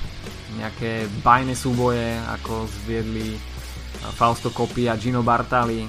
[0.58, 3.36] nejaké bajné súboje, ako zviedli
[4.14, 5.86] Fausto Coppi a Gino Bartali.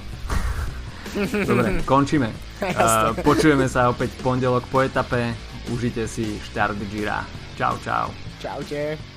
[1.48, 2.28] Dobre, končíme.
[2.60, 5.32] Uh, počujeme sa opäť v pondelok po etape.
[5.72, 7.24] Užite si štart Gira.
[7.56, 8.12] Čau, čau.
[8.40, 9.15] Čaute.